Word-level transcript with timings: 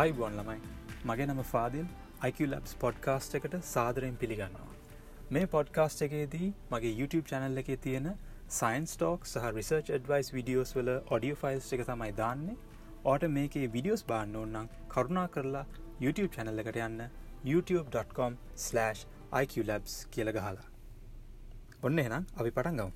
අයිබොන් 0.00 0.32
ළමයි. 0.36 0.60
මගේ 1.08 1.26
නම 1.26 1.40
ෆාදිල්. 1.48 1.84
IQලබ්ස් 2.28 2.72
පොඩ්කාස්ට් 2.82 3.34
එකට 3.38 3.52
සාදරයෙන් 3.66 4.16
පිළිගන්නවා. 4.22 4.72
මේ 5.34 5.46
පොඩ්කාස්ට් 5.52 6.00
එකේදී 6.06 6.48
මගේ 6.72 6.94
YouTube 7.00 7.26
චැනල් 7.32 7.60
එකේ 7.62 7.76
තියෙන 7.84 8.08
සයින්ස් 8.56 8.92
ටෝක් 8.96 9.20
සහ 9.32 9.44
රිසර්ච් 9.58 9.86
ඩවයිස් 9.98 10.28
විඩියෝස් 10.36 10.70
වල 10.78 10.90
ඔඩියෝ 11.18 11.38
ෆයිල්ස් 11.42 11.68
එක 11.78 11.84
තමයි 11.90 12.12
දාන්නේ. 12.22 12.56
ඕට 13.12 13.28
මේකේ 13.36 13.66
විඩියෝස් 13.76 14.02
බාන්න 14.10 14.34
ඕන්නම් 14.42 14.66
කරුණා 14.96 15.28
කරලා 15.36 15.64
YouTube 16.00 16.32
චැනල් 16.38 16.58
එකට 16.64 16.80
යන්න 16.88 17.00
youtube.com/iqlabs 17.52 19.94
කියල 20.16 20.28
ගහලා. 20.38 20.66
ඔන්න 21.86 21.96
එනම් 22.06 22.22
අපි 22.40 22.50
පටන් 22.50 22.76
ගවම් 22.82 22.94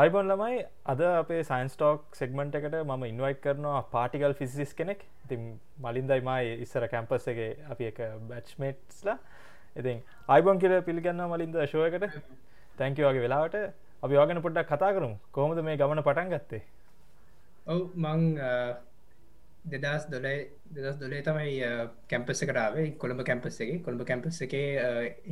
අයිබොන් 0.00 0.26
ළමයි 0.30 0.56
අද 0.92 1.00
අපේ 1.02 1.44
සයින්ස් 1.48 1.74
ටෝක් 1.74 2.00
සෙක්මට් 2.18 2.56
එකට 2.58 2.74
ම 2.94 3.04
ඉන්වයිට් 3.06 3.38
කරනවා 3.44 3.78
පාටිකල් 3.92 4.32
ෆිසිස් 4.40 4.72
කෙනෙක්. 4.78 5.04
ඉතින් 5.24 5.44
මලින්දයි 5.84 6.18
මයි 6.26 6.50
ඉස්සර 6.64 6.84
කැම්පස් 6.94 7.28
එක 7.32 7.38
අපි 7.72 7.84
එක 7.90 8.00
බැච්මේට්ස්ලා 8.30 9.14
ඉතින් 9.76 10.02
අයිබොන් 10.34 10.58
කියල 10.62 10.74
පිළිගන්න 10.88 11.22
මලින්ද 11.30 11.56
ශෝයකට 11.72 12.04
තැංකවගේ 12.80 13.22
වෙලාවට. 13.24 13.56
අපි 14.04 14.18
වාගෙන 14.20 14.40
පොඩ්ඩක් 14.46 14.68
කතා 14.72 14.90
කරමු. 14.96 15.16
කොහොමද 15.36 15.62
මේ 15.68 15.76
ගමන 15.82 16.02
පටන් 16.08 16.28
ගත්තේ? 16.34 16.62
ඔව් 17.66 17.80
මං 18.06 18.20
දෙදස් 19.74 20.04
දොලයි 20.14 20.34
දෙදස් 20.78 20.98
දොලේ 21.04 21.22
තමයි 21.28 21.54
කැම්පස 22.10 22.44
කරාවේ 22.50 22.84
කොළඹ 23.04 23.22
කැම්පස් 23.30 23.56
එක. 23.64 23.72
කොළඹ 23.86 24.04
කැම්පස් 24.10 24.42
එක 24.48 24.58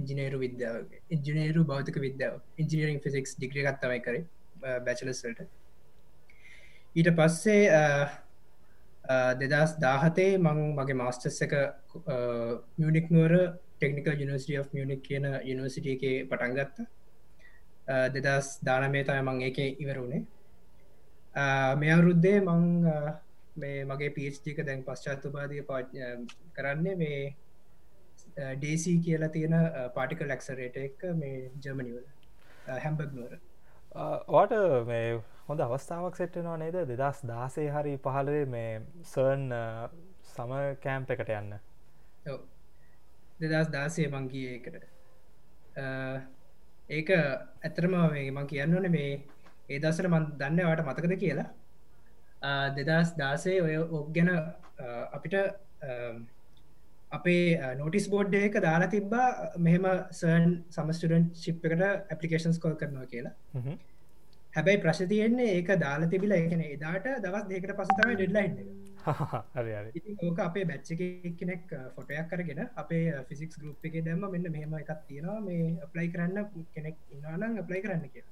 ඉංජිනේරු 0.00 0.40
විද්‍යාව 0.46 0.80
ඉංජිනේරු 1.18 1.66
භෞතික 1.72 2.00
විද්‍යාව 2.06 2.40
ඉංජිනීරින් 2.64 3.04
ෆිසික්ස් 3.08 3.36
ඩිග්‍රිය 3.36 3.66
ගත්තමයි 3.68 4.00
කර. 4.08 4.18
බැචලස්වලට 4.86 5.40
ඊට 6.96 7.10
පස්සේ 7.18 7.62
දෙදස් 9.36 9.76
දාහතේ 9.78 10.38
මං 10.38 10.60
මගේ 10.76 10.96
මාස්ටස් 10.96 11.40
එක 11.42 11.54
මියනික් 12.78 13.10
නුවර 13.10 13.34
ටෙක්නිකල් 13.76 14.14
යනිසිටිය 14.16 14.58
of 14.58 14.68
මියනික් 14.72 15.02
කියන 15.02 15.26
යනිසිටිය 15.44 15.96
එක 15.96 16.28
පටන් 16.30 16.54
ගත්ත. 16.56 16.86
දෙදස් 18.16 18.46
දානමේ 18.62 19.04
තය 19.04 19.20
මං 19.20 19.42
ඒක 19.42 19.58
ඉවරුණේ 19.58 20.22
මේ 21.76 21.92
අවුරුද්දේ 21.92 22.40
මං 22.40 22.64
මේ 23.56 23.84
මගේ 23.84 24.10
පිච්ටික 24.10 24.62
දැන් 24.62 24.84
පශ්චාත්තුපාදය 24.84 25.62
පා 25.62 25.82
කරන්නේ 26.54 26.96
මේ 26.96 27.18
ඩේසි 28.56 28.98
කියලා 29.00 29.28
තියෙන 29.28 29.56
පාටිකල් 29.94 30.30
ලක්සරේට 30.30 30.76
එක 30.78 31.04
මේ 31.14 31.50
ජර්මනිවල 31.60 32.06
හැම්බක් 32.78 33.12
නුවර. 33.12 33.34
ඕට 33.94 34.52
මේ 34.86 35.20
හොඳ 35.48 35.60
අවස්ථාවක් 35.60 36.16
සෙට්ටනවා 36.18 36.56
නේද? 36.58 36.76
දෙදස් 36.90 37.20
දාසේ 37.30 37.68
හරි 37.74 37.94
පහලේ 38.04 38.44
මේ 38.54 38.82
සර්න් 39.12 39.44
සම 40.32 40.52
කෑම්ප 40.84 41.10
එකට 41.14 41.30
යන්න. 41.38 41.54
දෙදස් 43.40 43.68
දාසේ 43.76 44.08
මංගිය 44.14 44.48
එකට 44.56 44.76
ඒක 46.90 47.10
ඇතරම 47.14 47.94
මේ 48.14 48.30
මං 48.30 48.50
කියන්න 48.52 48.74
ඕන 48.76 48.90
මේ 48.96 49.12
ඒ 49.68 49.78
දසර 49.78 50.08
මන් 50.10 50.26
දන්න 50.40 50.66
වාට 50.68 50.86
මතකද 50.86 51.14
කියලා. 51.22 51.48
දෙදස් 52.76 53.14
දාසේ 53.22 53.60
ඔය 53.62 53.76
ඔක් 53.78 54.08
ගැන 54.16 54.30
අපිට 55.12 55.34
අපේ 57.16 57.74
නෝටිස් 57.80 58.06
බෝඩ් 58.12 58.36
එක 58.40 58.60
දාලා 58.66 58.92
තිබ්බා 58.94 59.26
මෙහෙම 59.66 59.86
සර්න් 60.20 60.46
සමස්ටඩන් 60.76 61.26
ශිප් 61.42 61.66
එකට 61.66 61.84
ඇපලිකේන්ස් 61.88 62.62
කොල් 62.64 62.78
කරනවා 62.80 63.10
කියලා. 63.12 63.34
හැබැයි 64.56 64.82
ප්‍රශ 64.84 65.04
තියෙන්නේ 65.12 65.50
ඒක 65.56 65.70
දාලා 65.84 66.10
තිබිලා 66.12 66.40
එකන 66.46 66.64
එදාට 66.68 67.06
දවස් 67.24 67.46
දෙකට 67.50 67.76
පසතම 67.80 68.10
ඩෙඩ්ලයින් 68.12 68.54
ඕක 70.26 70.38
අපේ 70.40 70.64
බැච්ච 70.64 70.90
කෙනෙක් 71.40 71.64
ෆොටයක් 71.96 72.28
කරගෙන 72.30 72.62
අපේ 72.82 73.02
ෆිසික්ස් 73.28 73.58
ගරුප් 73.60 73.84
එක 73.84 73.96
දැම 74.06 74.24
මෙන්න 74.34 74.46
මෙහම 74.56 74.78
එකක් 74.80 74.92
තියෙනවා. 75.08 75.40
මේ 75.40 75.66
අප්ලයි 75.86 76.08
කරන්න 76.14 76.38
කෙනෙක් 76.74 76.96
ඉන්නනම් 77.10 77.60
අප්ලයි 77.64 77.82
කරන්න 77.84 78.08
කිය 78.14 78.24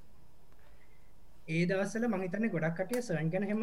ඒ 1.47 1.63
දවසල 1.69 2.07
මහිතන්න 2.09 2.49
ගොඩක් 2.49 2.77
කටිය 2.77 3.01
සවන් 3.01 3.29
ගැන 3.31 3.45
හෙම 3.51 3.61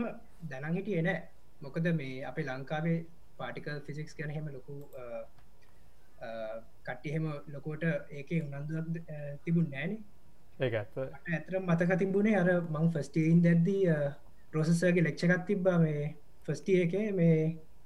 දැනන් 0.50 0.76
හිටිය 0.78 1.02
නෑ. 1.02 1.20
මොකද 1.62 1.86
මේ 2.00 2.24
අපේ 2.24 2.46
ලංකාවේ 2.48 2.98
පාටිකල් 3.40 3.82
ෆිසික්ස් 3.86 4.16
ගැන 4.16 4.30
හෙම 4.30 4.46
ලොකු 4.50 4.76
කට්ටිහෙම 6.86 7.26
ලොකෝට 7.48 7.84
ඒක 8.12 8.30
උනන්දුවක් 8.38 8.88
තිබුණ 9.44 9.70
නෑනේ 9.70 10.00
ඇතර 11.30 11.54
මතක 11.60 11.98
තිබුණේ 11.98 12.36
අර 12.36 12.48
මං 12.52 12.88
ෆස්ටීන් 12.92 13.42
දැද්දී 13.42 13.82
ප්‍රොසෙසර්ගේ 14.52 15.04
ලෙක්ෂකත් 15.04 15.44
තිබ්බා 15.46 15.76
මේ 15.78 16.06
ෆස්ටිය 16.46 16.80
එක 16.84 16.96
මේ 17.14 17.36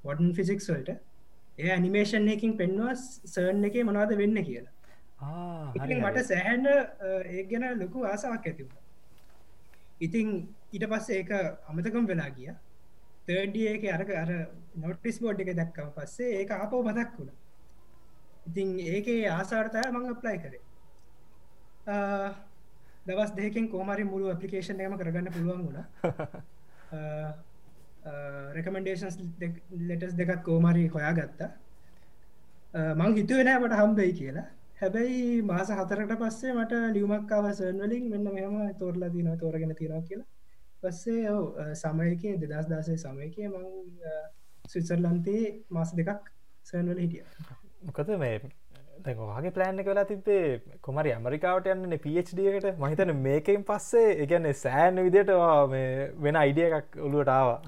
වඩන් 0.04 0.32
ෆිසික්ස් 0.34 0.70
වලට. 0.70 0.96
ඒ 1.58 1.70
ඇනිමේෂන් 1.70 2.28
එකින් 2.28 2.56
පෙන්වා 2.56 2.94
සර්න් 3.26 3.64
එක 3.64 3.76
මොනවාද 3.82 4.16
වෙන්න 4.16 4.40
කියලා. 4.44 4.72
මට 6.00 6.24
සැහැන්න 6.24 6.66
ඒ 6.66 7.44
ගැන 7.44 7.78
ලොකු 7.78 8.04
ආසාවක් 8.04 8.46
ඇතිව 8.46 8.68
ඉතිං 10.00 10.28
ඊට 10.72 10.86
පස්සේ 10.86 11.18
ඒක 11.18 11.30
අමතකම් 11.68 12.06
වෙලා 12.06 12.30
ගිය 12.30 12.50
තර්ඩිය 13.28 13.68
එක 13.74 13.84
අරක 13.96 14.10
අර 14.22 14.30
නොටිස් 14.76 15.20
බෝඩ් 15.22 15.40
එක 15.40 15.50
දැක්කම 15.60 15.88
පස්සේ 15.96 16.40
ඒක 16.40 16.50
ආපෝ 16.52 16.82
මතක් 16.82 17.18
වුණ. 17.18 17.30
ඉතිං 18.48 18.68
ඒක 18.94 19.06
ආසාර්තය 19.30 19.82
මං 19.90 20.10
අප්ලයි 20.12 20.38
කරේ. 20.42 20.62
දවස් 23.06 23.32
දෙකින් 23.36 23.66
කෝමරි 23.68 24.04
මුළු 24.04 24.30
ඇපලිකේෂන් 24.32 24.80
එම 24.80 24.96
කරගන්න 25.00 25.32
පුළුවන් 25.36 25.62
වුණ. 25.66 25.78
රෙකමෙන්ඩේෂන්ස් 28.56 29.16
ලෙටස් 29.88 30.14
දෙකක් 30.20 30.42
කෝමරි 30.42 30.84
හොයා 30.88 31.14
ගත්තා 31.18 31.50
මං 32.98 33.16
හිතුවෙනෑමට 33.18 33.80
හම්බෙයි 33.80 34.12
කියලා. 34.20 34.46
හැබැයි 34.80 35.42
මාස 35.50 35.68
හතරට 35.70 36.14
පස්සේ 36.20 36.52
මට 36.54 36.72
ලියුමක්කාව 36.94 37.44
සර්වලින් 37.58 38.08
මෙන්න 38.12 38.26
මෙහම 38.36 38.56
තෝරලා 38.80 39.12
දින 39.12 39.28
තෝරගෙන 39.42 39.74
තිරා 39.80 40.02
කියලා 40.08 40.28
පස්සේ 40.84 41.22
ඔව 41.34 41.62
සමයකේ 41.82 42.34
දෙදස් 42.42 42.68
දාසේ 42.72 42.98
සමයක 43.04 43.38
මං 43.48 43.64
ස්විසර්ලන්තේ 44.72 45.44
මාස 45.76 45.94
දෙකක් 46.00 46.28
සර්වල 46.66 47.00
හිටිය. 47.04 47.24
මොකද 47.86 48.12
මේ 48.22 48.36
දැකවාගේ 49.06 49.54
ප්ලෑන් 49.56 49.80
එක 49.82 49.88
වෙලා 49.90 50.06
තිබේ 50.10 50.44
කොමරි 50.86 51.14
ඇමරිකාවට 51.14 51.70
යන්න 51.72 51.96
පHDකට 52.04 52.78
මහිතන 52.84 53.12
මේකෙන් 53.26 53.66
පස්සේ 53.70 54.14
එකන්න 54.24 54.48
සෑන් 54.60 55.02
විදිටවා 55.06 55.58
මේ 55.72 55.90
වෙන 56.26 56.40
අයිඩිය 56.42 56.70
එකක් 56.78 56.96
ඔළුවට 57.08 57.34
ආවා. 57.34 57.58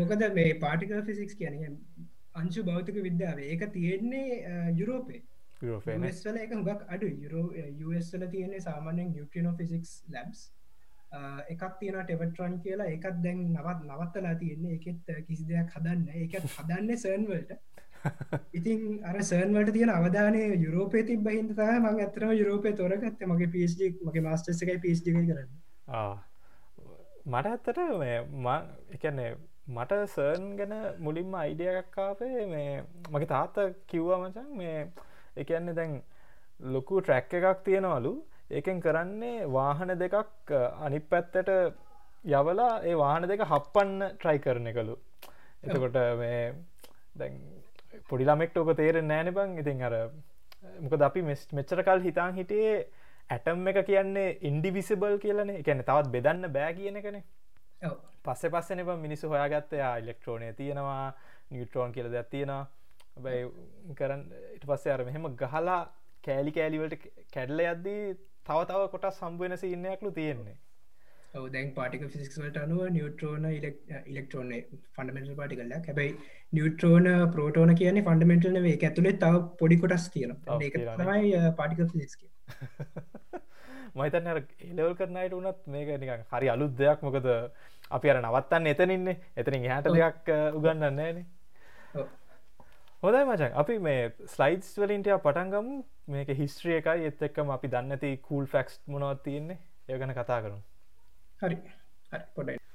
මොකද 0.00 0.26
මේ 0.40 0.56
පාටිකල් 0.64 1.04
ෆිසික්ස් 1.10 1.38
කියන 1.42 1.78
අංශු 2.40 2.66
භෞතික 2.70 2.98
විද්‍යාව. 3.06 3.38
ඒක 3.50 3.62
තියෙන්නේ 3.76 4.72
යුරෝපේ. 4.80 5.22
ල 5.62 6.36
එක 6.44 6.52
හුගක් 6.58 6.82
අඩු 6.94 7.06
යුරෝස්ල 7.24 8.26
තියන්නේ 8.34 8.60
සාමාන්‍යෙන් 8.68 9.14
නිියටනෝ 9.14 9.54
ෆිසික්ස් 9.60 9.92
ලැබ්ස් 10.14 10.40
එකක් 11.48 11.62
තියෙන 11.80 12.00
ටෙවටරන් 12.00 12.58
කියලා 12.64 12.88
එකත් 12.88 13.22
දැන් 13.24 13.44
නවත් 13.52 13.86
නවත්තලා 13.88 14.34
තියෙන්නේ. 14.34 14.74
එකෙත් 14.78 15.26
කිසි 15.28 15.48
දෙයක් 15.48 15.70
හදන්න 15.76 16.08
එකත් 16.16 16.50
හදන්න 16.56 16.98
සර්න්වලට 16.98 17.54
ඉතින් 18.58 19.00
අර 19.04 19.16
සර්න්වට 19.22 19.72
තියෙන 19.72 19.90
අවධානය 19.90 20.42
යුරෝපය 20.58 21.02
තිබ 21.06 21.28
හිද 21.28 21.50
තහ 21.54 21.80
මං 21.80 22.04
ඇතරම 22.04 22.34
යුරෝපය 22.34 22.74
තොරගත්ත. 22.74 23.26
මගේ 23.26 23.50
පිස්ඩි 23.56 23.90
මගේ 24.02 24.26
මස්ටස් 24.26 24.62
එකයි 24.62 24.78
පිස්්ඩි 24.86 25.16
කරන්න. 25.16 25.50
මට 27.26 27.46
ඇත්තට 27.46 27.78
එකන්නේ 28.94 29.30
මට 29.66 30.00
සර්න් 30.08 30.50
ගැන 30.56 30.74
මුලින්ම 31.00 31.34
අයිඩියක්කාපේ 31.34 32.46
මේ 32.48 32.84
මගේ 33.10 33.28
තාත්ත 33.28 33.56
කිව්වා 33.86 34.18
මචන් 34.18 34.50
මේ 34.56 34.78
එකන්නේ 35.36 35.74
දැන් 35.74 35.94
ලොකු 36.60 37.00
ට්‍රැක් 37.00 37.32
එකක් 37.34 37.64
තියෙනවලු 37.64 38.12
ඒකෙන් 38.50 38.80
කරන්නේ 38.80 39.46
වාහන 39.48 39.94
දෙකක් 39.98 40.52
අනිත් 40.86 41.08
පැත්තට 41.08 41.50
යවලා 42.24 42.72
ඒ 42.82 42.94
වාහන 42.96 43.28
දෙක 43.28 43.44
හප්පන්න 43.44 44.16
ට්‍රයි 44.18 44.38
කරන 44.38 44.72
කළු 44.72 44.96
එතකොට 45.64 45.98
මේ 46.18 46.54
දැන් 47.16 47.40
පොඩිලාමෙක්ට 48.08 48.56
ඕක 48.58 48.76
තේරෙන් 48.76 49.08
නෑන 49.08 49.32
බං. 49.34 49.58
ඉතින් 49.58 49.82
අර 49.82 49.94
මොකද 50.80 51.02
අපි 51.08 51.22
මෙස් 51.22 51.46
මෙච්චර 51.52 51.82
කල් 51.86 52.02
හිතාන් 52.06 52.34
හිටියේ 52.38 52.76
ඇටම් 53.30 53.68
එක 53.68 53.80
කියන්නේ 53.86 54.36
ඉන්ඩිවිසිබල් 54.50 55.18
කියලන. 55.24 55.50
එකන 55.60 55.82
තවත් 55.82 56.12
බෙදන්න 56.16 56.50
බෑ 56.56 56.74
කියන 56.78 57.00
කන 57.04 57.20
පස්සෙ 58.24 58.50
පස්සෙන 58.50 58.84
බ 58.86 58.96
මිනිස්සු 59.06 59.32
හොයාගත්තයා 59.34 59.96
ඉලෙක්ට්‍රෝනය 60.02 60.52
තියෙනවා 60.60 61.14
නිියට්‍රෝන් 61.50 61.92
කියල 61.92 62.10
දැත් 62.12 62.30
තියෙනවා. 62.30 62.66
බයි 63.24 63.40
කරන්න 63.98 64.22
ඉට 64.56 64.64
පස්සේ 64.68 64.94
අර 64.94 65.04
මෙහෙම 65.08 65.28
ගහලා 65.42 65.80
කෑලි 66.24 66.52
කෑලිවලට 66.52 67.04
කැඩල 67.34 67.60
යද්දී 67.66 68.04
තව 68.46 68.68
තව 68.68 68.86
කොට 68.92 69.06
සම්බුවෙනස 69.12 69.64
ඉන්නයක්ලු 69.68 70.10
තියෙන්නේ. 70.18 70.56
දැන් 71.54 71.70
පාටික 71.76 72.02
ෆිසික්ස්වලට 72.14 72.58
අනුව 72.62 72.82
නිියට්‍රෝන 72.96 73.46
ඉලෙක්ට්‍රෝන 73.50 74.50
ෆන්ඩමෙන්ටල් 74.96 75.36
පාටිකල්ල 75.40 75.72
හැබයි 75.78 76.10
නිියට්‍රෝන 76.52 77.08
පෝටෝන 77.36 77.74
කියන 77.80 78.00
ෆන්ඩමෙන්ටල් 78.08 78.58
වේ 78.66 78.76
ඇතුළේ 78.80 79.14
තව 79.24 79.42
පොඩි 79.60 79.80
කොටස් 79.84 80.06
තියෙන 80.14 80.36
තමයි 80.44 81.42
පාටික 81.60 81.80
ෆිසික්ස් 81.92 82.14
මහිතන්න 83.94 84.28
එලවල් 84.32 84.94
කරනයට 85.00 85.34
වනත් 85.38 85.72
මේක 85.74 85.94
නිකන් 86.02 86.26
හරි 86.32 86.52
අලුත් 86.54 86.76
දෙයක්. 86.78 87.02
මොකද 87.06 87.26
අපි 87.90 88.10
අර 88.10 88.20
නවත්තන්න 88.20 88.70
එතනින්නේ 88.72 89.16
එතනින් 89.36 89.66
හට 89.70 89.96
දෙයක් 89.96 90.30
උගන්නන්නේන 90.58 91.24
ඔව්. 91.94 92.06
හොදයි 93.04 93.24
මචන් 93.24 93.56
අපි 93.60 93.74
මේ 93.78 94.02
ස්ලයිඩස් 94.34 94.68
වලින්ටය 94.80 95.16
පටන්ගමු 95.24 95.74
මේක 96.08 96.28
හිස්ට්‍රිය 96.38 96.76
එකයි. 96.76 97.08
එත් 97.08 97.22
එක්කම 97.22 97.50
අපි 97.50 97.68
දන්නති 97.68 98.10
කූල් 98.28 98.46
ෆැක්ස් 98.46 98.78
මොනවත් 98.86 99.20
තියෙන්නේ. 99.24 99.58
ඒ 99.88 99.98
ගැන 99.98 100.12
කතා 100.12 100.38
කරු 100.42 100.56
හරි. 101.42 101.56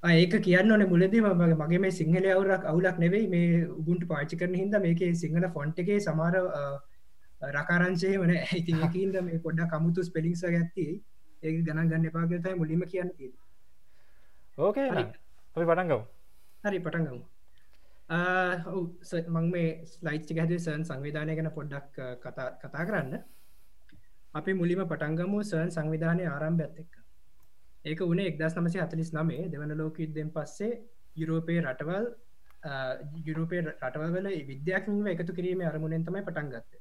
ආ, 0.04 0.12
ඒක 0.14 0.36
කියන්න 0.48 0.72
ඕන 0.72 0.84
මුලදී 0.92 1.24
මගේ 1.24 1.56
මගේ 1.62 1.80
මේ 1.80 1.92
සිංහල 1.92 2.28
අවුරක් 2.34 2.68
අවුලක් 2.74 3.00
නෙවෙයි. 3.06 3.28
මේ 3.28 3.66
උබුන්ට 3.72 4.06
පාචි 4.08 4.38
කරන 4.38 4.56
හිද 4.56 4.78
මේක 4.86 5.02
සිංහල 5.16 5.50
ෆොන්ට් 5.56 5.82
එකේ 5.86 6.00
සමාර 6.00 6.36
රකාරංශය 7.56 8.14
වන 8.18 8.36
ඇති 8.36 8.78
ඒකන්ද 8.78 9.20
මේ 9.24 9.40
පොඩ්ඩ 9.40 9.72
කමුතු 9.74 10.04
ස්පෙලිංස 10.04 10.46
ගැත්ති 10.48 10.88
ඒ 11.44 11.56
ගණන් 11.58 11.90
ගන්න 11.92 12.08
එපාගතයි 12.12 12.56
මුලිම 12.62 12.86
කියන්න 12.94 13.12
ඕකේ. 14.58 14.88
අපි 14.92 15.66
පටන්ගමු 15.66 16.00
හරි 16.64 16.80
පටන්ගමු 16.80 17.22
මං 18.10 19.50
මේ 19.52 19.86
ස්ලයිට් 19.86 20.32
හැද 20.38 20.54
සන් 20.58 20.84
සංවිධානය 20.84 21.36
ගැන 21.36 21.50
පොඩ්ඩක් 21.52 22.00
අ, 22.00 22.08
කතා 22.18 22.48
කතා 22.62 22.86
කරන්න. 22.86 23.14
අපි 24.34 24.54
මුලිම 24.54 24.82
පටන්ගමු 24.86 25.44
සර්න් 25.44 25.70
සංවිධානය 25.72 26.24
ආරම්භ 26.28 26.64
ඇත් 26.66 26.80
එක්ක. 26.80 26.94
ඒක 27.86 28.00
වනේ 28.04 28.28
එක්දස් 28.32 28.58
නමසි 28.58 28.80
හතලිස් 28.80 29.12
නමේ 29.14 29.50
දෙවන 29.52 29.76
ලෝකයුද්ධෙන් 29.78 30.32
පස්සේ 30.32 30.72
යුරෝපයේ 31.16 31.62
රටවල් 31.64 32.06
අ, 32.64 32.72
යුරෝපය 33.28 33.62
රටවල 33.64 34.28
විද්‍යාකින්ව 34.48 35.08
එකතු 35.08 35.34
කිරීම 35.34 35.62
අරමුණෙන් 35.64 36.06
තමයි 36.06 36.24
පටන් 36.24 36.50
ගත්ත. 36.54 36.72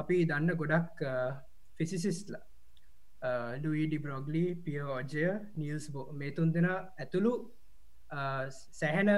අපි 0.00 0.16
දන්න 0.30 0.56
ගොඩක් 0.56 1.02
ෆිසිසිස්ලා 1.78 2.44
ලුයිඩි 3.62 3.98
බ්‍රොග්ලි 3.98 4.46
පිය 4.64 4.80
ඕජය 4.86 5.26
නිියස් 5.56 5.90
බෝ 5.92 6.12
මේ 6.12 6.30
තුන් 6.30 6.52
දෙෙන 6.52 6.66
ඇතුළු 6.72 7.32
අ, 7.36 7.55
සැහැන 8.10 9.10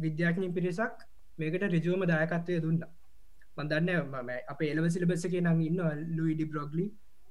විද්‍යාඥින් 0.00 0.54
පිරිසක් 0.54 1.04
මේකට 1.38 1.62
රිජුවම 1.74 2.06
දායකත්වය 2.06 2.60
දුන්න. 2.60 2.80
මදන්න 3.58 3.90
මම 4.04 4.30
අප 4.48 4.60
එලව 4.62 4.88
සිලිබසක 4.88 5.34
නම් 5.40 5.60
ඉන්න 5.60 5.80
ලුයිඩි 6.16 6.44
බ්‍රොග්ලි 6.44 6.86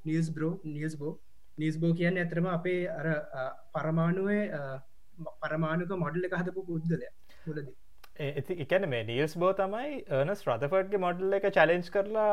නිියස් 0.05 0.29
බ්‍රෝ 0.31 0.53
නිියස් 0.65 0.95
බෝ 0.97 1.13
නිස් 1.57 1.77
බෝ 1.79 1.93
කියන්න 1.93 2.17
ඇතරම 2.17 2.47
අපේ 2.47 2.79
අර 2.89 3.07
අ, 3.07 3.43
පරමාණුවේ 3.73 4.43
අ, 4.51 4.61
ම- 5.17 5.35
පරමාණුක 5.43 5.91
මොඩල්ල 5.97 6.25
එක 6.25 6.35
හදපු 6.35 6.65
පුද්ගලය 6.67 7.07
මුලදී. 7.47 7.75
ඇති 8.19 8.53
එකන 8.65 8.85
මේ 8.89 9.03
නිියල්ස් 9.03 9.37
බෝ 9.37 9.51
තමයි 9.53 9.93
ඒනස් 10.11 10.43
රථෆර්ඩ්ගේ 10.47 10.97
මොඩල් 10.97 11.37
එක 11.39 11.47
චලෙන්ජ් 11.57 11.89
කරලා 11.89 12.31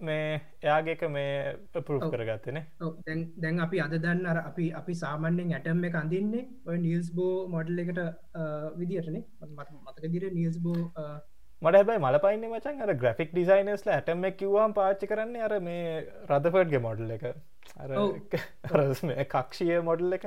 මේ 0.00 0.40
එයාගේක 0.62 1.02
මේ 1.10 1.56
පරු 1.74 1.98
ඔව්. 1.98 2.10
කරගත්තනේ 2.10 2.64
දැන් 3.38 3.60
අපි 3.60 3.80
අද 3.80 3.94
දන්න 3.98 4.26
අර 4.26 4.38
අපි 4.40 4.72
අපි 4.72 4.94
සාමාන්‍යෙන් 4.94 5.52
ඇටම් 5.52 5.84
එක 5.84 5.94
අඳන්නේ 5.94 6.44
ඔය 6.66 6.78
නිියස් 6.78 7.08
බෝ 7.12 7.48
මොඩල් 7.48 7.78
එකට 7.78 8.02
විදිටනේ 8.76 9.24
මතක 9.48 10.12
දිර 10.12 10.28
නිියස් 10.32 10.58
බෝ 10.58 10.76
මට 11.62 11.74
හැබයි 11.74 11.98
මලපයින්න 12.00 12.48
මචන් 12.50 12.82
අර 12.82 12.94
ග්‍රෆික් 12.96 13.30
ඩිසයිනස්ල 13.32 13.90
ඇටම 13.90 14.24
කිව්වාම් 14.36 14.74
පාච්චි 14.74 15.06
කරන්නේ 15.06 15.42
අර 15.42 15.54
මේ 15.60 15.84
රදෆර්ඩ්ගේ 16.28 16.80
මොඩල් 16.80 17.10
එක. 17.10 17.24
අර 17.76 17.90
කක්ෂය 19.26 19.80
මොඩල් 19.82 20.12
එක. 20.12 20.26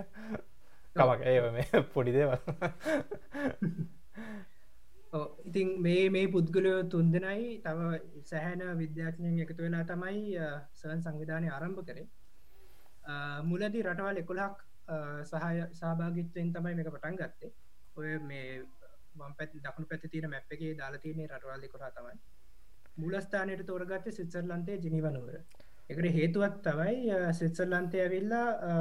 කමක් 0.96 1.22
ඒ 1.26 1.52
මේ 1.52 1.84
පොඩි 1.94 2.12
දේවල් 2.12 2.38
ඉතින් 5.46 5.70
මේ 5.82 6.10
මේ 6.10 6.28
පුද්ගලයෝ 6.28 6.84
තුන්දෙනයි 6.86 7.62
තව 7.64 7.80
සැහැන 8.24 8.62
විද්‍යාඥයෙන් 8.78 9.40
එකතු 9.40 9.64
වෙලා 9.64 9.84
තමයි 9.84 10.20
සන් 10.74 11.02
සංවිධානය 11.02 11.48
ආරම්භ 11.50 11.82
කරේ. 11.86 12.08
අ, 13.04 13.14
මුලදී 13.44 13.84
රටවල් 13.84 14.18
එකොලක් 14.18 14.58
සහය 15.24 15.64
සභාගිත්වයෙන් 15.74 16.52
තමයි 16.54 16.76
මේක 16.76 16.92
පටන් 16.96 17.16
ගත්තේ. 17.16 17.52
ඔය 17.96 18.20
මේ 18.22 18.62
මම් 19.16 19.34
පැත් 19.38 19.56
දකුණු 19.56 19.88
පැති 19.88 20.08
තින 20.08 20.30
මැප් 20.30 20.52
එකේ 20.52 20.76
දාලතියනේ 20.76 21.28
රටවල් 21.28 21.64
එකොලා 21.64 21.92
තමයි. 21.92 22.16
මුලස්ථානයට 22.98 23.66
තෝරගත්තේ 23.66 24.12
සිත්සර්ලන්තේ 24.12 24.78
ජිනිවනුවර. 24.78 25.36
එකට 25.90 26.06
හේතුවත් 26.18 26.62
තමයි 26.62 27.18
සිත්සර්ලන්තය 27.34 28.04
ඇවිල්ලා 28.06 28.48
අ, 28.70 28.72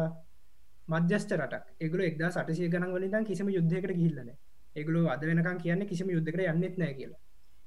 මධ්‍යස්ට 0.89 1.33
රටක්. 1.33 1.65
එගුල 1.81 2.01
එක්දා 2.01 2.31
සටසය 2.31 2.69
ගන 2.69 2.87
වලින් 2.93 3.25
කිසිම 3.25 3.49
යුද්ධකට 3.49 3.97
ගිල්ලන 4.03 4.31
ඒගුලු 4.79 5.07
අද 5.09 5.25
වෙනකම් 5.25 5.59
කියන්න 5.59 5.87
කිසිම 5.87 6.11
යුද්ධකට 6.11 6.45
යන්නෙත් 6.47 6.77
නෑ 6.77 6.95
කියලා. 6.95 7.23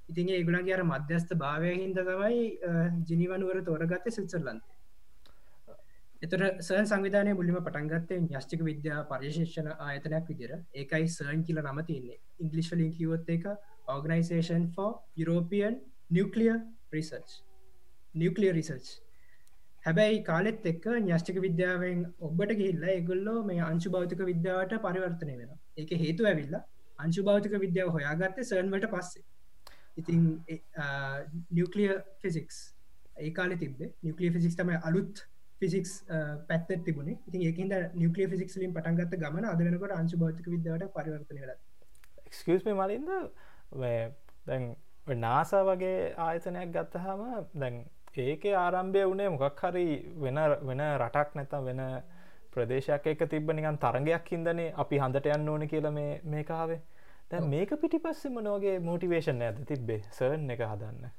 ඉතින් 0.10 0.30
ඒගුලන්ගේ 0.32 0.76
අර 0.76 0.84
මධ්‍යස්ථ 0.86 1.34
භාවය 1.38 1.74
හින්ද 1.76 2.00
තමයි 2.02 2.44
ජිනිවනුවර 3.06 3.64
තෝරගත්ත 3.64 4.08
සිත්සර්ලන්තේ 4.12 4.80
එතර 6.22 6.42
සර්න් 6.60 6.88
සංවිධානය 6.88 7.32
මුලිම 7.34 7.56
පටන්ගත්තේ 7.60 8.18
න්‍යෂ්ටික 8.24 8.60
විද්‍යා 8.64 8.98
පර්යශේෂණ 9.06 9.70
ආයතනයක් 9.86 10.28
විදිර 10.32 10.52
ඒකයි 10.76 11.08
සර්න් 11.10 11.40
කියල 11.46 11.62
නම 11.62 11.80
තියන්නේ. 11.84 12.18
ඉංගලිශ්ලින් 12.40 12.92
කිවොත් 12.94 13.32
එක 13.36 13.48
organization 13.88 14.68
ෝ 14.78 14.90
European 15.18 15.80
nuclear 16.10 16.52
research 16.94 17.34
nuclear 18.16 18.52
research 18.52 18.92
හැබැයි 19.84 20.22
කාලෙත් 20.24 20.66
එක්ක 20.66 20.86
න්‍යෂ්ටික 21.00 21.42
විද්‍යාවෙන් 21.42 22.06
ඔබට 22.22 22.54
ගිල්ලා 22.60 22.94
එගොල්ලෝ 22.96 23.40
මේ 23.44 23.62
අංශු 23.64 23.90
භෞතික 23.90 24.22
විද්‍යාවට 24.26 24.78
පරිවර්තනය 24.84 25.36
වෙන 25.36 25.58
එක 25.78 25.96
හේතු 25.98 26.28
ඇවිල්ලා 26.28 26.64
අංශු 27.04 27.26
භෞතික 27.28 27.58
විද්‍යාව 27.66 27.90
හොයාගත්තේ 27.98 28.48
සර්න්වට 28.50 28.92
පස්සේ. 28.94 29.24
ඉතින් 29.98 30.22
නිියක්ලිය 31.52 31.90
ෆිසික්ස් 32.22 32.62
ඒකාල 33.20 33.58
තිබේ 33.64 33.92
නිියක්ලිය 34.04 34.32
ෆිසික්ස් 34.38 34.56
තම 34.56 34.72
අලුත් 34.90 35.26
ෆිසික්ස් 35.62 35.92
පැත්ත 36.50 36.72
තිබුණේ. 36.86 37.18
ඉතින් 37.28 37.42
ඒකද 37.44 37.76
නිියක්ලිය 37.96 38.28
ෆිසික්ස් 38.28 38.58
ලින් 38.58 38.78
පටන්ගත්ත 38.78 39.20
ගමන 39.24 39.50
අදනකට 39.52 39.98
අංශු 39.98 40.22
භෞතික 40.24 40.48
විද්‍යාවට 40.56 40.94
පරිවර්තනය 40.96 41.42
වෙලා 41.42 41.60
එක්ස්කස්ම 42.26 42.70
මලින්ද. 42.76 43.10
දැන් 44.48 44.64
නාසා 45.20 45.64
වගේ 45.66 45.98
ආයතනයක් 46.20 46.72
ගත්තහම 46.72 47.22
දැන් 47.56 47.84
ඒක 48.18 48.44
ආරම්භය 48.56 49.04
වනේ 49.06 49.30
මොකක් 49.30 49.62
හරි 49.66 49.86
වෙන 50.18 50.40
වෙන 50.64 50.82
රටක් 50.98 51.36
නැතම් 51.36 51.70
වෙන 51.70 51.82
ප්‍රදේශයක් 52.54 53.08
එක 53.08 53.24
තිබ 53.30 53.52
නිකන් 53.52 53.78
තරගයක් 53.78 54.32
හිදනේ 54.32 54.74
අපි 54.78 55.00
හඳට 55.00 55.32
යන්න 55.36 55.50
ඕන 55.50 55.68
කියලා 55.68 55.94
මේ 55.94 56.20
මේකාවේ 56.26 56.80
දැ 57.32 57.42
මේක 57.48 57.74
පිටි 57.82 58.00
පස්සෙම 58.00 58.40
නෝගේ 58.44 58.78
මෝටිවේශන් 58.82 59.42
ඇද 59.42 59.60
තිබ්බේ? 59.68 60.00
සර්න් 60.12 60.50
එක 60.56 60.64
හදන්න. 60.66 61.12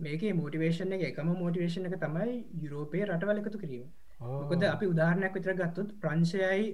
මේකේ 0.00 0.32
මෝටිවේෂන් 0.34 0.94
එක 0.96 1.02
එකම 1.08 1.32
මෝටිවේෂන් 1.34 1.88
එක 1.88 1.96
තමයි 2.04 2.36
යුරෝපය 2.62 3.02
රටවල 3.04 3.42
එකතු 3.42 3.62
කිරීම. 3.64 3.88
මොකද 4.20 4.64
අපි 4.66 4.88
උදාහරණයක් 4.92 5.36
විතර 5.38 5.58
ගත්තුත් 5.58 5.92
ප්‍රංශයයි 6.00 6.70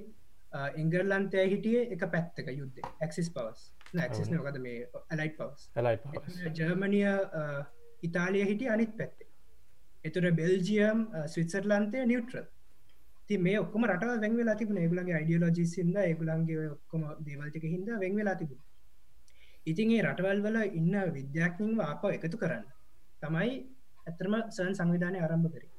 එංගර්ලන්තය 0.77 1.47
හිටිය 1.53 1.81
එක 1.97 2.07
පැත්තක 2.15 2.53
යුද්ධ. 2.53 2.81
ඇක්සිස් 3.01 3.31
පවස් 3.31 3.71
ඇක්සිස් 3.99 4.31
නොකද 4.31 4.61
මේ 4.67 4.89
ඇලයිට් 5.01 5.39
පවස් 5.39 5.71
ඇලයි 5.77 6.55
ජර්මනිය 6.61 7.09
ඉතාලිය 8.03 8.45
හිටිය 8.51 8.71
අනිත් 8.71 8.99
පැත්තේ. 8.99 9.33
එතුර 10.05 10.31
බෙල්ජියම් 10.33 11.09
ස්විත්සර්ලන්තය 11.35 12.05
නිියුට්‍ර 12.05 12.45
ති 13.29 13.39
මේ 13.39 13.59
ඔක්කම 13.59 13.87
රට 13.87 14.09
වැං 14.23 14.37
වෙලා 14.41 14.57
තිබුණ. 14.61 14.79
ඒගුලන්ගේ 14.79 15.19
අයිඩියලෝජි 15.21 15.67
සිද 15.67 15.97
ඒගුලන්ගේ 16.03 16.67
ඔක්කොම 16.71 17.07
දේවල්ටික 17.27 17.65
හිද 17.67 17.89
වැං 17.95 18.19
වෙලා 18.21 18.37
තිබුණ. 18.43 18.61
ඉතින් 19.67 19.93
ඒ 19.93 20.03
රටවල් 20.03 20.43
වල 20.43 20.59
ඉන්න 20.81 20.99
විද්‍යාඥින්ව 21.13 21.81
අප 21.85 22.05
එකතු 22.11 22.43
කරන්න. 22.43 22.67
තමයි 23.23 23.57
ඇතරම 24.07 24.37
සන් 24.49 24.75
සංවිධානය 24.75 25.19
ආරම්භ 25.21 25.51
කරේ. 25.55 25.71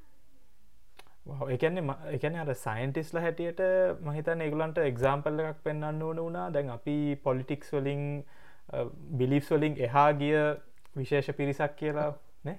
එකන්නේ 1.48 1.96
එකන 2.10 2.38
අර 2.42 2.54
සයින්ටිස්ල 2.56 3.20
හැටියට 3.20 3.60
මහිතන් 4.02 4.44
ඒගලන්ට 4.46 4.78
එක්සාම්පල්ල 4.84 5.44
එකක් 5.44 5.60
පෙන්න්න 5.64 6.02
ඕන 6.02 6.22
වුණා. 6.24 6.46
දැන් 6.50 6.70
අපි 6.70 6.96
පොලිටික්ස් 7.26 7.72
වලින් 7.72 8.24
බිලිස් 9.18 9.50
වලින් 9.50 9.76
එහා 9.86 10.08
ගිය 10.14 10.38
විශේෂ 10.96 11.36
පිරිසක් 11.36 11.76
කියලා 11.76 12.10
නේ? 12.44 12.58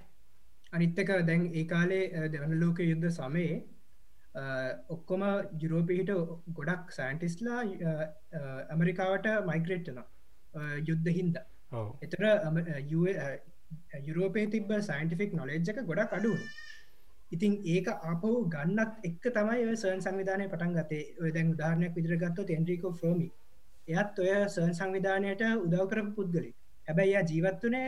අනිත්තක 0.72 1.12
දැන් 1.28 1.50
ඒ 1.54 1.64
කාලේ 1.66 2.30
දෙවන 2.34 2.56
ලෝක 2.62 2.82
යුද්ධ 2.82 3.10
සමයේ 3.12 3.60
ඔක්කොම 4.88 5.22
යුරෝපිහිට 5.58 6.10
ගොඩක් 6.52 6.92
සයින්ටිස්ලා 6.92 7.60
ඇමරිකාවට 8.70 9.26
මයිග්‍රේට්ටන 9.44 10.02
යුද්ධ 10.84 11.10
හින්ද. 11.10 11.36
එතර 12.00 12.22
යුරෝපේ 14.02 14.46
තිබ 14.48 14.70
සයින්ටිෆික් 14.82 15.34
නොලෙජ් 15.34 15.60
එක 15.64 15.80
ගොඩක් 15.84 16.12
අඩුවන 16.12 16.42
ඉතින් 17.32 17.52
ඒක 17.64 17.88
අපහු 18.04 18.30
ගන්නත් 18.48 19.04
එක් 19.04 19.26
තමයි 19.28 19.76
සර්න් 19.76 20.00
සංවිධානය 20.00 20.46
පටන් 20.48 20.72
ගතේ 20.74 21.04
ඔය 21.20 21.30
දැන් 21.30 21.52
උදාහරණයක් 21.52 21.94
විදිරගත්තු 21.94 22.42
ටෙන්ඩ්‍රිකෝ 22.42 22.92
ෆ්‍රෝමි 22.92 23.28
එයත් 23.88 24.18
ඔය 24.18 24.32
සර්න් 24.48 24.74
සංවිධානයට 24.74 25.44
උදව් 25.56 25.84
කරපු 25.86 26.12
පුද්ගලි 26.16 26.50
හැබැයි 26.88 27.12
එයා 27.12 27.24
ජීවත්වනේ 27.24 27.86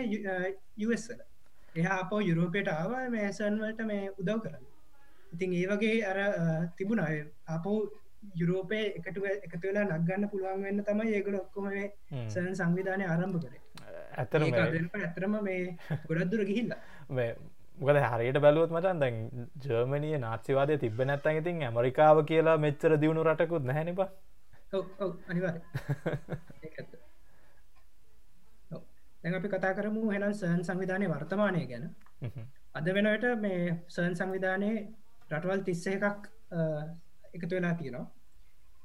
යුවස්සල 0.76 1.20
එයා 1.74 1.96
අපෝ 1.98 2.20
යුරෝපයට 2.22 2.68
ආව 2.70 2.94
මේ 3.10 3.32
සර්න්වලට 3.32 3.82
මේ 3.84 4.04
උදව් 4.12 4.38
කරන්න 4.38 4.71
ඉතින් 5.32 5.58
ඒ 5.60 5.66
වගේ 5.72 5.98
අර 6.10 6.18
තිබුණ. 6.78 7.02
අපෝ 7.48 7.78
යුරෝපය 8.40 8.80
එකට 8.98 9.16
එකතු 9.46 9.66
වෙලා 9.66 9.86
නක්ගන්න 9.88 10.30
පුළුවන් 10.32 10.62
වෙන්න 10.66 10.84
තමයි 10.88 11.14
ඒගල 11.16 11.36
ඔක්කොම 11.40 11.66
සර්න් 12.28 12.54
සංවිධානය 12.60 13.04
ආරම්භ 13.06 13.38
කරේ 13.42 13.62
ඇතර 14.20 14.40
ඇතරම 15.00 15.34
මේ 15.48 15.62
ගොඩක්දුර 16.08 16.42
ගිහිල්ලා. 16.50 16.80
මොකද 17.78 17.98
හරියට 18.06 18.38
බැලුවත් 18.44 18.74
මටන් 18.76 19.02
දැන් 19.02 19.16
ජර්මණය 19.64 20.10
නාත්සිවාදය 20.18 20.78
තිබ 20.78 21.02
නැත්තන් 21.02 21.40
ඉතින් 21.40 21.62
ඇමරිකාව 21.68 22.22
කියලා 22.30 22.56
මෙච්චර 22.66 22.92
දියුණු 23.02 23.26
රටකුත් 23.28 23.64
නැහැනිපා. 23.64 24.08
ඔව්. 24.72 25.12
දැන් 29.22 29.34
අපි 29.38 29.48
කතා 29.48 29.76
කරමු 29.78 30.02
හෙනම් 30.14 30.32
සර්න් 30.32 30.62
සංවිධානය 30.68 31.06
වර්තමානය 31.08 31.62
ගැන. 31.70 31.84
අද 32.74 32.86
වෙනට 32.96 33.24
මේ 33.44 33.62
සර්න් 33.88 34.14
සංවිධානයේ 34.20 34.76
රටවල් 35.32 35.62
තිස්ස 35.62 35.86
එකක් 35.88 36.28
එකතු 37.34 37.54
වෙලා 37.54 37.74
තියෙනවා. 37.74 38.06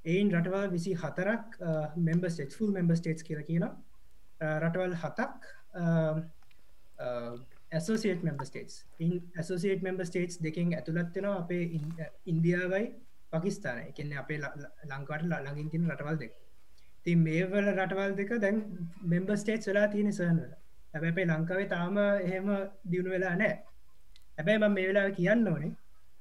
එයින් 0.06 0.32
රටවල් 0.32 0.72
විසි 0.72 0.94
හතරක් 0.96 1.60
මෙම්බ 2.00 2.24
ස්ටේට්ෆුල් 2.28 2.72
මෙම්බ 2.72 2.96
ස්ටේට් 2.96 3.24
කියල 3.24 3.42
කියන 3.44 3.66
රටවල් 4.60 4.96
හතක් 4.96 5.32
ඇසෝසිේට 7.72 8.24
මෙම්බ 8.24 8.44
ස්ටේටස් 8.44 8.76
ඇසෝසිේට 9.36 9.82
මෙම්බ 9.82 10.04
ස්ටේටස් 10.04 10.42
දෙකින් 10.42 10.74
ඇතුළත්වෙනවා 10.74 11.38
අපේ 11.38 11.64
ඉන්දියාවයි 12.26 12.86
පකිස්ාන 13.34 13.80
එකන්න 13.82 14.14
අපේ 14.18 14.40
ලංකාට 14.86 15.26
ළඟින් 15.26 15.70
තින 15.70 15.90
රටවල් 15.90 16.20
දෙක. 16.20 16.34
ති 17.04 17.16
මේවල 17.18 17.68
රටවල් 17.72 18.16
දෙක 18.16 18.32
දැන් 18.38 18.58
මෙම්බ 19.06 19.30
ස්ටේට් 19.36 19.68
වෙලා 19.68 19.88
තියෙන 19.88 20.14
සහනවල 20.14 20.54
හැබැ 20.94 21.12
අපේ 21.12 21.26
ලංකාවේ 21.26 21.68
තාම 21.68 21.98
එහෙම 21.98 22.48
දියුණු 22.90 23.12
වෙලා 23.12 23.36
නෑ 23.36 23.54
හැබැයි 24.38 24.62
ම 24.62 24.74
මේ 24.74 24.88
වෙලා 24.88 25.10
කියන්න 25.12 25.48
ඕනේ 25.48 25.72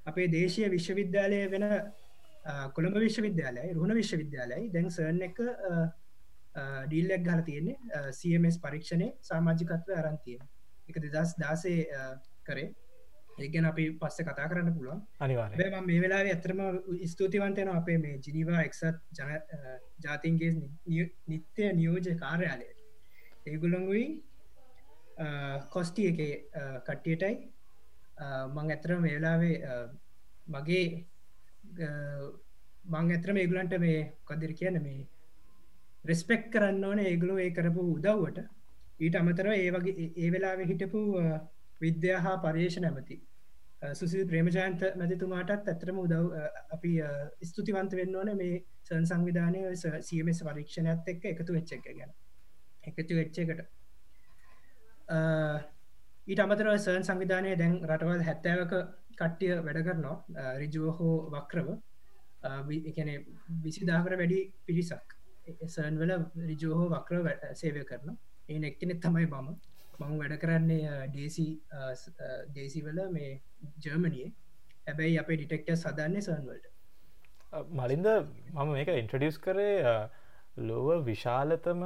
අපේ 0.06 0.26
දේශය 0.28 0.68
විශ්වවිද්‍යාලය 0.70 1.38
වෙන 1.54 1.66
කොළඹ 2.74 2.98
විශ්වවිද්‍යාලය 3.06 3.68
රුණ 3.74 3.94
විශ්වවිද්‍යාලයි 4.00 4.72
දැන් 4.74 4.90
සර්න 4.90 5.22
එක 5.28 5.40
ඩීල්ලක් 6.88 7.22
ගල 7.28 7.42
තියෙන්නේ 7.48 8.02
සMS 8.12 8.58
පරීක්ෂණය 8.64 9.08
සාමාජිකත්ව 9.30 9.94
අරන්තිය 10.00 10.38
එක 10.88 11.00
දෙදස් 11.04 11.34
දාසේ 11.42 11.86
කරේ. 12.46 12.68
ඒගැන 13.38 13.66
අපි 13.70 13.84
පස්ස 14.00 14.24
කතා 14.26 14.48
කරන්න 14.50 14.74
පුළුවන්. 14.76 15.00
අනිවා 15.20 15.82
මේ 15.88 15.98
වෙලා 16.04 16.20
ඇතරම 16.26 16.60
ස්තුතිවන්තයන 17.12 17.70
අපේ 17.70 17.98
මේ 17.98 18.20
ජිනිවා 18.26 18.62
එක්සත් 18.68 18.84
ජන 19.18 19.32
ජාතින්ගේ 20.04 20.52
නිත්‍ය 21.26 21.72
නියෝජ 21.72 22.08
කාර්යාලය. 22.22 22.70
ඒගුලංගුයි 23.46 24.06
කොස්ටිය 25.74 26.08
එක 26.12 26.20
කට්ටියටයි 26.86 27.34
මං 28.18 28.70
ඇතරම 28.70 29.02
වෙලාවේ 29.02 29.56
මගේ 30.46 30.84
මං 32.84 33.12
ඇතරම 33.12 33.36
ඒගුලන්ට 33.36 33.78
මේ 33.78 34.00
කදිර 34.24 34.52
කියන්න 34.54 34.82
මේ 34.82 35.06
රෙස්පෙක් 36.04 36.50
කරන්න 36.52 36.84
ඕන 36.84 36.98
ඒගුලු 37.00 37.38
ඒ 37.38 37.50
කරපු 37.50 37.82
උදව්වට. 37.94 38.38
ඊට 39.00 39.16
අමතරව 39.16 39.52
ඒ 39.54 39.70
වගේ 39.70 40.10
ඒ 40.16 40.28
වෙලාව 40.30 40.60
හිටපු 40.70 41.00
විද්‍යා 41.80 42.20
හා 42.20 42.36
පර්යේෂණ 42.38 42.88
ඇමති 42.88 43.16
සුසිල් 43.94 44.24
ප්‍රේමජයන්ත 44.26 44.80
මැතිතුමාටත් 44.96 45.68
ඇතරම 45.68 45.98
උදව් 45.98 46.32
අපි 46.70 46.92
ස්තුතිවන්ත 47.44 47.96
වෙන්න 48.00 48.16
ඕන 48.16 48.32
මේ 48.36 48.62
සන් 48.88 49.04
සංවිධානය 49.04 49.64
සමස් 49.74 50.40
පරීක්ෂණයත් 50.48 51.10
එක්ක 51.14 51.24
එකතු 51.32 51.58
වෙච්ච 51.58 51.72
එක 51.72 51.88
ගැන. 51.90 52.12
එකතු 52.84 53.14
වෙච්චකට 53.14 53.60
ඊට 56.26 56.40
අමතරව 56.40 56.76
සර්න් 56.76 57.04
සංවිධානය 57.08 57.50
දැන් 57.58 57.74
රටවල් 57.88 58.22
හැත්තෑවක 58.28 58.72
කට්ටිය 59.18 59.52
වැඩ 59.66 59.82
කරනවා 59.86 60.54
රිජුව 60.62 60.86
හෝ 60.98 61.16
වක්‍රව. 61.34 61.68
එකන 62.90 63.10
විසිදාහකට 63.64 64.18
වැඩි 64.22 64.40
පිරිසක්. 64.66 65.16
සර්න් 65.66 65.98
වල 66.00 66.12
රිජෝහෝ 66.50 66.88
වක්‍රව 66.90 67.26
සේවය 67.54 67.84
කරන 67.90 68.16
ඒ 68.48 68.58
එක්කනෙ 68.70 68.94
තමයි 69.04 69.26
බම 69.26 69.48
මං 70.00 70.16
වැඩ 70.20 70.34
කරන්නේ 70.42 70.96
ඩේසි 71.08 71.46
දේසිවල 72.56 72.98
මේ 73.10 73.30
ජර්මනිය. 73.84 74.26
හැබැයි 74.86 75.20
අපේ 75.22 75.36
ඩිටෙක්ට 75.36 75.70
සදන්නේ 75.76 76.22
සන්වලට 76.22 76.66
මලින්ද 77.72 78.08
මම 78.54 78.72
මේක 78.72 78.90
ඉන්ට්‍රඩියස් 78.94 79.38
කරේ 79.38 79.94
ලොව 80.68 80.90
විශාලතම 81.04 81.82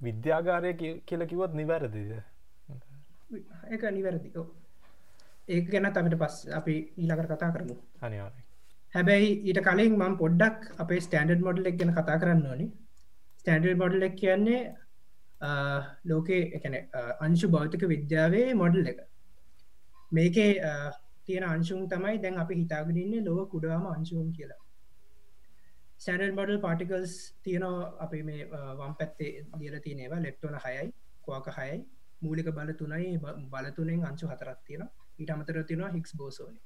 විද්‍යාගාරය 0.00 0.72
කියල 1.08 1.26
කිවොත් 1.26 1.52
නිවැරදිද? 1.54 2.12
එක 3.74 3.82
නිවැරදි. 3.96 4.30
ඒක 5.48 5.66
ගැන 5.72 5.92
තමට 5.92 6.18
පස් 6.22 6.36
අපි 6.60 6.74
ඊලකට 6.98 7.30
කතා 7.32 7.52
කරමු. 7.54 7.76
අනිවාර 8.00 8.32
හැබැයි 8.94 9.30
ඊට 9.48 9.60
කලින් 9.66 9.94
මම් 9.98 10.16
පොඩ්ඩක් 10.22 10.58
අපේ 10.82 11.00
ස්ටන්ඩඩ් 11.06 11.46
මොඩල් 11.46 11.70
එක් 11.70 11.78
ගැන 11.78 11.92
කතා 11.92 12.20
කරන්න 12.22 12.46
ඕනි. 12.50 12.66
ස්ටන්ඩඩ් 13.40 13.80
මොඩල් 13.82 14.06
එක් 14.08 14.16
කියන්නේ 14.16 14.62
ලෝකේ 16.10 16.42
එකන 16.56 16.76
අංශු 17.26 17.48
භෞතික 17.54 17.82
විද්‍යාවේ 17.94 18.46
මොඩල් 18.62 18.90
එක. 18.92 19.00
මේකේ 20.12 20.50
තියෙන 21.26 21.44
අංශුන් 21.54 21.88
තමයි 21.88 22.22
දැන් 22.22 22.38
අපි 22.44 22.60
හිතාගරන්නේ 22.60 23.24
ලොව 23.28 23.40
කුඩාම 23.54 23.84
අංශුවන් 23.96 24.30
කියලා. 24.36 24.60
සැනල් 26.04 26.32
මොඩල් 26.38 26.58
පාටිකල්ස් 26.66 27.12
තියනවා 27.44 27.90
අපි 28.04 28.22
මේ 28.28 28.48
වම් 28.78 28.94
පැත්තේ 29.00 29.32
දියල 29.58 29.76
තියනවා 29.84 30.24
ලෙක්ටෝන 30.26 30.56
හයයි 30.64 30.86
කවාක 31.24 31.46
හයයි 31.58 31.76
මූලික 32.22 32.48
බල 32.50 32.70
තුනයි 32.74 33.18
බලතුනෙන් 33.50 34.04
අංශු 34.04 34.26
හතරත් 34.26 34.60
තියෙන 34.64 34.84
ඊට 35.18 35.30
අමතර 35.30 35.58
තිෙනවා 35.62 35.90
හික්ස් 35.90 36.16
බෝසෝනි 36.16 36.60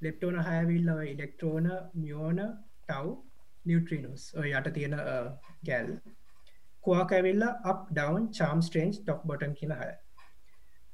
ලෙප්ටෝන 0.00 0.38
හයවිල්ලව 0.42 1.00
ඉලෙක්ට්‍රෝන 1.06 1.68
මියෝන 1.94 2.40
ටව් 2.84 3.16
නිියට්‍රීනස් 3.64 4.26
යට 4.50 4.70
තියෙන 4.74 4.96
ගැල්. 5.64 5.90
කවාකැවිල්ල 6.84 7.42
up 7.64 7.80
down 7.90 8.30
charm 8.32 8.62
strange 8.62 9.00
top 9.00 9.26
bottom 9.26 9.54
කියන 9.54 9.74
හය. 9.74 9.90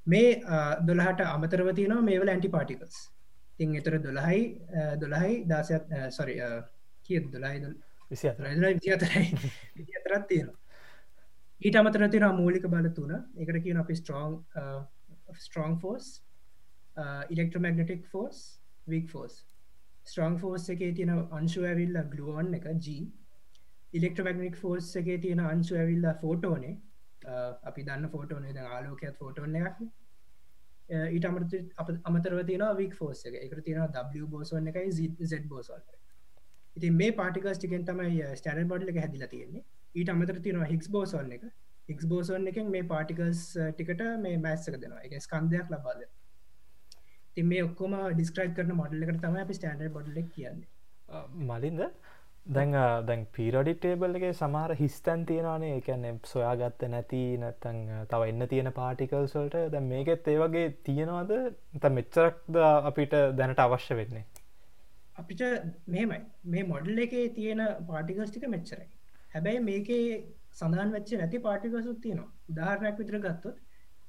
මේ 0.07 0.31
දොළහට 0.87 1.23
අමතරව 1.27 1.75
තියනවා 1.75 2.03
මේවල 2.03 2.29
ඇන්ටි 2.29 2.49
පාටිකල්ස් 2.49 2.99
තින් 3.59 3.75
එතර 3.75 3.99
දොළහයි 4.01 4.43
දොළහයි 5.01 5.37
දාසත් 5.49 5.95
සොරි 6.11 6.37
කිය 7.05 7.21
දොලායි 7.33 7.75
විසි 8.11 8.29
විසිතරයි 8.29 9.27
විතරත් 9.79 10.27
තියෙනවා 10.29 10.66
ඊට 11.61 11.77
අමතර 11.77 12.09
තින 12.09 12.29
මූලික 12.37 12.69
බල 12.69 12.89
තුන. 12.91 13.13
එකට 13.37 13.63
කියන 13.65 13.77
අපි 13.79 13.95
strong 13.95 14.39
strong 15.37 15.77
force 15.79 16.09
electromagnetic 17.31 18.07
force 18.07 18.41
weak 18.87 19.09
force 19.11 19.45
strong 20.07 20.39
force 20.39 20.69
එකේ 20.71 20.93
තියෙන 20.95 21.15
අංශු 21.33 21.65
ඇවිල්ල 21.65 21.97
ගලුවන් 22.13 22.55
එක 22.55 22.67
ජී 22.81 23.07
ඉලෙක්ට්‍රමගනික් 23.93 24.57
ෆෝස් 24.57 24.91
එකේ 24.97 25.19
තියෙන 25.19 25.41
අංශු 25.43 25.77
ඇවිල්ලා 25.77 26.15
ෆෝටෝනේ 26.23 26.75
uh, 27.25 27.53
අපි 27.63 27.85
දන්න 27.85 28.11
ෆෝටෝනේ 28.11 28.53
ද 28.53 28.67
ආලෝකයත් 28.71 29.17
ෆෝටෝන 29.19 29.57
එකක් 29.61 29.81
uh, 29.81 31.07
ඊට 31.11 31.29
අමත 31.31 31.57
අමතරව 32.05 32.43
තියෙන 32.51 32.67
වික් 32.77 32.95
ෆෝස් 32.95 33.25
එක. 33.27 33.35
එක 33.37 33.65
තියෙන 33.65 33.89
W 33.95 34.27
බෝසෝන් 34.27 34.69
එකයි 34.69 34.93
Z 35.27 35.43
බෝසෝන් 35.49 35.83
ඉතින් 36.77 36.95
මේ 36.95 37.13
පාටිකස් 37.13 37.59
ටිකෙන් 37.59 37.89
තමයි 37.91 38.23
uh, 38.23 38.35
ස්ටන 38.35 38.69
බඩල 38.69 38.95
එක 38.95 39.03
හැදිලා 39.05 39.33
තියෙන්නේ. 39.35 39.65
ඊට 40.01 40.13
අමතර 40.15 40.39
තියෙනවා 40.47 40.71
හික්ස් 40.73 40.89
බෝසෝන් 40.97 41.33
එක. 41.37 41.45
හික්ස් 41.89 42.07
බෝසෝන් 42.13 42.49
එකෙන් 42.53 42.71
මේ 42.77 42.87
පාටිකල්ස් 42.93 43.43
ටිකට 43.73 44.03
මේ 44.25 44.39
මැස්සක 44.47 44.79
දෙනවා. 44.85 45.03
එක 45.07 45.27
ස්කන්දයක් 45.27 45.75
ලබාද 45.75 46.07
තින් 47.37 47.47
මේ 47.53 47.63
ඔක්කොම 47.69 47.95
ඩිස්ක්‍රයි් 48.11 48.53
කරන 48.59 48.77
මොඩල් 48.83 49.07
එකට 49.07 49.23
තමයි 49.25 49.45
අපි 49.45 49.57
ස්ටන්ඩර් 49.59 49.95
බොඩ්ල 49.97 50.21
කියන්නේ. 50.35 50.69
මලින්ද? 51.51 51.83
දැන් 52.57 52.73
දැන් 53.09 53.23
පිරඩි 53.37 53.75
ටේබල්ගේ 53.77 54.33
සමහර 54.41 54.75
හිස්තැන් 54.81 55.27
තියෙනවානේ. 55.31 55.73
එකැනෙ 55.81 56.13
සොයාගත්ත 56.33 56.87
නැති 56.95 57.23
නැතන් 57.45 57.79
තව 58.13 58.31
එන්න 58.33 58.49
තියෙන 58.53 58.73
පාටිකල්සල්ට 58.81 59.57
දැ 59.75 59.85
මේකෙත් 59.93 60.29
ඒ 60.33 60.39
වගේ 60.43 60.67
තියෙනවාද? 60.89 61.33
ත 61.83 61.93
මෙච්චරක්ද 61.99 62.61
අපිට 62.91 63.17
දැනට 63.41 63.65
අවශ්‍ය 63.67 64.01
වෙන්නේ? 64.03 64.27
අපිට 65.17 65.43
මෙමයි 65.95 66.21
මේ 66.53 66.69
මොඩල් 66.73 67.03
එකේ 67.07 67.27
තියෙන 67.39 67.63
පාටිකස් 67.91 68.31
ටික 68.31 68.49
මෙච්චරයි 68.55 68.89
හැබැයි 69.35 69.61
මේකේ 69.69 70.03
සඳහන් 70.53 70.91
වෙච්ච 70.97 71.13
නැති 71.21 71.39
පාටිකසුත් 71.47 72.01
තියෙනවා. 72.01 72.33
උදාහරණයක් 72.51 72.99
විතර 73.01 73.19
ගත්තොත් 73.19 73.57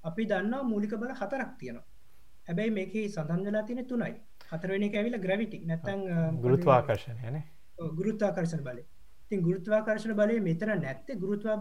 අපි 0.03 0.25
දන්නා 0.31 0.63
මූලික 0.63 0.93
බල 1.01 1.13
හතරක් 1.13 1.51
තියෙනවා. 1.59 1.85
හැබැයි 2.47 2.75
මේක 2.79 2.93
සඳන් 3.07 3.45
වෙලා 3.47 3.63
තියෙන 3.63 3.87
තුනයි. 3.87 4.13
හතරවෙනි 4.51 4.91
ඇවිල 4.93 5.17
ග්‍රවිටි 5.25 5.63
නැතන් 5.65 6.05
ගුරුත්වාකර්ශණයනේ 6.41 7.43
ගුරුත්වාකර්ශණ 7.99 8.63
බලය. 8.63 8.83
තින් 9.29 9.41
ගුරුත්වාකර්ශණ 9.41 10.15
බලය 10.15 10.39
මෙතන 10.41 10.73
නැත්තේ. 10.77 11.19
ගුරුත්වා 11.23 11.57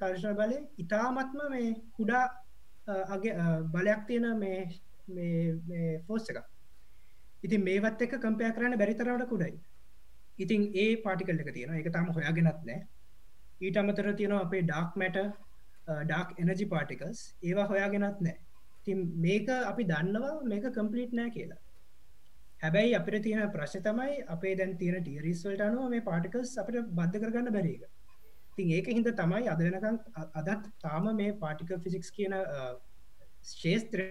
කර්ශණ 0.00 0.36
බලය 0.40 0.58
ඉතාමත්ම 0.78 1.38
මේ 1.50 1.68
කුඩා 1.98 2.24
බලයක් 3.72 4.06
තියෙන 4.06 4.38
මේ 4.38 6.00
ෆෝස් 6.06 6.28
එක 6.30 6.42
ඉතින් 7.44 7.64
මේවත් 7.64 8.02
එක 8.02 8.18
කම්පය 8.20 8.52
කරන්න 8.52 8.78
බැරිතරවට 8.78 9.28
කුඩයි 9.28 9.58
ඉතින් 10.38 10.62
ඒ 10.74 10.88
පාටිකල් 11.04 11.42
එක 11.42 11.50
තියෙන 11.56 11.74
එක 11.80 11.90
තම 11.96 12.08
හොයාගෙනත් 12.16 12.62
නෑ. 12.68 12.80
ඊට 13.60 13.76
අමතර 13.82 14.06
තියෙනවා 14.20 14.46
අපේ 14.46 14.62
dark 14.62 14.96
matter 15.02 15.18
dark 16.08 16.28
energy 16.38 16.66
particles 16.74 17.20
ඒවා 17.42 17.68
හොයාගෙනත් 17.72 18.18
නෑ. 18.26 18.38
තින් 18.86 18.98
මේක 19.26 19.48
අපි 19.72 19.84
දන්නවා 19.92 20.32
මේක 20.52 20.64
කම්පලිට් 20.78 21.12
නෑ 21.18 21.34
කියලා. 21.36 21.60
හැබැයි 22.62 22.96
අපිට 22.98 23.22
තියෙන 23.26 23.52
ප්‍රශ්න 23.54 23.84
තමයි 23.86 24.16
අපේ 24.34 24.54
දැන් 24.60 24.72
තියෙන 24.80 25.02
ටියරිස්වලට 25.02 25.62
අනුව 25.68 25.90
මේ 25.94 26.06
පාටිකල්ස් 26.10 26.56
අපිට 26.62 26.90
බද්ධ 26.98 27.20
කරගන්න 27.22 27.54
බැරික 27.56 27.84
තින් 28.58 28.74
ඒක 28.76 28.90
හිද 28.96 29.08
තමයි 29.20 29.48
අද 29.54 29.64
වෙනකම් 29.66 29.96
අදත් 30.40 30.68
තාම 30.84 31.08
මේ 31.20 31.32
පාටික 31.42 31.72
ෆිසික්ස් 31.86 32.10
කියන 32.18 32.36
ශේස්ත්‍රය 33.52 34.06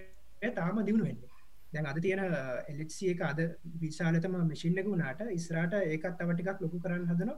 තාම 0.59 0.83
දියුණු 0.87 1.05
වෙන්නේ. 1.09 1.32
දැන් 1.73 1.85
අද 1.85 2.01
තියෙන 2.01 2.23
එලෙක්සිය 2.67 3.11
එක 3.11 3.21
අද 3.23 3.39
විශාලතම 3.81 4.39
මශින් 4.43 4.77
එක 4.77 4.87
වුණට 4.87 5.21
ඉස්රාට 5.31 5.77
ඒකත් 5.81 6.17
තවටිකක් 6.17 6.61
ලොකු 6.61 6.79
කරන්න 6.79 7.07
හදන 7.07 7.31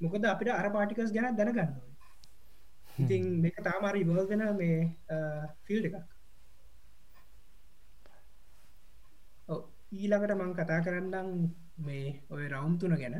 මොකද 0.00 0.26
අපිට 0.26 0.52
අර 0.52 0.68
පාටිකස් 0.70 1.12
ගැන 1.12 1.36
දැනගන්න 1.36 1.78
ඉතින් 2.98 3.24
මේක 3.40 3.58
තාමාරි 3.62 4.02
බෝගෙන 4.04 4.42
මේ 4.54 4.78
ෆිල්් 5.64 5.84
එකක්. 5.84 5.98
ඊළඟට 9.92 10.34
මං 10.34 10.52
කතා 10.54 10.80
කරන්නම් 10.80 11.28
මේ 11.80 12.08
ඔය 12.30 12.44
රවුම් 12.46 12.74
තුන 12.78 12.94
ගැන. 12.94 13.16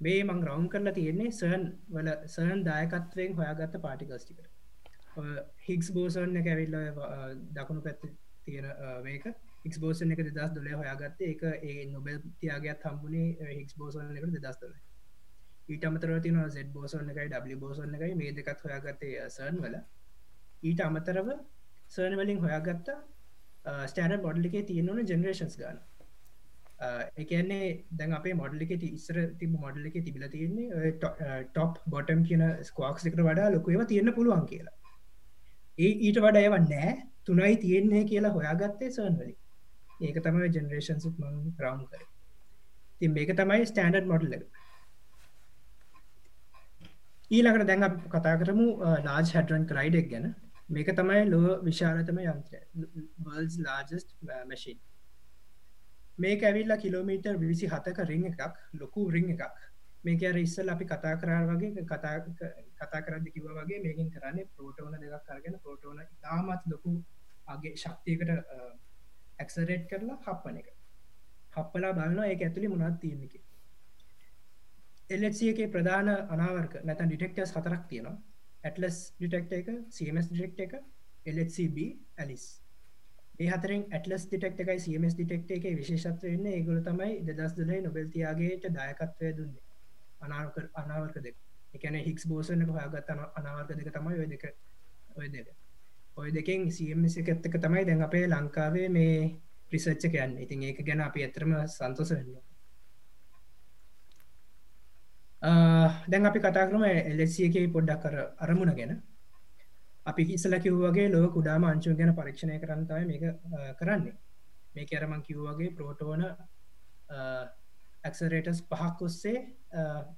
මේ 0.00 0.24
මං 0.24 0.42
රවුම් 0.42 0.66
කරලා 0.68 0.94
තියෙන්නේ 0.94 1.30
සර්න් 1.32 1.64
වල 1.90 2.10
සර්න් 2.26 2.64
දායකත්වයෙන් 2.64 3.38
හොයාගත්ත 3.38 3.78
පාටිකස්ටිකට 3.78 4.46
හික්ස් 5.66 5.88
බෝසන් 5.92 6.36
එක 6.36 6.46
ඇවිල්ල 6.46 6.76
දකුණු 7.52 7.82
පැත්ත 7.82 8.06
තියෙන 8.46 8.68
මේක 9.02 9.26
හික්ස් 9.64 9.78
බෝසන් 9.78 10.14
එක 10.14 10.24
දෙදස් 10.28 10.54
දොල 10.54 10.70
හොයාගත්තේ. 10.72 11.34
එක 11.34 11.42
ඒ 11.62 11.86
නොබෙල් 11.90 12.18
තියාගත් 12.40 12.88
හම්බුණේ 12.88 13.52
හික්ස් 13.52 13.76
බෝසන් 13.76 14.16
එකට 14.16 14.38
දෙදස් 14.38 14.58
දොල 14.62 14.74
ඊට 15.68 15.84
අමතරව 15.84 16.18
තින 16.22 16.38
සෙඩ් 16.50 16.72
බෝසන් 16.72 17.10
එකයි 17.12 17.28
ඩ 17.28 17.58
බෝසන් 17.58 17.94
එකයි. 17.96 18.14
මේ 18.14 18.32
දෙකත් 18.32 18.66
හොයාගත්තේ 18.66 19.14
uh, 19.18 19.28
සර්න් 19.28 19.62
වල. 19.64 19.78
ඊට 20.62 20.80
අමතරව 20.80 21.30
සර්න 21.90 22.18
වලින් 22.20 22.42
හොයාගත්තා 22.44 22.98
uh, 23.64 23.84
ස්ටෑන 23.86 24.20
මොඩල් 24.26 24.50
එකේ 24.50 24.66
තියෙනවන 24.70 25.02
ජෙනරේෂන්ස් 25.06 25.58
ගන්න 25.60 25.80
එකන්නේ 27.16 27.66
දැන් 27.98 28.14
අපේ 28.18 28.34
මොඩල් 28.34 28.64
එක 28.64 28.72
ඉස්සර 28.88 29.18
තිබ 29.40 29.52
මොඩල් 29.64 29.86
එක 29.88 29.98
තිබිල 30.06 30.26
තියෙන්නේ 30.34 30.92
ටොප් 30.98 31.78
බොටම් 31.94 32.22
uh, 32.22 32.26
කියන 32.28 32.44
ස්කවාක්ස් 32.70 33.06
එකට 33.10 33.22
වඩා 33.28 33.52
ලොකුව 33.56 33.86
තියෙන 33.92 34.14
පුළුවන් 34.18 34.46
කියලා. 34.50 34.76
ඒ 35.78 35.92
ඊට 36.06 36.20
වඩා 36.26 36.44
ඒව 36.46 36.58
නෑ. 36.64 36.98
තුනයි 37.24 37.54
තියෙන්නේ 37.64 38.04
කියලා 38.04 38.34
හොයාගත්තේ 38.38 38.90
සර්න් 38.90 39.16
වලින්. 39.20 39.38
ඒක 40.08 40.18
තමයි 40.26 40.50
ජෙනරේෂන්ස් 40.56 41.06
මං 41.12 41.34
රවම් 41.62 41.82
කර. 41.90 42.04
තින් 43.00 43.14
මේක 43.18 43.32
තමයි 43.40 43.66
ස්ටෑන්ඩඩ් 43.70 44.12
මොඩල් 44.12 44.36
එක. 44.36 44.44
ඊළඟට 47.30 47.68
දැන් 47.70 47.84
කතා 48.14 48.36
කරමු 48.40 48.68
ලාජ් 49.08 49.34
හැඩරන් 49.34 49.68
කරයිඩක් 49.72 50.08
ගැන. 50.12 50.32
මේක 50.68 50.94
තමයි 51.00 51.26
ලෝ 51.32 51.58
විශාලතම 51.68 52.22
යන්ත්‍රය. 52.24 52.62
වර්ල්ස් 53.26 53.58
ලාජස්ට 53.66 54.16
මැශීන් 54.30 54.80
මේ 56.18 56.38
ඇවිල්ලා 56.42 56.82
කිලෝමීටර් 56.84 57.38
විසි 57.40 57.70
හතක 57.74 58.08
රිං 58.08 58.26
එකක් 58.30 58.42
ලොකු 58.80 59.10
රිං 59.10 59.30
එකක්. 59.34 59.56
මේක 60.04 60.22
අර 60.24 60.36
ඉස්සල් 60.36 60.68
අපි 60.68 60.84
කතා 60.84 61.14
කරා 61.16 61.42
වගේ 61.48 61.84
කතා 61.86 62.14
කතා 62.80 63.02
කරද 63.06 63.26
කිව 63.34 63.44
වගේ 63.58 63.82
මේකින් 63.86 64.08
කරන්නේ 64.10 64.48
පෝටෝන 64.56 64.94
දෙකක් 65.02 65.26
කරගෙන 65.28 65.58
පෝටෝන 65.64 66.00
ඉතාමත් 66.06 66.62
ලොකු 66.72 66.94
අගේ 67.46 67.74
ශක්තියකට 67.76 68.30
ඇක්සරේට් 69.38 69.88
කරලා 69.90 70.18
හප්පන 70.18 70.60
එක. 70.62 70.68
හප්පලා 71.56 71.92
බලන්න 71.92 72.24
ඒ 72.24 72.36
ඇතුළි 72.38 72.68
මුණත් 72.68 73.00
තියන්නකි 73.00 73.40
එල්C 75.10 75.40
එක 75.44 75.60
ප්‍රධාන 75.70 76.08
අනාවර්ක 76.08 76.74
නැතන් 76.84 77.08
ඩිටෙක්ටර්ස් 77.08 77.54
හතරක් 77.56 77.86
තියෙනවා. 77.88 78.16
ඇටලස් 78.64 78.98
ඩිටෙක්ට 79.18 79.52
එක 79.52 79.70
CMS 79.90 80.28
ඩිටෙක්ට 80.28 80.60
එක 80.66 80.74
LHCB 81.26 81.86
ඇලිස් 82.18 82.44
ඒ 83.40 83.48
හතරෙන් 83.48 83.84
ඇටලස් 83.90 84.24
ඩිටෙක්ට 84.26 84.62
එකයි 84.64 84.78
CMS 84.84 85.16
ඩිටෙක්ට 85.16 85.50
එක 85.56 85.64
විශේෂත්ව 85.78 86.24
වෙන්න. 86.24 86.46
ඒගොල 86.48 86.80
තමයි 86.88 87.12
දෙදස් 87.28 87.56
දුලයි 87.56 87.80
නොබෙල්තියාගේට 87.86 88.68
දායකත්වය 88.76 89.32
දුන්නේ. 89.38 89.64
අනාවක 90.20 90.56
අනාවර්ක 90.74 91.18
දෙක. 91.26 91.36
එකන 91.74 91.98
හික්ස් 92.06 92.26
බෝසනක 92.26 92.72
හයාගත් 92.78 93.12
අනාවර්ක 93.12 93.74
දෙක 93.78 93.92
තමයි 93.96 94.20
ඔය 94.22 94.28
දෙක 94.34 94.44
ඔය 95.16 95.28
දෙක. 95.28 95.48
ඔය 96.16 96.28
දෙකින් 96.30 96.70
CMS 96.70 97.18
එකත්තක 97.18 97.58
තමයි 97.58 97.84
දැන් 97.84 98.02
අපේ 98.02 98.24
ලංකාවේ 98.26 98.88
මේ 98.90 99.18
රිසච්ච 99.72 100.08
කියන්න 100.08 100.38
ඉතින් 100.38 100.62
ඒක 100.62 100.80
ගැන 100.84 101.00
අපි 101.00 101.24
ඇතරම 101.24 101.52
සන්තෝස 101.68 102.12
වෙන්නවා 102.12 102.52
දැන් 105.42 106.26
අපි 106.26 106.38
කතා 106.40 106.68
කරම 106.68 106.84
එලෙසිය 106.84 107.46
එක 107.48 107.72
පොඩ්ඩක් 107.72 108.02
කර 108.02 108.14
අරමුණ 108.38 108.72
ගැන. 108.72 109.02
අපි 110.06 110.22
ඉස්සල 110.28 110.54
කිව්වගේ 110.56 111.08
ලෝ 111.08 111.26
කුඩාම 111.30 111.64
අංචුව 111.64 111.96
ගැන 111.96 112.14
පරීක්ෂණය 112.14 112.58
කරන්නතයි 112.60 113.04
මේක 113.06 113.24
කරන්නේ. 113.78 114.14
මේ 114.74 114.86
අරමං 114.92 115.22
කිව්වගේ 115.22 115.74
ප්‍රෝටෝන 115.76 116.22
ඇක්සරේටස් 118.04 118.62
පහක් 118.64 119.02
ඔස්සේ 119.02 119.38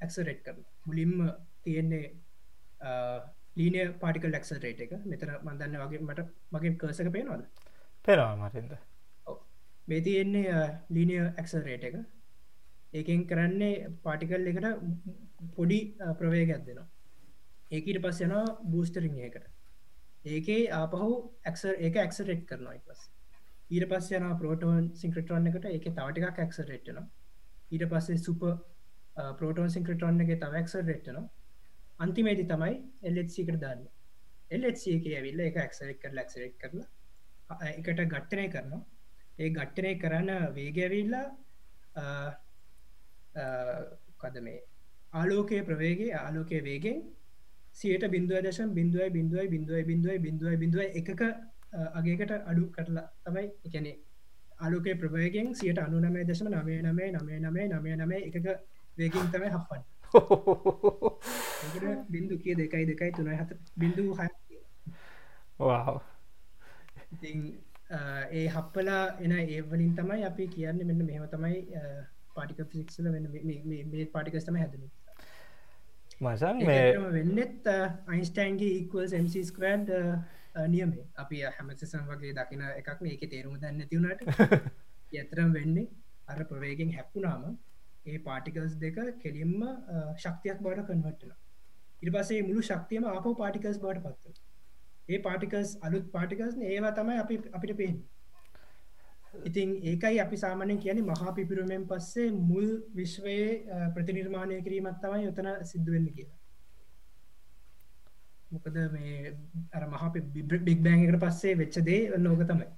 ඇක්සරේට් 0.00 0.40
කරන 0.42 0.60
මුලින්ම 0.86 1.14
තියෙන්නේ 1.62 2.06
ලීනිය 3.56 3.86
පාටිකල් 4.00 4.36
ක්සරේට 4.38 4.80
එක. 4.80 4.92
මෙතර 5.04 5.30
මන්දන්න 5.38 5.78
වගේ 5.82 6.00
මට 6.00 6.26
මගේ 6.52 6.74
කර්සක 6.76 7.12
පේනවාද? 7.12 7.44
පෙරවා 8.04 8.34
මටින්ද 8.38 8.74
මේ 9.88 10.00
තියෙන්නේ 10.00 10.60
ලීනිය 10.90 11.22
ඇක්සරේට 11.22 11.84
එක. 11.84 11.96
ඒකෙන් 12.92 13.24
කරන්නේ 13.26 13.90
පාටිකල් 14.02 14.46
එකට 14.46 14.66
පොඩි 15.56 15.80
ප්‍රවේගයක් 16.18 16.62
දෙනවා. 16.66 16.86
ඒකට 17.70 18.00
පස් 18.02 18.20
යනවා 18.20 18.44
බූස්ටරිං 18.66 19.18
එකට. 19.28 19.50
ඒකේ 20.26 20.62
ආපහු 20.72 21.10
ඇක්සර් 21.44 21.74
ඒක 21.80 21.96
ඇක්සරෙට් 21.96 22.46
කරනවා 22.46 22.78
පස් 22.86 23.02
ඊට 23.70 23.86
පස් 23.90 24.10
යන 24.12 24.26
පෝටෝන් 24.40 24.84
සිංක්‍රටරන් 24.96 25.50
එකට. 25.50 25.66
ඒක 25.66 25.86
තවටිකක් 25.90 26.40
ඇක්සරෙට්න 26.40 27.00
ඊට 27.72 27.84
පස්සේ 27.90 28.18
සුප 28.18 28.42
පෝටෝන් 29.38 29.70
සිංක්‍රටරන් 29.70 30.20
එක 30.20 30.32
තව 30.36 30.60
ඇක්සරෙට්න 30.60 31.18
අන්තිමේති 32.00 32.44
තමයි 32.44 32.74
එල්කට 33.02 33.60
දාන්න. 33.60 33.86
එල්C 34.50 34.82
එක 34.88 35.06
ඇවිල්ල 35.10 35.40
එක 35.42 35.56
ඇක්සරෙක් 35.58 35.98
කර 36.00 36.12
ලක්සරෙක් 36.12 36.54
කරලා 36.58 36.88
එකට 37.70 38.04
ගට්ටනය 38.04 38.46
කරනවා. 38.48 38.82
ඒ 39.38 39.50
ගට්ටනය 39.50 39.92
කරන්න 39.96 40.30
වේගඇවිල්ලා 40.54 41.26
කද 44.18 44.36
මේ? 44.40 44.60
ආලෝකය 45.12 45.62
ප්‍රවේගේ 45.62 46.12
ආලෝකය 46.16 46.60
වේගෙන් 46.62 46.98
සියට 47.72 48.04
බින්දුව 48.08 48.40
දශම් 48.40 48.70
බින්දුවයි 48.74 49.10
බින්දුවයි 49.10 49.48
බින්දුවයි 49.48 49.84
බින්දුවයි 49.84 50.18
බින්දුවයි 50.20 50.56
බින්දුව 50.56 50.82
එකක 50.92 51.22
අගේකට 51.92 52.32
අඩු 52.42 52.64
කරලා 52.70 53.06
තමයි 53.24 53.46
එකනෙ 53.66 53.92
ආලෝකය 54.58 54.94
ප්‍රවේගෙන් 54.96 55.54
සියට 55.54 55.78
අනුනමේ 55.78 56.24
දශම 56.24 56.48
නමේ 56.50 56.80
නමේ 56.82 57.10
නමේ 57.12 57.40
නමේ 57.40 57.66
නමේ 57.70 57.96
නමේ 57.96 58.22
එකක 58.28 58.46
වේගින් 58.98 59.26
තමයි 59.32 59.50
හප්පන් 59.50 59.82
බින්දු 62.08 62.38
කිය 62.38 62.54
දෙකයි 62.54 62.84
දෙකයි 62.86 63.12
තුනයි 63.12 63.36
හත 63.36 63.50
බින්දු 63.76 64.02
හ 64.14 64.20
ඒ 68.32 68.46
හප්පලා 68.48 69.04
එන 69.20 69.32
ඒවලින් 69.32 69.96
තමයි 69.96 70.24
අපි 70.24 70.46
කියන්න 70.48 70.78
මෙන්න 70.82 71.02
මෙහම 71.04 71.26
තමයි 71.28 71.58
පාටික 72.34 72.62
ෆිසික්ල 72.68 73.10
මේ 73.10 74.06
පාටිකස්ටම 74.08 74.56
හැදන. 74.56 74.86
මසන් 76.20 76.56
වෙන්නෙත් 77.12 77.68
අයින්ස්ටයින්ගේ 78.08 78.72
ඉක්වල් 78.76 79.06
MCස්කඩ 79.18 79.92
නියමේ 80.68 81.06
අපි 81.16 81.42
හැමසසන් 81.50 82.08
වගේ 82.08 82.32
දකින 82.34 82.64
එකක් 82.72 83.00
මේක 83.00 83.22
තේරුම 83.28 83.54
දන්න 83.58 83.88
තිවුණට 83.88 84.22
යතරම් 85.14 85.54
වෙන්නේ 85.58 85.88
අර 86.28 86.44
ප්‍රවේගෙන් 86.44 86.92
හැප්පුනාම 86.92 87.48
ඒ 88.06 88.18
පාටිකල්ස් 88.20 88.76
දෙක 88.78 89.00
කෙලින්ම 89.18 89.56
ශක්තියක් 90.16 90.58
බවට 90.60 90.86
කන්වටන 90.88 91.32
ඉට 92.04 92.12
පසේ 92.16 92.40
මුළු 92.48 92.62
ශක්තියම 92.62 93.06
අප 93.10 93.26
පාටිකස් 93.38 93.78
බවට 93.82 94.02
පත්ව 94.06 94.34
ඒ 95.08 95.22
පාටිකස් 95.26 95.70
අලුත් 95.82 96.06
පාටිකස් 96.12 96.54
ඒවා 96.68 96.92
තමයි 96.98 97.18
අපි 97.24 97.40
අපිට 97.56 97.76
පේන්නේ. 97.80 98.04
ඉතින් 99.34 99.68
ඒකයි 99.82 100.20
අපි 100.20 100.36
සාමානය 100.36 100.76
කියන 100.84 101.00
මහා 101.06 101.34
පිපිරුමෙන් 101.36 101.84
පස්සේ 101.90 102.30
මුල් 102.50 102.68
විශ්වයේ 102.94 103.48
ප්‍රතිනිර්මාණය 103.94 104.62
කිරීමත් 104.62 104.98
තමයි 105.02 105.24
යොතන 105.24 105.48
සිද්ධවෙන්න 105.70 106.08
කියලා. 106.16 106.38
මොකද 108.50 108.76
මේ 108.94 109.34
අර 109.72 109.84
මහා 109.88 110.08
බික් 110.66 110.80
බෑන්කට 110.86 111.20
පස්සේ 111.24 111.58
වෙච්චදේ 111.60 112.00
නෝක 112.18 112.42
තමයි. 112.50 112.68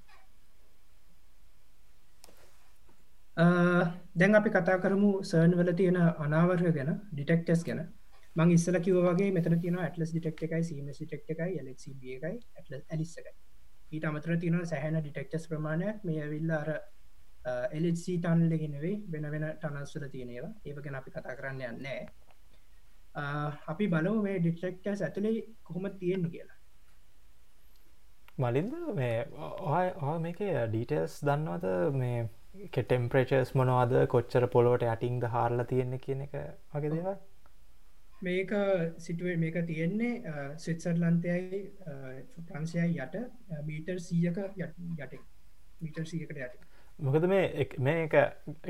දැන් 4.17 4.41
අපි 4.41 4.51
කතා 4.51 4.79
කරමු 4.85 5.11
සර්න් 5.31 5.53
වල 5.59 5.73
තියෙන 5.75 5.99
අනාවර්ය 6.25 6.73
ගැන 6.73 6.93
ඩිටෙක්ටස් 7.13 7.65
ගැන. 7.65 7.81
මං 8.37 8.51
ඉස්සල 8.57 8.77
කිව 8.87 8.97
වගේ 9.05 9.31
මෙතන 9.37 9.55
තියෙන 9.61 9.79
ඇටලස් 9.83 10.11
ඩිටෙක්් 10.13 10.43
එකයි 10.47 10.65
සීමස් 10.71 10.99
ටෙක්් 11.03 11.31
එකයි 11.35 11.63
ලක්බ 11.67 12.03
එකයි 12.17 12.35
ඇටල 12.57 12.75
ඇලිස්ස 12.93 13.15
එකයි. 13.21 13.35
ඊට 13.95 14.05
අමතර 14.09 14.37
තින 14.43 14.57
සැහැන 14.73 14.97
ඩිටෙක්ටස් 15.01 15.49
ප්‍රමාණයක්. 15.53 16.05
මේ 16.05 16.21
ඇවිල්ල 16.27 16.53
අර 16.61 16.71
එලC 17.79 18.05
ටන්ලගෙනවෙයි 18.05 18.95
වෙන 19.13 19.27
වෙන 19.33 19.45
ටනස්වල 19.63 20.09
තියෙනවා 20.15 20.53
ඒවගෙන 20.69 20.99
අපි 21.01 21.11
කතා 21.15 21.37
කරන්න 21.41 21.61
යන්නෑ 21.69 22.01
අපි 23.73 23.87
බලව 23.95 24.17
මේ 24.27 24.41
ඩිටෙක්ටස් 24.41 25.01
ඇතුළේ 25.07 25.45
කොහොම 25.69 25.87
තියෙන්නේ 26.01 26.33
කියලා. 26.35 26.59
මලින්ද 28.45 28.75
මේ 28.99 29.15
ඔය 29.75 30.19
මේක 30.27 30.43
ඩීටල්ස් 30.43 31.15
දන්නවද? 31.29 31.67
මේ 32.03 32.19
කෙටෙම්ප්‍රේචර්ස් 32.75 33.55
මොනවාද? 33.61 33.97
කොච්චර 34.17 34.45
පොලොවට 34.57 34.85
යටිංද 34.91 35.25
හාරලා 35.37 35.67
තියෙන්නේ 35.73 36.05
කියන 36.05 36.27
එක 36.27 36.37
වගේ 36.75 36.93
දේවල්? 36.97 37.17
මේක 38.23 38.51
සිටුවේ 38.99 39.37
මේක 39.37 39.57
තියෙන්නේ 39.67 40.35
ස්විත්සර්ලන්තයයි 40.57 41.61
ප්‍රංශයයි 42.49 43.01
යට 43.05 43.17
මීටර් 43.67 43.99
සීයක 44.01 44.39
යට 44.57 45.19
මීටර් 45.81 46.07
සීයකට 46.07 46.39
යට. 46.39 46.63
මොකද 46.99 47.29
මේ 47.29 47.67
මේ 47.79 48.05
එක 48.05 48.15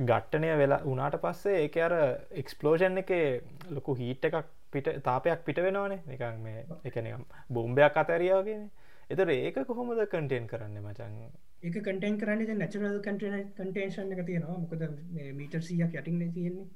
ගට්ටනය 0.03 0.51
වෙලා 0.59 0.83
උනාට 0.85 1.21
පස්සේ 1.23 1.63
ඒක 1.63 1.77
අර 1.79 1.95
එක්ස්පලෝෂන් 2.43 2.99
එක 3.03 3.13
ලොකු 3.71 3.95
හීට් 3.95 4.25
එකක් 4.25 4.43
පිට 4.73 4.91
තාපයක් 5.05 5.45
පිට 5.45 5.63
වෙනවානේ. 5.63 6.03
නිකන් 6.07 6.43
මේ 6.43 6.67
එකනම් 6.85 7.23
බෝම්භයක් 7.51 8.03
අතැරියාගෙන 8.03 8.67
එතර 9.11 9.31
ඒක 9.31 9.63
කොහොමද 9.69 10.03
කටෙන් 10.07 10.51
කරන්න 10.51 10.83
මචන් 10.83 11.15
එක 11.63 11.79
කටෙන් 11.79 12.19
කරන්න 12.19 12.59
නැචරල් 12.59 12.99
කටන 13.07 13.47
කටේෂන් 13.55 14.13
එක 14.13 14.27
තියෙනවා. 14.27 14.59
මොකද 14.59 14.83
මීටර් 15.39 15.63
සියක් 15.63 15.95
යටින්න 15.95 16.35
තියෙන්නේ. 16.35 16.67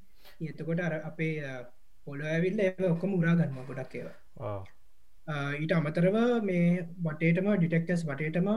එතකොට 0.48 0.86
අර 0.86 1.00
අපේ 1.02 1.34
පොල 2.10 2.22
ඇවිල්ල 2.34 2.60
ඔක්කම 2.92 3.16
උරා 3.16 3.34
ගන්න 3.40 3.66
ගොඩක් 3.70 3.98
ඒවා. 3.98 4.60
ඊට 5.62 5.72
අමතරව 5.76 6.16
මේ 6.48 6.86
බටේටම 7.04 7.50
ඩිටෙක්ටස් 7.56 8.02
බටේටම 8.08 8.48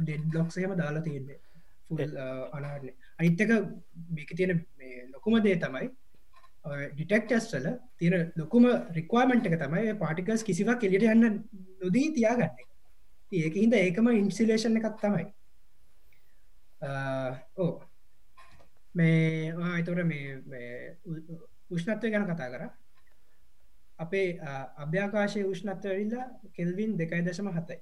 ඩෙඩ් 0.00 0.24
බ්ලොක්සේම 0.32 0.74
දාලා 0.80 1.04
තියෙන්නේ. 1.06 1.38
අනාරන්නේ 2.56 2.94
අනිත්තක 3.20 3.52
මේක 4.16 4.30
තියෙන 4.38 4.60
ලොකුම 5.14 5.36
දේ 5.46 5.56
තමයි 5.62 5.88
ඩිටෙක්ටස්ටල 6.94 7.68
තියෙන 7.98 8.32
ලොකුම 8.40 8.66
රික්වාමෙන්ට් 8.98 9.48
එක 9.50 9.58
තමයි 9.62 9.94
පාටිකස් 10.02 10.46
කිසිවක් 10.48 10.86
එලිට 10.88 11.06
යන්න 11.14 11.38
නොදී 11.82 12.08
තියාගන්න. 12.16 12.64
ඒක 13.32 13.54
හිද 13.62 13.76
ඒකම 13.82 14.10
ඉන්සිලේෂන් 14.14 14.80
එකත් 14.80 14.98
තමයි. 15.04 15.26
ඕ 17.62 17.70
මේ 18.94 19.54
එතොට 19.80 20.04
මේ 20.12 20.26
උෂ්ණත්වය 21.70 22.08
ගැන 22.12 22.26
කතා 22.30 22.48
කර. 22.52 22.62
අපේ 23.98 24.28
අභ්‍යාකාශය 24.84 25.40
උෂ්ණත්ව 25.52 25.92
විල්ලා 26.00 26.26
කෙල්වින් 26.56 26.90
දෙකයි 26.98 27.22
දශම 27.28 27.48
හතයි. 27.56 27.80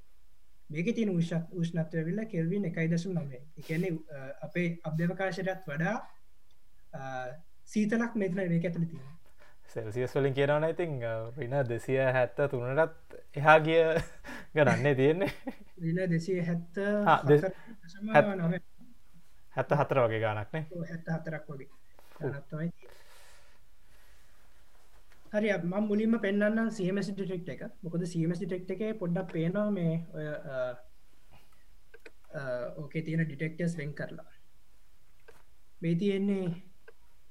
මේක 0.70 0.88
තින 0.94 1.10
උෂත් 1.10 1.52
උෂ්ණත්වය 1.52 2.00
විල්ල 2.06 2.20
කෙල්වින් 2.30 2.64
එකයි 2.70 2.88
දශම 2.92 3.12
නමේ 3.18 3.42
එකන්නේ 3.58 3.92
අපේ 4.46 4.68
අභ්‍යවකාශයටත් 4.88 5.68
වඩා 5.68 5.96
සීතලක් 7.72 8.12
මෙතන 8.22 8.36
මේ 8.36 8.60
ඇතුළ 8.60 8.86
තියෙන 8.90 9.06
සෙල්සිියස් 9.74 10.12
වලින් 10.16 10.34
කියනවන 10.38 10.66
ඉතින් 10.68 10.92
රින 11.38 11.54
දෙසිය 11.68 12.00
හැත්ත 12.16 12.38
තුනටත් 12.50 13.16
එහා 13.36 13.58
ගිය 13.60 13.82
ගරන්නේ 14.56 14.94
තියෙන්නේ. 14.94 15.30
රින 15.82 15.98
දෙසිය 16.10 16.40
හැත්ත 16.48 16.74
හැත්ත 19.56 19.72
හතර 19.80 19.98
වගේ 20.04 20.20
ගානක්නේ 20.26 20.64
හැත්ත 20.90 21.08
හතරක් 21.16 21.44
වගේ 21.50 21.68
හරි 25.36 25.48
ම 25.52 25.74
මුලින්ම 25.88 26.14
පෙන්න්නම් 26.24 26.70
සමස් 26.70 27.08
ටිටෙක්් 27.10 27.48
එක. 27.54 27.62
මොකද 27.82 28.06
සමස් 28.06 28.38
ටිටෙක්් 28.40 28.84
එක 28.86 28.98
පොඩ්ඩක් 29.00 29.32
පේනවා 29.32 29.68
මේ 29.70 29.94
ඔය 30.16 30.26
ඕකේ 32.80 33.02
තියෙන 33.02 33.24
ඩිටෙක්ටස් 33.26 33.76
වෙන් 33.78 33.92
කරලා. 34.00 34.30
මේ 35.82 35.94
තියෙන්නේ 36.00 36.46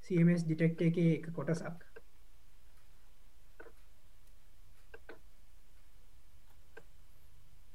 CMS 0.06 0.46
ඩිටෙක්ට 0.46 0.82
එක 0.88 0.98
එක 1.04 1.28
කොටසක්. 1.34 1.84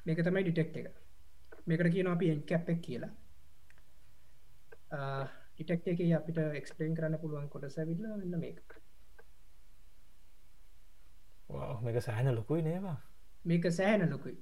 මේක 0.06 0.22
තමයි 0.26 0.44
ඩිටෙක්් 0.44 0.76
එක. 0.82 0.94
මේකට 1.66 1.92
කියන 1.94 2.12
අපි 2.12 2.30
එන් 2.34 2.42
කැප් 2.50 2.70
එක් 2.74 2.80
කියලා. 2.86 3.12
ඩිටෙක්් 5.54 5.90
එක 5.94 6.04
අපිට 6.20 6.38
එක්ස්පලේන් 6.60 6.96
කරන්න 6.96 7.20
පුළුවන් 7.22 7.50
කොටස 7.52 7.82
විල්ල 7.90 8.06
වෙන්න 8.12 8.40
මේක. 8.44 8.79
මේක 11.86 12.02
සෑන 12.08 12.34
ලොකුයි 12.38 12.62
නේවා 12.68 12.98
මේක 13.44 13.64
සෑන 13.78 14.02
ලොකුයි. 14.12 14.36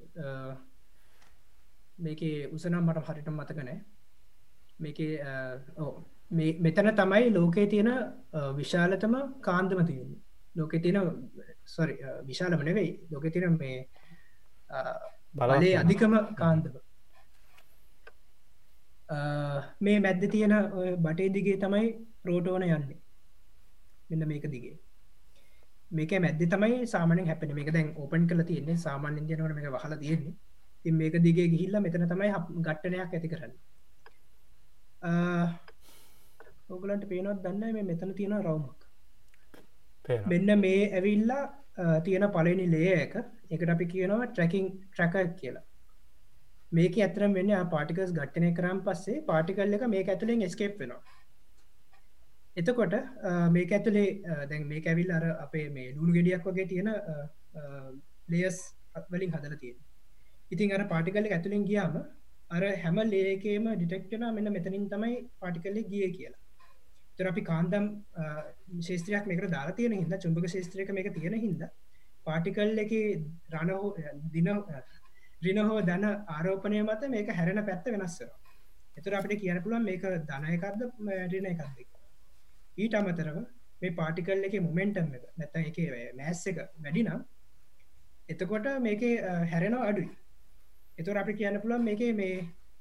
මේක 1.98 2.20
උසනම් 2.56 2.82
මට 2.86 3.06
හරිට 3.08 3.28
මතකනෑ 3.34 3.78
මේක 4.84 4.98
මෙතන 6.64 6.90
තමයි 7.00 7.30
ලෝකයේ 7.36 7.70
තියෙන 7.74 7.90
විශාලතම 8.58 9.14
කාන්දම 9.46 9.80
තියන්න. 9.90 10.10
ලෝක 10.56 10.72
තියෙන 10.82 10.98
සොරි 11.74 11.94
විශාලම 12.28 12.60
නෙවෙයි. 12.68 12.92
ලෝක 13.10 13.24
තියෙන 13.32 13.56
මේ 13.62 13.78
බලේ 15.34 15.74
අධිකම 15.82 16.14
කාන්දම. 16.42 16.74
මේ 19.84 19.98
මැද්ද 20.06 20.22
තියෙන 20.34 20.54
බටේ 21.04 21.32
දිගේ 21.36 21.56
තමයි 21.64 21.86
ප්‍රෝටෝන 22.22 22.62
යන්නේ. 22.68 23.00
මෙන්න 24.10 24.28
මේක 24.28 24.46
දිගේ 24.54 24.76
මේක 25.90 26.12
මැද්ද 26.24 26.42
තමයි 26.54 26.86
සාමන 26.94 27.20
හැපෙන 27.30 27.54
මේක 27.58 27.70
දැන් 27.76 27.88
ඕපන් 27.96 28.26
කල 28.30 28.42
තියන්නේ. 28.50 28.76
සාමාන්‍ය 28.86 29.20
ඉදියනවට 29.22 29.56
මේ 29.58 29.72
වහල 29.76 29.94
තියෙන්නේ. 30.02 30.34
ති 30.82 30.90
මේක 31.00 31.14
දිගේ 31.26 31.48
ගිහිල්ල 31.54 31.80
මෙතන 31.86 32.08
තමයි 32.12 32.32
ගට්ටනයක් 32.66 33.14
ඇති 33.14 33.28
කරන්න. 33.32 33.54
ඔගලන්ට 36.76 37.08
පේනොත් 37.12 37.40
දන්න 37.44 37.72
මේ 37.78 37.88
මෙතන 37.92 38.12
තියෙන 38.18 38.36
රවමක්? 38.40 38.80
මෙන්න 40.32 40.58
මේ 40.64 40.82
ඇවිල්ලා 40.98 41.42
තියෙන 42.04 42.28
පලනි 42.36 42.66
ලේ 42.74 42.92
එක. 43.04 43.16
එකට 43.50 43.74
අපි 43.76 43.86
කියනවා 43.94 44.26
ට්‍රැකින් 44.26 44.66
ට්‍රැක 44.92 45.34
කියලා. 45.40 45.64
මේක 46.76 46.96
ඇතරම් 47.04 47.32
වෙන්න 47.38 47.52
පාටිකස් 47.74 48.10
ගට්ටනය 48.16 48.48
කරම් 48.56 48.80
පස්සේ 48.86 49.22
පාටිකල් 49.28 49.76
එක 49.76 49.84
මේ 49.92 50.02
ඇතුළෙන් 50.14 50.50
ස්කේප් 50.54 50.74
වෙනවා 50.82 51.00
එතකොට 52.58 52.94
මේක 53.50 53.72
ඇතුළේ 53.72 54.08
දැන් 54.46 54.66
මේ 54.66 54.82
ඇවිල් 54.84 55.10
අර 55.12 55.24
අපේ 55.38 55.66
මේ 55.70 55.92
ලුණු 55.92 56.12
ගෙඩියක් 56.12 56.46
වගේ 56.46 56.66
තියෙන 56.66 56.88
ලේස් 58.28 58.58
වලින් 59.10 59.32
හදල 59.32 59.56
තියෙන 59.56 59.78
ඉතින් 60.50 60.72
අර 60.72 60.84
පාටිකල්ල 60.86 61.28
ඇතුළෙන් 61.28 61.64
ගියාම 61.64 61.96
අර 62.50 62.62
හැම 62.76 62.98
ලේකේම 63.06 63.66
ඩිටෙක්ටන 63.72 64.24
මෙන්න 64.30 64.52
මෙතනින් 64.52 64.86
තමයි 64.88 65.16
පාටිකල්ලෙ 65.38 65.82
ගිය 65.84 66.08
කියලා. 66.10 66.40
තර 67.18 67.26
අපි 67.26 67.42
කාන්දම් 67.42 67.84
ශේත්‍රයක් 68.80 69.26
මේක 69.26 69.44
දාලා 69.48 69.74
තියෙන 69.74 69.94
හිද 69.94 70.14
චුම්භක 70.18 70.48
ශේත්‍රයක 70.48 70.90
මේක 70.92 71.08
තියෙන 71.14 71.36
හිද 71.36 71.62
පාටිකල් 72.26 72.78
එක 72.78 72.92
රණහෝ 73.52 73.88
දින 74.32 74.48
රින 75.42 75.58
හෝ 75.64 75.80
දන 75.82 76.06
ආරෝපනය 76.28 76.80
මත 76.80 77.10
මේක 77.10 77.30
හැරෙන 77.32 77.62
පැත්ත 77.64 77.92
වෙනස්සර 77.94 78.28
එතුර 78.96 79.14
අපිට 79.14 79.40
කියන 79.40 79.62
පුළුවන් 79.62 79.84
මේක 79.84 80.08
ධනයකක්ද 80.26 80.82
රින 81.32 81.46
එකක්ද 81.46 81.97
ඊට 82.82 82.94
අමතරව 82.98 83.38
මේ 83.82 83.96
පාටිකල් 84.00 84.46
එක 84.48 84.54
මොමෙන්ටම් 84.68 85.08
එක 85.16 85.24
නැත 85.40 85.56
එක 85.70 85.78
මෑස් 86.20 86.42
එක 86.50 86.58
වැඩිනම් 86.84 87.20
එතකොට 88.32 88.66
මේක 88.86 89.02
හැරෙනවා 89.52 89.88
අඩුයි. 89.90 90.08
එතුර 91.00 91.16
අපි 91.22 91.32
කියන්න 91.40 91.60
පුළුවන් 91.62 91.84
මේක 91.88 92.02
මේ 92.20 92.36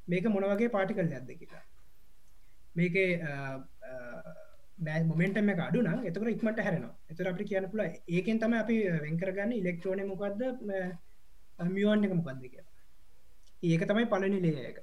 මේක 0.08 0.26
මොනවගේ 0.36 0.74
පාටිකල් 0.78 1.08
ඇද 1.18 1.30
කියලා. 1.42 1.64
මේක 2.80 2.96
මොමෙන්ටම 5.12 5.50
එක 5.54 5.60
අඩුන 5.68 5.88
එතකට 6.10 6.32
ඉක්මට 6.36 6.60
හැරෙනවා. 6.68 6.96
එතර 7.12 7.26
අපි 7.34 7.44
කියන්න 7.52 7.70
පුල 7.74 7.82
ඒකෙන් 8.16 8.38
තම 8.42 8.54
අපි 8.64 8.76
වෙන්කරගන්න 9.06 9.52
ඉලෙක්ට්‍රෝන 9.60 10.02
මොකක්ද 10.14 10.42
මියෝන් 11.76 12.06
එක 12.08 12.14
මොකක්ද 12.20 12.42
කියලා. 12.54 12.74
ඒක 13.64 13.84
තමයි 13.90 14.06
පලනි 14.14 14.40
ලේක 14.46 14.78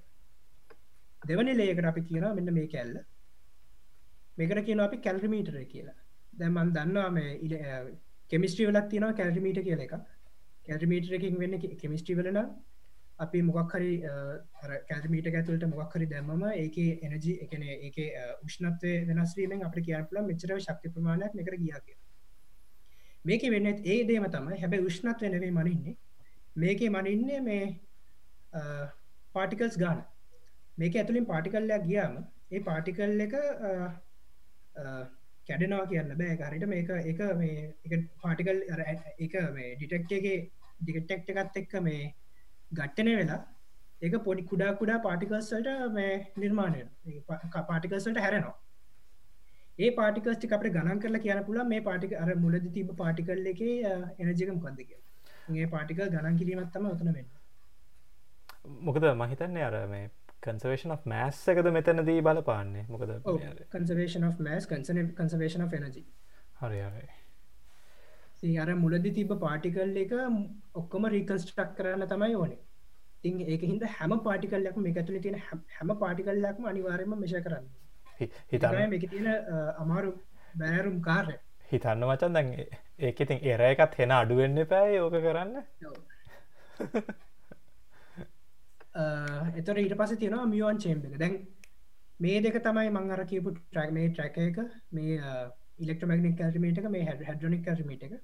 දෙවනි 1.22 1.53
ලේකට 1.61 1.90
අපි 1.90 2.00
කියන 2.09 2.24
මෙන්න 2.38 2.55
මේ 2.57 2.70
කැල්ල 2.72 2.94
මේකට 4.38 4.64
කියන 4.66 4.81
අපි 4.81 4.99
කැල්රිමීටර 4.99 5.57
කියලා. 5.66 5.97
දැමන් 6.33 6.75
දන්නවා 6.77 7.11
මේ 7.11 7.31
කෙමිස්ට්‍රී 8.31 8.68
වලක් 8.68 8.87
තියෙනවා 8.90 9.18
කැල්රිමීට 9.20 9.64
කියල 9.64 9.83
එක 9.87 9.97
කැල්රිමීටරකින් 10.66 11.38
වෙන්න 11.38 11.59
කෙමිස්ට්‍රී 11.83 12.18
වලන 12.20 12.40
අපි 13.18 13.42
මොකක් 13.42 13.75
හරි 13.75 13.92
කැල්මීට 14.88 15.29
ඇතුලට 15.33 15.68
මොක්හරි 15.73 16.07
දැම්ම 16.07 16.49
ඒක 16.55 16.79
එනජි 17.09 17.37
එකන 17.44 17.68
ඒක 17.68 18.01
උෂ්නත්වය 18.49 18.97
වෙනස්වීමෙන් 19.11 19.68
අප 19.68 19.79
කියපල 19.83 20.25
මෙචරව 20.31 20.64
ශක්ති 20.66 20.94
ප්‍රමාණයක් 20.97 21.40
එකට 21.42 21.61
ගියා 21.62 21.85
කිය 21.87 21.99
මේක 23.25 23.44
වෙන්න 23.55 23.68
ඒ 23.68 23.99
දේම 24.09 24.27
තමයි 24.31 24.61
හැබැයි 24.62 24.87
උෂ්නත්වය 24.87 25.29
නෙවේ 25.29 25.53
මනින්නේ. 25.53 25.97
මේක 26.57 26.81
මනින්නේ 26.97 27.40
මේ 27.40 27.64
පාටිකල්ස් 29.35 29.79
ගාන. 29.79 30.03
මේක 30.79 30.97
ඇතුළින් 30.97 31.27
පාටිකල්ලයක් 31.27 31.87
ගියාම 31.87 32.18
ඒ 32.51 32.61
පාටිකල් 32.61 33.25
එක 33.27 33.35
කැඩෙනවා 34.76 35.87
කියන්න 35.87 36.12
බෑ. 36.20 36.37
හරිට 36.42 36.66
මේක 36.74 36.90
එක 37.12 37.20
මේ 37.40 38.02
පාටිකල් 38.22 38.58
එක 39.26 39.34
මේ 39.56 39.70
ඩිටෙක්්ගේ 39.76 40.37
ඩිකටෙක්් 40.80 41.28
එකත් 41.34 41.58
එක්ක 41.62 41.74
මේ 41.88 42.02
ගට්ටනය 42.72 43.16
වෙලා 43.20 43.40
ඒක 44.02 44.16
පොඩි 44.26 44.48
කුඩා 44.50 44.72
කුඩා 44.80 44.98
පාටිකල්සල්ට 45.06 45.68
මේ 45.98 46.12
නිර්මාණය 46.37 46.82
පාටිකල්සල්ට 47.68 48.22
හැරෙනවා. 48.24 48.56
ඒ 49.78 49.90
පාටිකස්ටි 50.00 50.52
අපට 50.56 50.74
ගණන් 50.74 51.00
කරලා 51.02 51.22
කියන 51.22 51.44
පුළ 51.46 51.62
මේ 51.70 51.84
පාටික 51.88 52.12
අර 52.22 52.28
මුලද 52.42 52.66
තිබ 52.74 52.90
පාටිකල් 52.96 53.46
එක 53.52 53.62
එනජිකම් 54.22 54.58
කොන්දක 54.64 54.92
ඒ 55.54 55.66
පාටිකල් 55.72 56.12
ගණන් 56.12 56.38
කිරීමත්තම 56.40 56.90
ඔතන 56.90 57.14
වෙන්න. 57.16 57.30
මොකද 58.80 59.06
මහිතන්නේ 59.22 59.64
අර 59.68 59.76
මේ 59.88 60.04
කන්සවේෂන් 60.44 60.94
of 60.96 61.07
මෑස් 61.07 61.40
එකද 61.48 61.70
මෙතනදී 61.76 62.20
බලපාන්නේ? 62.22 62.87
මොකද 62.88 63.12
කන්සවේෂන් 63.72 64.28
of 64.28 64.40
මෑස් 64.40 64.68
කන්සන 64.68 65.12
කන්සවේෂන් 65.14 65.66
of 65.66 65.74
එනජි 65.74 66.04
හරි 66.61 66.83
හරි. 66.83 67.07
අර 68.59 68.74
මුලදි 68.76 69.14
තිබ 69.14 69.35
පාටිකල් 69.40 69.96
එක 69.98 70.14
ඔක්කොම 70.74 71.09
රීකන්ස්ටක් 71.11 71.74
කරන්න 71.76 72.09
තමයි 72.09 72.37
ඕනේ. 72.37 72.61
තින් 73.22 73.40
ඒක 73.46 73.64
හිද 73.64 73.88
හැම 73.92 74.18
පාටිකල්ලක් 74.22 74.76
මේ 74.78 74.94
ඇතුල 74.96 75.18
තියෙන 75.20 75.40
හැම 75.48 75.96
පාටිකල්ලක්ම 75.98 76.70
අනිවාරයම 76.72 77.18
මිෂ 77.18 77.40
කරන්න. 77.40 77.72
හිතම 78.18 78.94
එක 78.94 79.04
තියෙන 79.09 79.28
අමාරු 79.78 80.14
බෑරුම් 80.57 81.00
කාරය 81.02 81.37
හිතන්න 81.70 82.07
මචන් 82.07 82.33
දැන් 82.33 82.50
ඒක 83.00 83.20
ඉතින් 83.20 83.44
එර 83.44 83.62
එකත් 83.64 83.98
හෙන 83.98 84.12
අඩුවෙන්න 84.12 84.61
පැයි 84.66 85.00
ඕක 85.00 85.16
කරන්න 85.18 85.54
එතර 88.94 89.76
ඊට 89.83 89.96
පස 90.00 90.14
තියෙනවා 90.22 90.46
මියෝන් 90.54 90.78
චේම්බ 90.85 91.04
එක. 91.09 91.18
දැන් 91.22 91.35
මේ 92.20 92.40
දෙක 92.40 92.57
තමයි 92.66 92.90
මං 92.90 93.11
අර 93.16 93.24
කියපු 93.33 93.54
ට්‍රක් 93.54 93.90
මේ 93.96 94.09
ට්‍රැක 94.11 94.37
එක 94.38 94.59
මේ 94.98 95.18
ඉලෙක්ට්‍රමගනික් 95.85 96.37
කල්ටිමේට 96.38 96.78
එක 96.78 96.88
මේ 96.96 97.04
හැ 97.09 97.26
හැඩ්‍රොනික් 97.28 97.64
කල්ටිමේට 97.66 98.07
එක. 98.07 98.14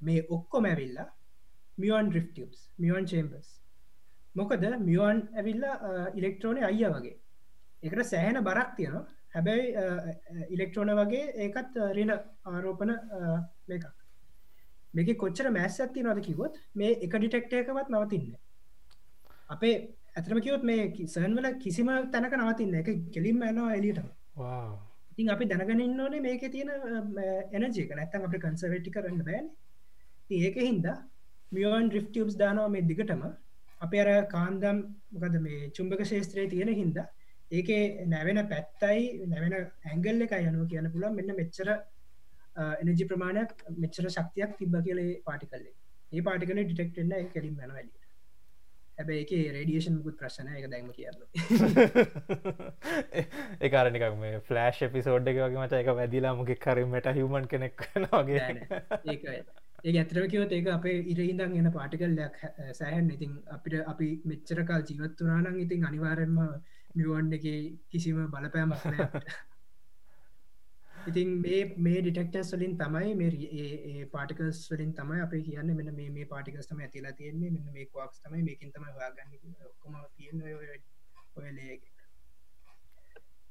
මේ 0.00 0.26
ඔක්කොම 0.36 0.68
ඇවිල්ලා 0.70 1.08
මියෝන් 1.78 2.10
ඩ්‍රිෆ්ටියස් 2.10 2.70
මියෝන් 2.84 3.10
චේම්බස් 3.12 3.48
මොකද 4.36 4.64
මියෝන් 4.88 5.26
ඇවිල්ලා 5.34 5.74
ඉලෙක්ට්‍රෝනය 6.14 6.62
අයිය 6.70 6.88
වගේ. 6.94 7.16
එකට 7.82 8.06
සෑහෙන 8.12 8.42
බරක් 8.48 8.70
තියෙනවා. 8.78 9.04
හැබැයි 9.34 9.66
ඉලෙක්ට්‍රෝන 10.54 10.94
වගේ 11.00 11.24
ඒකත් 11.44 11.78
රෙන 11.98 12.12
ආරෝපන 12.52 12.92
මේකක්. 13.68 13.86
මේක 14.94 15.08
කොච්චර 15.22 15.50
මැස් 15.58 15.80
ඇත්ති 15.80 16.02
නොද 16.06 16.20
කිවොත් 16.26 16.54
මේ 16.74 16.98
එක 17.04 17.14
ඩිටෙක්ට 17.18 17.52
එකවත් 17.60 17.90
නවතින්න 17.94 18.34
අපේ 19.50 19.74
ඇතරම 20.16 20.40
කිවොත් 20.40 20.64
මේ 20.64 20.82
සර්න්වල 21.06 21.48
කිසිම 21.58 21.88
තැනක 22.12 22.36
නවතින්න 22.36 22.76
එක 22.80 22.90
කෙලින්ම 23.10 23.42
ඇනවා 23.42 23.72
එලියට 23.74 24.00
ඉතින් 25.12 25.30
අපි 25.30 25.44
දැනගනින්න 25.46 26.00
ඕනේ 26.00 26.20
මේක 26.20 26.44
තියෙන 26.50 26.70
එනජයක 27.58 27.92
නැත්තන් 27.92 28.24
අප 28.24 28.34
කන්සවටි 28.36 28.90
කරන්න 28.90 29.22
බෑන. 29.22 29.46
ඒක 30.38 30.56
හින්දා 30.60 30.96
මියෝන් 31.52 31.90
ඩ්‍රිෆ්ටියස් 31.90 32.38
දානවා 32.38 32.68
මේ 32.68 32.82
දිගටම. 32.82 33.22
අපේ 33.80 34.02
අර 34.04 34.10
කාන්දම් 34.26 34.78
මොකද 35.12 35.36
මේ 35.40 35.70
චුම්භක 35.70 36.02
ශේත්‍රයේ 36.04 36.50
තියෙන 36.50 36.72
හින්දා 36.74 37.06
ඒක 37.50 37.68
නැවෙන 38.06 38.40
පැත්තයි 38.48 39.26
නැවෙන 39.26 39.54
ඇංගල් 39.86 40.26
එක 40.26 40.34
යනුව 40.40 40.64
කියන 40.68 40.88
පුළන් 40.92 41.16
මෙන්න 41.18 41.36
මෙච්චර 41.36 41.68
එනජි 42.82 43.04
ප්‍රමාණයක් 43.04 43.52
මෙච්චර 43.76 44.08
ශක්තියක් 44.08 44.56
තිබ්බ 44.58 44.76
කියලේ 44.86 45.12
පාටිකල්ලේ 45.22 45.74
ඒ 46.12 46.22
පාටිකල 46.22 46.60
ඩිටෙක්ටන්න 46.60 47.30
කෙලින් 47.34 47.54
මැන 47.54 47.74
වැලිට 47.76 48.05
හැබැ 48.98 49.20
එක 49.22 49.30
රඩියේෂන් 49.52 49.96
මුකුත් 49.96 50.16
ප්‍රශ්න 50.20 50.48
එක 50.52 50.68
දැම 50.72 50.92
කියන්න. 50.92 51.18
ඒකාරනිකක් 53.60 54.16
මේ 54.16 54.40
ෆලෑශ් 54.48 54.82
එපිසෝඩ් 54.86 55.28
එක 55.32 55.38
වගේ 55.38 55.60
මච 55.60 55.72
එක 55.80 55.88
වැදිලා 55.98 56.34
මුගෙ 56.34 56.56
කරීමට 56.58 57.12
හිවමන් 57.12 57.46
කෙනෙක් 57.46 57.88
වගේ. 58.06 59.44
ඒ 59.84 59.94
ඇතරම 59.94 60.28
කිවත් 60.28 60.52
ඒක 60.52 60.68
අපේ 60.68 61.04
ඉරහිදන් 61.06 61.54
එන 61.54 61.72
පාටිකල්ලයක් 61.72 62.36
සෑහන් 62.72 63.10
ඉතින් 63.10 63.42
අපිට 63.50 63.86
අපි 63.86 64.20
මෙච්චරකල් 64.24 64.82
ජීවත්තුනානං 64.88 65.58
ඉතින් 65.58 65.84
අනිවාරෙන්ම 65.84 66.38
මිුවන් 66.94 67.32
එක 67.32 67.42
කිසිම 67.88 68.28
බලපෑමක් 68.28 69.26
ඉතින් 71.10 71.28
මේ 71.44 71.60
මේ 71.86 71.98
ඩිටෙක්ටස් 72.00 72.52
වලින් 72.54 72.74
තමයි 72.82 73.10
මේ 73.20 74.06
පාටිකස් 74.14 74.62
වලින් 74.72 74.92
තමයි 75.00 75.20
අප 75.24 75.34
කියන්න 75.48 75.74
මෙන්න 75.78 75.92
මේ 75.98 76.08
මේ 76.10 76.30
පාටිකස්ටම 76.32 76.80
ඇතිලා 76.86 77.14
තියෙන්නේ. 77.20 77.50
මෙන්න 77.56 77.68
මේ 77.76 77.86
කක්ස් 77.92 78.24
තමයි 78.24 78.42
මේකින් 78.48 78.72
තම 78.72 78.86
වාගන්න 79.00 79.30
ඔක්කොම 79.70 80.00
තියන්න 80.16 80.42
ඔයලේ 81.36 81.76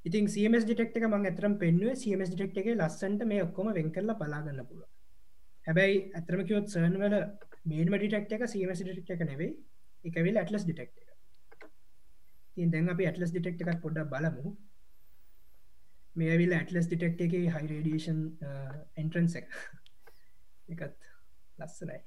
ඉතින් 0.06 0.28
සමස් 0.34 0.66
ඩිටෙක්ට 0.66 1.00
එක 1.00 1.08
මං 1.08 1.30
ඇතරම් 1.30 1.56
පෙන්ුව 1.64 1.96
සමස් 1.96 2.30
ඩිටෙක්ට 2.32 2.62
එක 2.62 2.70
ලස්සන්ට 2.74 3.26
මේ 3.32 3.42
ඔක්කොම 3.48 3.74
වෙන් 3.78 3.90
කරලා 3.96 4.20
බලාගන්න 4.20 4.68
පුළුව 4.70 4.92
හැබැයි 5.68 5.98
ඇතරම 6.18 6.42
කිවොත් 6.50 6.68
සර්න් 6.74 6.96
වල 7.02 7.16
මේම 7.70 7.96
ඩිටෙක්ට 7.96 8.36
එක 8.38 8.44
සමස් 8.48 8.82
ඩිටෙක්ට 8.84 9.16
එක 9.16 9.24
නෙවෙයි. 9.32 9.52
එකවිල් 10.06 10.38
ඇටලස් 10.40 10.66
ඩිටෙක්ට 10.66 10.98
දැන් 12.74 12.92
අපි 12.94 13.08
ඇටලස් 13.08 13.32
ඩිටෙක්ට 13.32 13.62
එකක් 13.64 13.82
පොඩ්ඩ 13.86 14.12
බලමු. 14.12 14.52
මේ 16.16 16.30
ඇවිල් 16.34 16.54
ඇටලස් 16.56 16.88
ඩිටෙක්ට 16.90 17.26
එක 17.26 17.34
හයි 17.36 17.50
රඩියේෂන් 17.50 18.22
එන්ට්‍රන්ස 19.02 19.36
එක 19.42 19.50
එකත් 20.76 21.10
ලස්සනයි. 21.60 22.00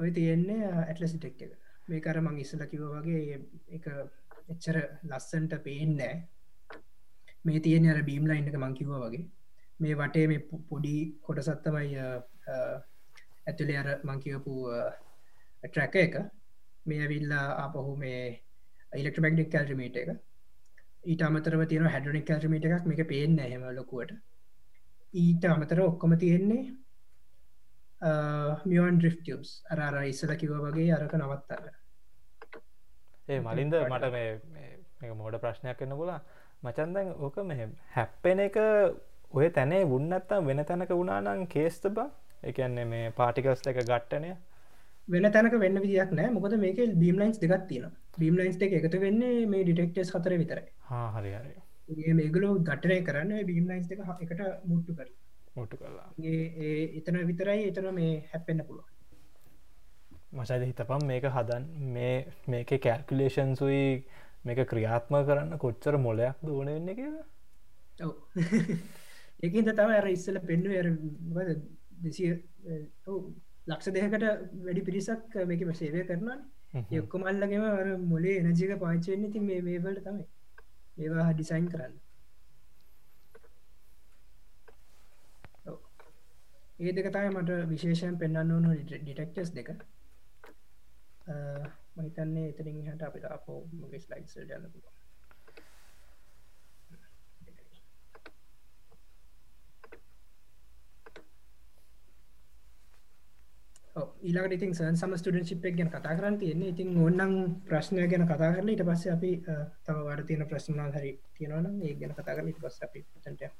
ඔය 0.00 0.10
තියෙන්නේ 0.18 0.68
uh, 0.68 0.82
ඇටලස් 0.84 1.14
ඩිටෙක්ට 1.14 1.42
එක. 1.46 1.56
මේ 1.90 2.04
කර 2.04 2.20
මං 2.22 2.38
ඉස්සල 2.44 2.62
කිව 2.70 2.84
වගේ 2.92 3.40
එක 3.78 3.88
එච්චර 4.54 4.78
ලස්සන්ට 5.10 5.58
පේන්නෑ 5.66 6.14
මේ 7.44 7.60
තියෙන 7.66 7.90
අර 7.90 8.02
බීම් 8.06 8.30
ලයින් 8.30 8.48
එක 8.52 8.60
මංකිව 8.62 8.94
වගේ. 8.94 9.26
මේ 9.80 9.98
වටේ 10.00 10.26
මේ 10.30 10.46
පොඩි 10.70 10.96
කොටසත්තමයි 11.26 11.98
uh, 12.06 12.18
uh, 12.54 12.76
ඇතුළේ 13.46 13.82
අර 13.82 13.90
මංකිවපු 14.04 14.54
ට්‍රැක 15.64 16.00
එක. 16.06 16.18
මේ 16.86 17.04
ඇවිල්ලා 17.04 17.46
අපහු 17.66 17.96
මේ 17.96 18.24
ඉලෙක්ට්‍රමක්නික් 18.92 19.50
කල්රිමීට 19.52 20.02
එක. 20.02 20.18
ඊට 21.04 21.22
අමතරව 21.22 21.64
තියෙන 21.68 21.88
හැඩනික් 21.94 22.26
කල්රිමීට 22.28 22.66
එකක් 22.68 22.86
මේක 22.86 23.02
පේෙන් 23.08 23.36
නැහෙම 23.36 23.64
ලොකුවට. 23.76 24.12
ඊට 25.14 25.44
අමතර 25.44 25.80
ඔක්කොම 25.86 26.16
තියෙන්නේ 26.18 26.62
මියන් 28.66 28.98
ඩ්‍රිෆ්ටියස් 28.98 29.50
අර 29.70 30.02
ඉස්සල 30.04 30.34
කිව 30.36 30.52
වගේ 30.66 30.92
අරක 30.96 31.14
නවත්තන්න. 31.18 31.70
ඒ 33.28 33.40
මලින්ද 33.40 33.74
මට 33.82 34.12
මේ 34.12 35.14
මෝඩ 35.14 35.40
ප්‍රශ්නයක් 35.44 35.78
කන්න 35.78 35.96
පුලා 35.96 36.20
මචන්දැන් 36.62 37.14
ඕක 37.18 37.36
මෙ 37.44 37.68
හැප්පෙන 37.96 38.40
එක 38.46 38.56
ඔය 39.32 39.50
තැනේ 39.50 39.84
වුන්නත්තා 39.92 40.44
වෙන 40.48 40.64
තැනක 40.64 40.92
වුණානං 40.92 41.46
කේස්ත 41.48 41.88
බා? 41.98 42.10
එකන්නේ 42.42 42.84
මේ 42.92 43.10
පාටිකස් 43.16 43.66
එක 43.70 43.78
ගට්ටනය 43.82 44.30
වෙන 45.08 45.26
තැනක 45.32 45.56
වෙන්න 45.62 45.80
විදියක් 45.84 46.12
නෑ 46.18 46.30
මොකද 46.36 46.54
මේක 46.62 46.78
බීම් 47.02 47.18
ලයින්ස් 47.20 47.40
දෙගත් 47.42 47.66
තියෙන 47.70 47.90
බීම් 48.18 48.38
ලයින්ස් 48.38 48.60
එක 48.66 48.76
එකතු 48.78 49.00
වෙන්නේ 49.02 49.46
මේ 49.46 49.64
ඩිටෙක්ටස් 49.64 50.12
හතර 50.14 50.36
විතරයි 50.42 50.68
හරි 50.90 51.32
හරි. 51.32 51.52
මේගලෝ 52.14 52.52
ගටනය 52.60 53.00
කරන්න 53.02 53.44
බීම් 53.46 53.66
ලයින්ස් 53.66 53.90
එක 53.90 54.00
එකට 54.20 54.40
මුට්ටු 54.66 54.94
කර 54.94 55.08
මුට්ටු 55.56 55.76
කරලා. 55.76 56.08
එතන 56.94 57.20
විතරයි 57.24 57.68
එතන 57.68 57.90
මේ 57.94 58.14
හැපෙන්න්න 58.30 58.64
පුළුව 58.64 58.88
මසයිද 60.34 60.62
හිතපම් 60.62 61.06
මේක 61.06 61.24
හදන් 61.28 61.64
මේ 61.90 62.14
මේක 62.46 62.72
කැල්කුලේෂන්සුයි 62.80 63.84
මේක 64.44 64.62
ක්‍රියාත්ම 64.66 65.20
කරන්න 65.22 65.58
කොච්චර 65.58 65.98
මොලයක් 65.98 66.42
දෝන 66.42 66.68
වෙන්න 66.68 66.94
කියලා? 66.94 67.26
ඔව. 68.00 68.14
ඒකන්ද 69.42 69.72
තම 69.72 69.92
අර 69.92 70.08
ඉස්සල 70.08 70.38
පෙන්ඩු 70.42 70.72
ඇර 70.72 70.88
දෙසිය 72.00 72.32
ලක්ෂ 73.66 73.92
දෙකට 73.92 74.24
වැඩි 74.60 74.82
පිරිසක් 74.82 75.38
මේකම 75.46 75.72
සේවය 75.74 76.04
කරනවා 76.04 76.84
යොක්කො 76.90 77.18
මල්ලගේම 77.18 77.64
අර 77.64 77.88
මොලේ 78.06 78.36
එනජික 78.42 78.76
පාචයෙන් 78.78 79.26
ති 79.32 79.40
මේ 79.42 79.60
මේවලට 79.62 80.04
තමයි 80.04 80.26
ඒවා 81.00 81.32
ඩිසයින් 81.32 81.68
කරන්න. 81.68 81.94
ඒ 86.80 86.92
දෙක 86.92 87.08
තයි 87.12 87.30
මට 87.30 87.58
විශේෂයෙන් 87.68 88.18
පෙන්න්න 88.18 88.52
ඕනු 88.52 88.76
ඩිටෙක්ටස් 88.82 89.52
දෙක. 89.54 89.68
මහිතන්නේ 91.96 92.48
එතරින් 92.48 92.80
හට 92.86 93.02
අපිට 93.02 93.28
අපෝ 93.30 93.60
මගේ 93.74 94.00
ස්ලයික්ස් 94.00 94.36
යන්න 94.38 94.72
පුළුව 94.72 94.99
ඊලාට 103.96 104.52
ඉතින් 104.52 104.74
සන් 104.74 104.96
සම 104.96 105.14
ස්ටඩන් 105.16 105.46
ශිප්ක් 105.46 105.74
ගැන 105.76 105.90
කතා 105.90 106.14
කරන්න 106.16 106.38
තියෙන්නේ. 106.38 106.70
ඉතින් 106.70 106.94
ඔන්නන් 106.98 107.34
ප්‍රශ්නය 107.66 108.06
ගැන 108.06 108.26
කතා 108.26 108.52
කරල 108.54 108.68
ඉට 108.68 108.84
පස්ස 108.86 109.10
අපි 109.16 109.30
තම 109.86 109.98
වට 110.06 110.26
තියෙන 110.28 110.46
ප්‍රශ්නල් 110.46 110.92
හරි 110.94 111.12
තියෙනවන 111.34 111.82
ඒ 111.82 111.94
ගැන 111.94 112.14
කතා 112.14 112.36
කරල 112.36 112.48
ඉට 112.52 112.60
පස්ස 112.62 112.82
අපි 112.86 113.04
ටය 113.18 113.50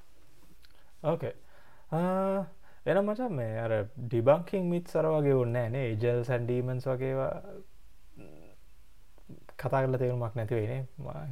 ඕකේ 1.03 1.33
එන 2.85 3.03
මච 3.03 3.29
මේ 3.31 3.59
අර 3.59 3.73
ඩිබංකින් 3.97 4.69
මිත් 4.69 4.87
සර 4.87 5.05
වගේ 5.15 5.35
ඔන්න 5.35 5.53
නේ. 5.53 5.83
ඒජල් 5.83 6.23
සැන්ඩීමන්ස් 6.23 6.87
වගේවා 6.87 7.33
කතා 9.57 9.81
කරල 9.83 9.97
තේරුමක් 9.97 10.35
නැතිවෙනේ 10.35 10.81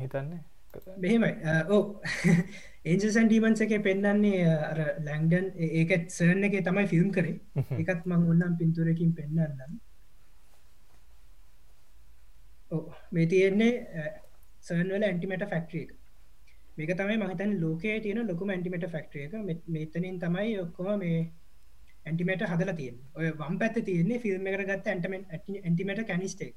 හිතන්නේ. 0.01 0.43
මෙහෙමයි. 1.03 1.33
ඕ 1.69 1.83
ඒජසන් 2.85 3.27
ඩීමන්ස 3.27 3.61
එක 3.65 3.75
පෙන්න්නන්නේ 3.87 4.41
ලැන්ඩන් 5.07 5.47
ඒකත් 5.81 6.09
සර්න 6.17 6.47
එක 6.47 6.57
තමයි 6.67 6.87
ෆිල්ම් 6.93 7.09
කරේ. 7.11 7.37
එකත් 7.83 8.03
මං 8.05 8.27
ඔන්නම් 8.33 8.57
පින්තුරකින් 8.59 9.13
පෙන්න්නන්නම් 9.19 9.79
මේ 13.11 13.25
තියෙන්නේ 13.25 13.73
සර්න්වල 14.67 15.03
ඇන්ටිමට 15.03 15.45
ෆක්ට්‍රිය 15.51 15.83
එක. 15.85 15.91
මේක 16.77 16.91
තමයි 17.01 17.17
මහිතන් 17.23 17.51
ලෝකයේ 17.63 17.99
තියෙන 18.05 18.27
ලොකුම 18.27 18.55
ඇන්ටිමට 18.55 18.87
ෆක්ට්‍රිය 18.87 19.25
එක. 19.27 19.33
මෙතනින් 19.75 20.17
තමයි 20.23 20.57
ඔක්කොම 20.65 20.91
මේ 21.03 21.19
ඇන්ටිමට 22.05 22.43
හදල 22.51 22.73
තියෙන් 22.79 22.97
ඔය 23.17 23.31
වම් 23.41 23.55
පැත්ත 23.61 23.79
තියන්නේ 23.89 24.23
ෆිල්ම් 24.25 24.49
එකට 24.51 24.67
ගත්ත 24.69 24.93
ඇන්ටමෙන්ට 24.93 25.33
ඇන්ටිමට 25.63 26.03
කැනිස්ටේක් 26.11 26.55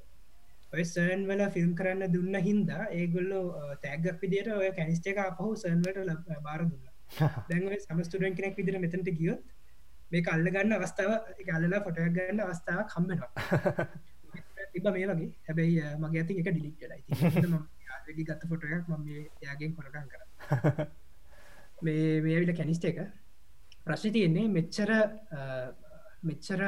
ඔය 0.73 0.83
සර්න් 0.83 1.25
වල 1.27 1.43
ෆිල්ම් 1.55 1.73
කරන්න 1.79 2.13
දුන්න 2.13 2.35
හින්දා 2.45 2.85
ඒගොල්ලෝ 2.91 3.75
තැගක් 3.83 4.07
විදිට 4.21 4.49
ඔය 4.53 4.69
කැනිස්ට 4.77 5.09
එක 5.11 5.19
අපහු 5.23 5.49
සර්න්වට 5.55 6.39
බාර 6.47 6.61
දුන්න. 6.63 6.87
දැන් 7.49 7.67
සමස්තුඩන් 7.79 8.37
කෙනෙක් 8.37 8.57
විදිර 8.57 8.79
මෙතට 8.79 9.11
ගියොත් 9.11 9.43
මේ 10.11 10.23
කල්ල 10.23 10.49
ගන්න 10.49 10.75
අවස්ථාව 10.77 11.11
ගල්ලා 11.41 11.83
ෆොටයක් 11.85 12.11
ගන්න 12.17 12.43
අවස්ථාව 12.45 12.81
කම්බෙනවා 12.87 13.31
තිබ 14.73 14.85
මේ 14.89 15.07
වගේ. 15.09 15.29
හැබැයි 15.47 15.81
මගේ 15.99 16.21
ඇති 16.21 16.37
එක 16.41 16.49
ඩිලික්ටලයි 16.49 17.01
ගත්ත 18.21 18.49
ෆොටයක් 18.49 18.89
ම 18.89 19.03
යාගෙන් 19.41 19.75
කොරකන් 19.75 20.07
කර. 20.09 20.21
මේ 21.81 22.21
මේවිට 22.21 22.57
කැනිස්ට 22.57 22.85
එක 22.85 23.03
ප්‍රශ්ි 23.85 24.09
තියෙන්නේ 24.11 24.47
මෙච්චර 24.49 24.91
මෙච්චර 26.23 26.61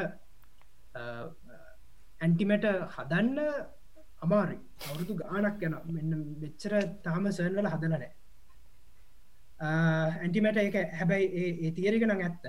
ඇන්ටිමට 2.21 2.65
හදන්න 2.93 3.39
අමාරි 4.25 4.57
අවුරුදු 4.83 5.17
ගානක් 5.23 5.65
යන 5.69 5.75
මෙන්න 5.95 6.13
මෙච්චර 6.43 6.75
තාම 7.07 7.31
සර්න්වල 7.31 7.73
හදලනෑ 7.73 8.13
ඇන්ටිමට 9.61 10.57
එක 10.57 10.75
හැබැයි 10.99 11.43
ඒ 11.65 11.71
තීරගෙන 11.71 12.11
ඇත්ත. 12.11 12.45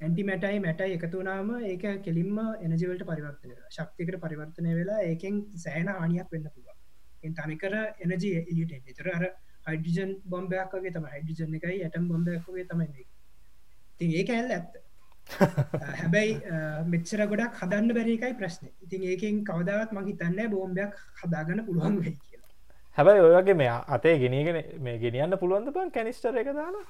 ඇන්ටිමැටයි 0.00 0.60
මැටයි 0.60 0.96
එකතුනාම 0.96 1.50
ඒක 1.62 1.84
කෙලින්ම 2.04 2.38
එනජවලට 2.60 3.04
පරිවර්තනය 3.04 3.54
ශක්තිකට 3.70 4.18
පරිවර්තනය 4.20 4.72
වෙලා 4.74 5.00
ඒකෙන් 5.02 5.42
සෑන 5.56 5.88
ආනියක් 5.88 6.32
වෙන්න 6.32 6.48
පුළුවන්. 6.54 6.78
තනිකර 7.34 7.74
එනජ 8.00 8.24
එලිට 8.32 8.88
එතර 8.92 9.08
අර 9.14 9.24
හයිඩජන් 9.68 10.16
බොම්බයක් 10.26 10.74
වගේ 10.74 10.94
තම 10.96 11.06
හයිඩජන 11.14 11.54
එකයි 11.60 11.78
ඇටම් 11.82 12.08
බොම්බයක්ගේ 12.08 12.66
තමයි 12.72 13.06
ති 13.98 14.10
ඒක 14.20 14.30
ඇල්ල 14.30 14.50
ඇත්ත. 14.50 14.74
හැබැයි 16.00 16.34
මෙච්චර 16.92 17.22
ගොඩක් 17.32 17.58
හදන්න 17.60 17.94
බැරිකයි 17.98 18.34
ප්‍රශ්න. 18.40 18.70
ඉතින් 18.84 19.06
ඒකින් 19.10 19.42
කවදාවත් 19.44 19.92
මහි 19.92 20.16
තන්න 20.22 20.52
බෝම්බයක් 20.52 20.94
හදාගන්න 21.20 21.64
පුළුවන් 21.68 21.98
වෙයි 22.00 22.14
කියලා. 22.16 22.50
හැබැයි 22.98 23.26
ඔයගේ 23.30 23.58
මේ 23.62 23.74
අතේ 23.96 24.14
ගෙනගෙන 24.18 24.60
මේ 24.80 24.96
ගෙනියන්න 24.98 25.38
පුළුවන්ද 25.42 25.72
බං 25.76 25.92
කැනිස්ටර 25.92 26.40
එක 26.42 26.52
දාලා? 26.52 26.86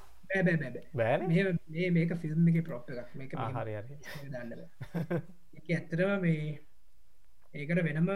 බෑ 0.94 1.90
මේක 1.90 2.16
ෆිල්ම් 2.22 2.49
එක 2.53 2.62
ප්‍රොප් 2.64 2.90
එකක්. 2.92 3.12
මේක 3.14 3.37
හරි 3.57 3.77
දන්න 4.29 4.53
ඇත්තරම 5.68 6.16
මේ 6.20 6.59
ඒකට 7.55 7.85
වෙනම 7.85 8.11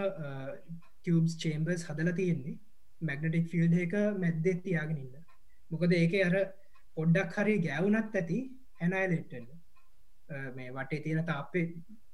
ටියබස් 0.96 1.38
චේම්බර්ස් 1.38 1.86
හදල 1.88 2.12
තියෙන්නේ. 2.14 2.58
මැගනටික් 3.00 3.48
ෆිල්ඩ 3.48 3.76
එක 3.84 3.94
මැද්දෙත් 4.18 4.62
තියාගෙනන්න 4.64 5.20
මොකද 5.70 5.92
ඒක 5.96 6.14
අර 6.20 6.34
පොඩ්ඩක් 6.96 7.36
හරි 7.38 7.54
ගැවුනත් 7.66 8.16
ඇති 8.20 8.38
හැනයිලෙට්ටන්න 8.80 9.46
මේ 10.56 10.70
වටේ 10.76 11.00
තියෙන 11.04 11.26
තාපේ 11.26 11.64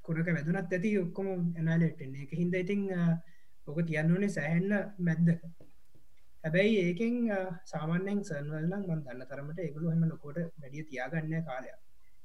කොරක 0.02 0.28
වැදුනත් 0.28 0.58
ඇති 0.72 0.90
ඔක්කොම 0.98 1.28
ඇනලටන්නේ 1.30 2.26
එක 2.26 2.32
හින්ද 2.40 2.54
ඉතිං 2.54 2.82
ඕක 3.68 3.78
තියන්න 3.88 4.12
ඕනේ 4.14 4.34
සැහෙන්න 4.36 4.70
මැද්ද. 5.06 5.28
හැබැයි 6.44 6.74
ඒකෙන් 6.82 7.14
සාමාන්‍යෙන් 7.72 8.20
සන්වල්ලක් 8.24 8.86
මන් 8.88 9.00
දන්න 9.06 9.28
තරමට 9.30 9.60
ඒගුලු 9.64 9.92
හම 9.92 10.04
ලොකොට 10.10 10.38
වැඩිය 10.60 10.84
තියාගන්න 10.90 11.46
කාලයක්. 11.48 11.78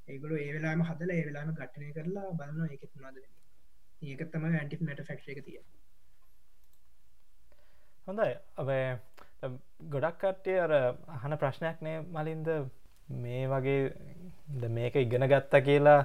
ඒගුලු 0.08 0.36
ඒවෙලාම 0.38 0.84
හදල 0.90 1.12
ඒවෙලාම 1.16 1.54
ගට්ටනය 1.54 1.94
කරලා 1.98 2.34
බලන්න 2.40 2.74
එකත් 2.76 2.94
නාද 3.02 3.18
ඒක 4.02 4.22
තම 4.32 4.46
ඇන්ටි 4.50 4.82
මට 4.82 5.08
ෆක්ෂ 5.08 5.32
එක 5.34 5.42
තිය 5.48 5.60
හොඳයි. 8.08 8.34
අපේ 8.62 8.86
ගොඩක් 9.94 10.22
කට්ටේ 10.22 10.60
අර 10.66 10.74
අහන 11.16 11.38
ප්‍රශ්නයක් 11.42 11.84
නෑ 11.86 11.98
මලින්ද 12.16 12.50
මේ 13.24 13.48
වගේ 13.48 14.70
මේක 14.70 14.96
ඉගෙන 14.96 15.28
ගත්තා 15.28 15.62
කියලා 15.62 16.02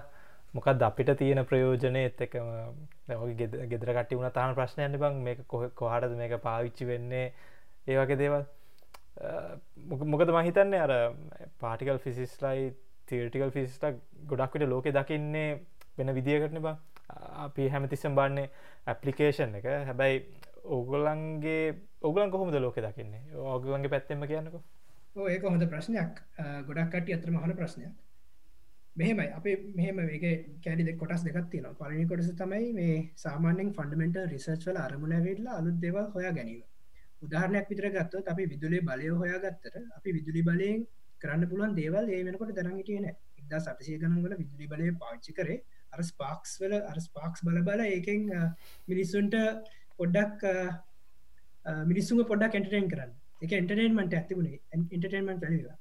මොකක් 0.55 0.69
අපිට 0.69 1.11
තියෙන 1.19 1.45
ප්‍රයෝජනය 1.45 2.03
එත් 2.09 2.21
එකම 2.21 2.49
ගෙදර 3.73 3.91
කටි 3.97 4.19
වුණ 4.19 4.33
තාන 4.33 4.55
ප්‍රශ්නයන්න 4.55 4.99
බං 4.99 5.23
මේක 5.23 5.43
කොහ 5.49 5.69
කොහටද 5.75 6.17
මේක 6.17 6.37
පාවිච්චි 6.43 6.85
වෙන්නේ? 6.87 7.33
ඒ 7.87 7.97
වගේ 7.99 8.19
දේවල්. 8.23 8.45
මොකද 10.13 10.33
මහිතන්නේ 10.39 10.81
අර 10.81 10.93
පාටිකල් 11.61 11.99
ෆිසිස්ලයි 11.99 12.75
තීරටිකල් 13.09 13.51
ෆිසිස්ට 13.51 13.85
ගොඩක්විට 14.31 14.69
ලෝකෙ 14.69 14.93
දකින්නේ 14.93 15.51
වෙන 15.99 16.15
විදිියකටන 16.19 16.63
බං. 16.63 16.77
අපි 17.45 17.69
හැමතිස්සම් 17.69 18.17
බන්නේ 18.19 18.51
ඇපලිකේෂන් 18.87 19.55
එක. 19.61 19.69
හැබැයි 19.91 20.25
ඕගොල්ලන්ගේ 20.77 21.75
ඔගලන් 22.03 22.31
කොහොමද 22.31 22.59
ලෝක 22.61 22.81
දකින්නේ? 22.87 23.23
ඕගලන්ගේ 23.35 23.93
පැත්තෙම 23.95 24.27
කියන්නකෝ. 24.33 24.63
ඒක 25.17 25.45
හොඳ 25.45 25.65
ප්‍රශ්නයක්. 25.67 26.19
ගොඩක් 26.67 26.91
කට 26.93 27.15
අතර 27.15 27.31
මහන 27.31 27.53
ප්‍රශ්නයක්. 27.57 27.95
මෙහෙමයි. 28.97 29.29
අප 29.31 29.47
මෙහම 29.75 29.99
ඒ 30.01 30.33
කෑඩි 30.65 30.97
කොටස් 31.03 31.23
දෙකත් 31.25 31.51
තියෙන 31.51 31.77
පලනි 31.81 32.07
කොටස 32.07 32.29
තමයි 32.35 32.73
මේ 32.75 32.97
සාමාන්‍යෙන් 33.17 33.73
ෆන්ඩමෙන්ට 33.73 34.19
රිසර්ච් 34.33 34.67
වල 34.69 34.79
අරමුණ 34.79 35.17
වෙල්ලා 35.27 35.59
අලුත් 35.61 35.79
දෙව 35.81 35.97
හොයා 36.15 36.33
ගැනීම. 36.33 36.63
උදාහරණයක් 37.23 37.71
විතර 37.71 37.89
ගත්තොත් 37.91 38.29
අපි 38.29 38.47
විදුලේ 38.53 38.83
බලය 38.83 39.09
හොයා 39.15 39.41
ගත්තර 39.45 39.83
අපි 39.99 40.17
විදුලි 40.19 40.43
බලයෙන් 40.43 40.87
කරන්න 41.21 41.49
පුළුවන් 41.51 41.77
දේවල් 41.81 42.11
ඒ 42.11 42.23
වෙනකොට 42.25 42.55
දැනගටියන 42.59 43.09
ඉදා 43.41 43.61
සටසය 43.61 43.99
ගනන්වල 43.99 44.37
විදුලි 44.37 44.67
බලය 44.73 44.93
පාච්චි 45.03 45.33
කරේ. 45.33 45.61
අර 45.93 46.01
ස්පාක්ස් 46.05 46.59
වල 46.61 46.75
අර 46.83 46.99
ස්පාක්ස් 47.01 47.45
බල 47.47 47.61
බල 47.69 47.83
ඒකෙන් 47.87 48.27
මිනිස්සුන්ට 48.89 49.37
පොඩ්ඩක් 49.99 50.43
මිනිස්සුම 51.91 52.21
පොඩ්ඩක් 52.25 52.53
කැටරෙන් 52.55 52.93
කරන්න. 52.93 53.13
එක 53.43 53.53
එන්ටර්ටේන්මට 53.53 54.15
ඇතිබුණේ 54.15 54.61
ඉන්ටර්ටේන්මට 54.75 55.43
වැලිලා 55.43 55.79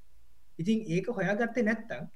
ඉතින් 0.60 0.86
ඒක 0.90 1.08
හොයාගත්තේ 1.10 1.64
නැත්තම් 1.64 2.08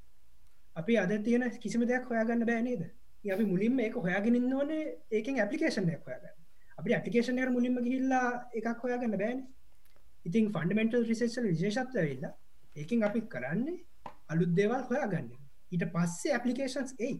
අපි 0.76 0.98
අද 0.98 1.12
තියෙන 1.24 1.52
කිසිම 1.60 1.86
දෙයක් 1.86 2.06
හොයාගන්න 2.06 2.46
බෑනේද 2.46 2.84
අපි 3.26 3.46
මුලින්ම 3.46 3.80
ඒක 3.80 3.96
හොයාගෙනන්න 3.96 4.54
ඕනේ 4.54 4.84
ඒකෙන් 5.12 5.40
ඇපලිකේෂන්යක් 5.40 6.04
හොයාගන්න. 6.06 6.36
අපි 6.78 6.94
ඇපලිකේෂන් 6.94 7.38
එක 7.38 7.50
මුලින්ම 7.52 7.76
ගිල්ලා 7.84 8.28
එකක් 8.54 8.84
හොයාගන්න 8.84 9.18
බෑන. 9.18 9.40
ඉතින් 10.26 10.52
ෆන්ඩමෙන්ටල් 10.54 11.04
රිසේෂල් 11.04 11.46
විශේෂත්ව 11.46 12.00
වෙල්ලා 12.00 12.34
ඒකින් 12.76 13.04
අපි 13.04 13.22
කරන්නේ 13.28 13.78
අලුත් 14.30 14.56
දේවල් 14.56 14.84
හොයාගන්න. 14.84 15.28
ඊට 15.72 15.86
පස්සේ 15.94 16.34
ඇපලිකේෂන්ස් 16.34 16.96
එයි. 17.00 17.18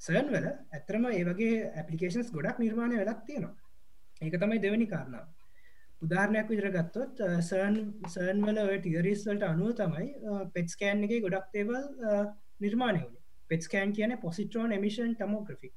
සර්න් 0.00 0.28
වල 0.28 0.46
ඇතරම 0.72 1.08
ඒවගේ 1.10 1.56
ඇපලිකේන්ස් 1.72 2.30
ගොඩක් 2.30 2.58
නිර්මාණය 2.58 3.00
වෙලක් 3.00 3.24
තියෙනවා. 3.26 3.56
ඒක 4.20 4.36
තමයි 4.36 4.60
දෙවැනි 4.60 4.86
කාරණාව. 4.86 5.26
උදාහරණයක් 6.06 6.50
විදිර 6.50 6.70
ගත්තොත් 6.76 7.22
සර්න් 7.42 7.78
සර්න් 8.14 8.44
වල 8.48 8.60
ටිගරිස්වලට 8.74 9.46
අනුව 9.50 9.76
තමයි 9.80 10.08
පෙට්ස්කෑන් 10.54 11.06
එක 11.06 11.16
ගොඩක් 11.24 11.48
තේවල් 11.54 11.82
නිර්මාණය 12.60 13.02
වුණ 13.02 13.22
පෙට්ස්කෑන් 13.50 13.96
කියන 13.98 14.16
පොසිට්‍රෝන් 14.22 14.78
එමිෂන් 14.78 15.14
ටමෝග්‍රෆි 15.14 15.72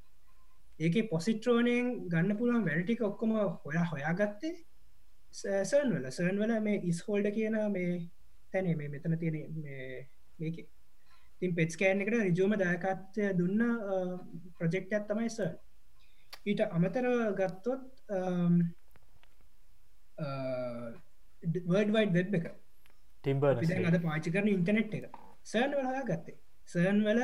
ඒක 0.80 0.96
පොසිට්‍රෝනයෙන් 1.10 1.88
ගන්න 2.08 2.36
පුළුවන් 2.38 2.66
වැඩටික 2.66 3.00
ඔක්කොම 3.08 3.32
හොයා 3.64 3.86
හොයාගත්තේ 3.90 4.52
සර්න් 5.32 5.94
වල. 5.94 6.10
සර්න් 6.10 6.38
වල 6.38 6.54
මේ 6.60 6.82
ඉස්හෝල්ඩ 6.90 7.30
කියන 7.36 7.56
මේ 7.72 7.90
තැනේ 8.52 8.76
මේ 8.76 8.88
මෙතන 8.88 9.16
තියෙන 9.18 9.58
මේක. 10.38 10.56
තින් 11.40 11.54
පෙට්ස්කෑන් 11.54 12.02
එකට 12.02 12.16
රිජෝම 12.16 12.56
දායකත්වය 12.62 13.28
දුන්න 13.38 13.60
ප්‍රජෙක්්යක් 14.58 15.06
තමයි 15.08 15.30
සර් 15.30 15.52
ඊට 16.46 16.64
අමතර 16.68 17.06
ගත්තොත් 17.38 17.86
වර්ඩ් 20.22 21.90
වයිඩ් 21.96 22.14
වෙබ් 22.18 22.34
එක. 22.38 22.46
ටිම්බ 23.24 23.44
අද 23.90 23.98
පාචි 24.06 24.34
කරන 24.36 24.48
ඉන්ටනෙට් 24.54 24.94
එක. 24.98 25.04
සර්න් 25.50 25.76
වලහා 25.78 26.04
ගත්තේ 26.10 26.38
සර්න් 26.68 26.98
වල 27.06 27.20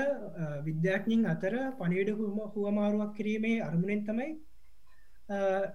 විද්‍යාඥින් 0.69 1.25
අතර 1.33 1.55
පනිවිඩ 1.81 2.13
හුම 2.21 2.39
හුවමාරුවක් 2.55 3.17
කිරීමේ 3.19 3.57
අරමුණෙන් 3.69 4.05
තමයි 4.09 4.31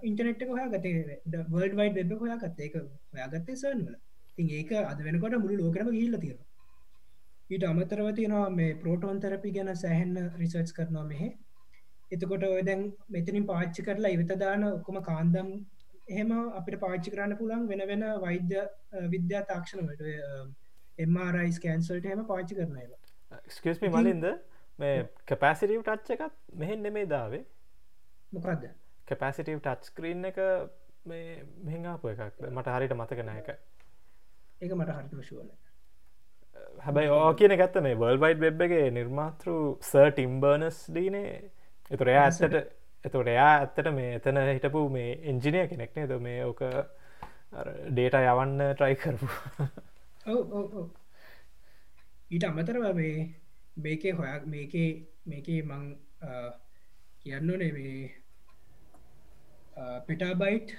ඉන්ටනෙට් 0.10 0.42
හොයා 0.54 0.70
ගතේ 0.74 1.20
වර්ඩ් 1.54 1.76
වයිඩ් 1.80 2.00
වෙබ් 2.02 2.16
හොයා 2.24 2.40
ගත්තේ 2.44 2.70
එක 2.70 2.76
හොයාගත්තේ. 3.14 3.60
සර්න් 3.64 3.84
වල. 3.88 4.00
තින් 4.38 4.50
ඒක 4.60 4.72
අද 4.84 5.00
වෙනකොට 5.08 5.38
මුළු 5.44 5.56
ලෝකරම 5.62 5.92
ගිල්ල 5.98 6.18
තියෙන 6.24 6.40
ඊට 7.50 7.64
අමතරව 7.70 8.08
තියෙනවා 8.18 8.50
මේ 8.58 8.76
ප්‍රෝටෝන් 8.82 9.18
තරපි 9.24 9.50
ගැන 9.58 9.70
සෑහෙන්න 9.84 10.16
රිසර්ච් 10.42 10.70
කරනවා 10.78 11.06
මෙහෙ. 11.12 11.28
එතකොට 12.12 12.44
ඔය 12.48 12.64
දැන් 12.70 12.82
මෙතනින් 13.16 13.46
පාච්චි 13.52 13.86
කරලා 13.88 14.14
ඉවතදාන 14.16 14.64
ඔක්කොම 14.70 14.98
කාන්දම් 15.10 15.50
එහෙම 16.12 16.32
අපිට 16.60 16.80
පාච්චි 16.84 17.14
කරන්න 17.14 17.38
පුළන් 17.42 17.68
වෙන 17.72 17.84
වෙන 17.92 18.08
වෛද්‍ය 18.24 18.66
විද්‍යා 19.14 19.44
තාක්ෂණට 19.50 20.02
එමරයිස් 21.00 21.60
කෑන්සල්ට 21.66 22.10
හෙම 22.12 22.26
පාච්චි 22.32 22.60
කරනවා 22.60 23.02
ස්කස්මි 23.50 23.90
මලින්ද 23.90 24.28
මේ 24.80 24.94
කැපෑසිටව් 25.28 25.82
ටච්ච 25.82 26.16
එකත් 26.18 26.38
මෙහෙන් 26.62 26.84
නෙමේ 26.84 27.08
දාවේ. 27.08 27.44
මොකක්ද 28.32 28.70
කැපෑසිටව් 29.08 29.60
ටච් 29.60 29.92
ස්ක්‍රීන් 29.92 30.30
එක 30.32 30.40
මේ 31.06 31.44
මෙහාපු 31.66 32.14
එකක්. 32.14 32.46
මට 32.50 32.76
හරිට 32.76 32.96
මතකන 32.98 33.34
එක 33.36 33.52
ඒක. 33.52 34.74
මට 34.74 34.98
හරිට 34.98 35.16
විශුවල 35.16 35.50
හැබයි 36.80 37.10
ඕ 37.14 37.32
කියන 37.40 37.56
ගත්ත 37.56 37.84
මේ 37.88 37.98
වර්ල්වයිඩ් 38.04 38.44
වෙබ් 38.46 38.62
එක 38.68 38.76
නිර්මාතෘ 38.98 39.56
සර් 39.82 40.12
ටිම්බර්නස් 40.12 40.84
දීනේ 40.96 41.34
එතුර 41.92 42.14
එයා 42.14 42.28
ඇත්තට 42.28 42.72
එතකොට 43.04 43.28
එයා 43.28 43.52
ඇත්තට 43.52 43.92
මේ 43.92 44.16
එතන 44.16 44.40
හිටපු 44.48 44.82
මේ 44.90 45.12
එන්ජිනය 45.26 45.62
කෙනෙක්නේ 45.68 46.08
ද 46.08 46.18
මේ 46.20 46.42
ඕක 46.46 46.62
ඩේට 47.90 48.18
යවන්න 48.22 48.62
ට්‍රයි 48.72 48.96
කරපු. 48.96 49.28
ඊට 52.32 52.46
අමතරව 52.46 52.86
මේ 52.94 53.16
මේකේ 53.78 54.14
හොයක් 54.14 54.46
මේකේ 54.48 54.90
මේකේ 55.26 55.62
මං 55.64 55.84
කියන්න 57.20 57.50
ඕනේ 57.50 57.72
මේ 57.72 57.98
පෙටාබයිට් 60.08 60.76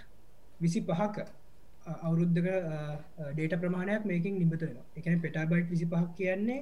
විසි 0.61 0.81
පහක 0.83 1.27
අවුරුද්ධක 2.01 2.49
ඩේට 3.33 3.59
ප්‍රමාණයක් 3.59 4.05
මේකින් 4.05 4.39
නිබතෙන 4.39 4.79
එකන 4.97 5.21
පෙටාබයිට් 5.21 5.71
විසි 5.71 5.87
පහක් 5.87 6.17
කියන්නේ 6.17 6.61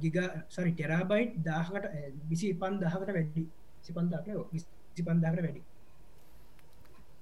ගිග 0.00 0.16
සරි 0.48 0.72
ටෙරාබයිට් 0.72 1.40
දාහකට 1.44 1.86
විසි 2.26 2.54
පන් 2.54 2.78
දහකට 2.78 3.12
වැඩි. 3.12 3.44
සිපන්දාට 3.80 4.30
සිපන්දාකට 4.94 5.42
වැඩි. 5.42 5.62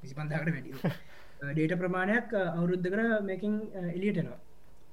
විසිපන්දාකට 0.03 0.51
වැඩි. 0.51 0.73
ඩේට 1.49 1.77
ප්‍රමාණයක් 1.79 2.33
අවුරුද්ධ 2.37 2.89
කර 2.89 3.03
මේකින් 3.23 3.59
එලියටනවා 3.89 4.39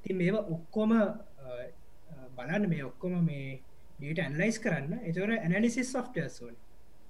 ති 0.03 0.13
මේවා 0.15 0.45
ඔක්කොම 0.49 0.91
බලන්න 2.35 2.69
මේ 2.69 2.83
ඔක්කොම 2.83 3.15
මේ 3.23 3.47
ඩට 3.99 4.21
ඇන්ලයිස් 4.21 4.59
කරන්න. 4.59 4.99
එතවර 5.03 5.31
ඇනලිසිස් 5.37 5.91
සොෆ්ටය 5.91 6.27
සෝන් 6.31 6.55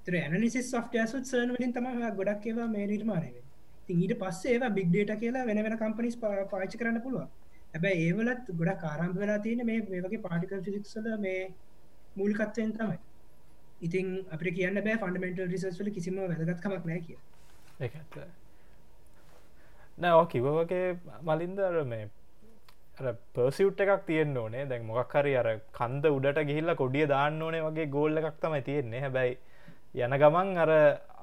තර 0.05 0.15
ඇනලිසිස් 0.17 0.67
සොෆ්ටය 0.69 1.07
සුත් 1.07 1.25
සර්න 1.25 1.51
වලින් 1.53 1.73
තම 1.73 1.87
ගොඩක් 2.13 2.45
ඒවා 2.45 2.67
මේ 2.69 2.85
නිර්මාණය 2.87 3.31
ති 3.87 3.95
ඊට 3.95 4.13
පස්සේ 4.19 4.53
ඒවා 4.53 4.71
බික් 4.71 4.87
ඩේට 4.89 5.19
කියලා 5.19 5.45
වෙන 5.45 5.61
වෙන 5.61 5.77
කම්පනිස් 5.77 6.17
පාචි 6.21 6.77
කරන්න 6.77 7.01
පුළුව 7.01 7.25
හැබැයි 7.73 8.03
ඒවලත් 8.03 8.51
ගොඩක් 8.53 8.85
ආරම්භ 8.85 9.17
වෙලා 9.17 9.39
තියෙන 9.39 9.65
මේ 9.65 9.79
වගේ 10.03 10.21
පාටිකල් 10.21 10.61
ෆිසික්සල 10.61 11.07
මේ 11.19 11.41
මූලිකත්වයෙන් 12.15 12.71
තමයි 12.73 12.99
ඉතින් 13.81 14.25
අප 14.31 14.41
කියන්න 14.57 14.81
බෑ 14.83 14.97
ෆන්ඩමෙන්ටල් 14.97 15.51
රිසස්වල 15.51 15.91
කිසිම 15.91 16.19
වැදගත්කමක් 16.23 16.85
නෑ 16.91 17.01
කිය 17.07 17.17
ඒඇත්ත 17.79 18.19
නෑ 19.97 20.25
කිව 20.31 20.45
වගේ 20.59 20.85
මලින්දර 21.23 21.83
මේ 21.85 22.09
පර්සිවට් 23.35 23.81
එකක් 23.83 24.05
තියෙන්න්න 24.07 24.37
ඕනේ. 24.37 24.65
දැන් 24.65 24.85
මොකක්හරි 24.85 25.35
අර 25.35 25.47
කන්ද 25.79 26.05
උඩට 26.17 26.39
ගිහිල්ල 26.47 26.75
කොඩිය 26.75 27.07
දාන්න 27.07 27.41
ඕනේ 27.41 27.63
වගේ 27.67 27.91
ගෝල්ල 27.95 28.17
එකක් 28.17 28.39
තමයි 28.41 28.61
තියෙන්නේ. 28.61 29.01
හැබැයි 29.01 29.37
යන 29.95 30.17
ගමන් 30.21 30.57
අර 30.57 30.71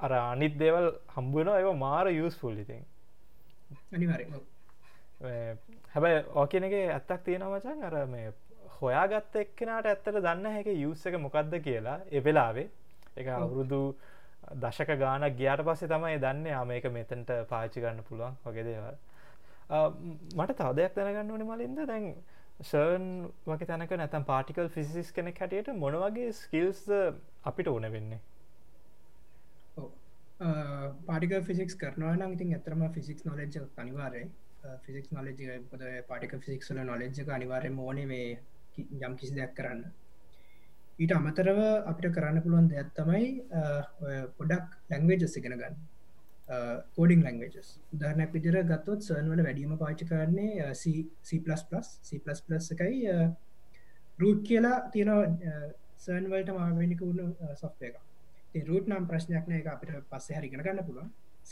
අර 0.05 0.13
අනිත් 0.13 0.57
දේවල් 0.57 0.87
හම්බුවෙන 1.15 1.53
ඒව 1.55 1.69
මාර 1.77 2.07
යස් 2.11 2.37
පුල්ලිතින් 2.41 2.85
අනිවර 3.93 4.21
හැබැයි 5.93 6.23
ඕකනගේ 6.41 6.85
ඇත්තක් 6.93 7.23
තියෙනවචන් 7.25 7.83
අර 7.89 7.95
මේ 8.07 8.31
හොයාගත්ත 8.75 9.35
එක්කෙනට 9.37 9.85
ඇත්තට 9.85 10.17
දන්න 10.17 10.49
හැක 10.49 10.69
යුස් 10.75 11.05
එක 11.05 11.15
මොකක්ද 11.19 11.55
කියලා 11.61 11.99
එවෙලාවේ 12.11 12.67
එක 13.15 13.27
අවුරුදු 13.29 13.81
දශක 14.57 14.97
ගාන 14.97 15.25
ගියාට 15.35 15.63
පස්සේ 15.63 15.89
තමයි 15.89 16.19
දන්න 16.19 16.47
ආමේක 16.53 16.85
මෙතන්ට 16.91 17.33
පාචි 17.49 17.81
ගන්න 17.81 18.03
පුළුවන් 18.03 18.37
වගේ 18.45 18.65
දේවල්. 18.65 18.97
මට 20.35 20.57
තවදයක් 20.57 20.95
දැනගන්න 20.95 21.31
ඕනි 21.31 21.45
මලින්ද? 21.45 21.79
දැන් 21.85 22.05
සර්න් 22.61 23.07
වගේ 23.45 23.67
තැනක 23.67 23.95
නැතම් 23.95 24.25
පාටිකල් 24.25 24.69
ෆිසිස් 24.69 25.11
කෙනෙක් 25.11 25.39
හැටියට 25.39 25.73
මොන 25.75 25.97
වගේ 25.97 26.31
ස්කිල්ස් 26.33 26.85
අපිට 27.43 27.67
ඕන 27.67 27.89
වෙන්නේ? 27.89 28.21
පාටික 31.07 31.35
ෆිසික්ස් 31.43 31.75
කරනවා 31.77 32.15
නම් 32.15 32.33
ඉතින් 32.33 32.55
ඇතරම 32.55 32.87
ෆිසික්ස් 32.91 33.25
නොලෙජ් 33.25 33.59
අනිවාරය 33.77 34.23
ෆිසික් 34.81 35.11
නොලජ 35.11 35.43
පොද 35.71 35.85
පාටික 36.07 36.35
ෆිසික්සල 36.39 36.83
නොලෙජ්ක 36.83 37.29
අනිවාරය 37.29 37.69
මෝන 37.71 38.03
මේ 38.07 38.27
යම් 38.77 39.13
කිසි 39.19 39.33
දෙයක් 39.37 39.53
කරන්න. 39.57 39.81
ඊට 41.01 41.13
අමතරව 41.17 41.59
අපිට 41.89 42.13
කරන්න 42.15 42.43
පුළුවන් 42.45 42.67
දෙයක් 42.73 42.89
තමයි 42.99 43.25
පොඩක් 44.37 44.77
ලැංවේජස් 44.91 45.37
ඉගෙන 45.39 45.57
ගන්න. 45.61 45.75
කෝඩිං 46.95 47.21
ලංවේජස් 47.25 47.69
උදාරනක් 47.95 48.33
විදිර 48.35 48.55
ගත්තොත් 48.71 49.05
සර්න්වල 49.07 49.41
වැඩීම 49.47 49.77
පාචි 49.83 50.05
කරන්නේ 50.09 50.71
එකයි 52.75 52.99
රූට් 54.21 54.41
කියලා 54.47 54.77
තියෙන 54.93 55.11
සර්න්වලට 56.05 56.49
මාවෙනික 56.57 57.01
වුණු 57.07 57.25
සොෆ්ය 57.61 57.85
එක 57.89 57.95
රූට් 58.69 58.89
නම් 58.89 59.07
ප්‍රශ්නයක් 59.11 59.47
එක 59.59 59.69
අපිට 59.75 60.09
පස්සේ 60.11 60.37
හරිගෙන 60.37 60.65
ගන්න 60.65 60.85
පුළුවන්. 60.87 61.09
C++ 61.43 61.51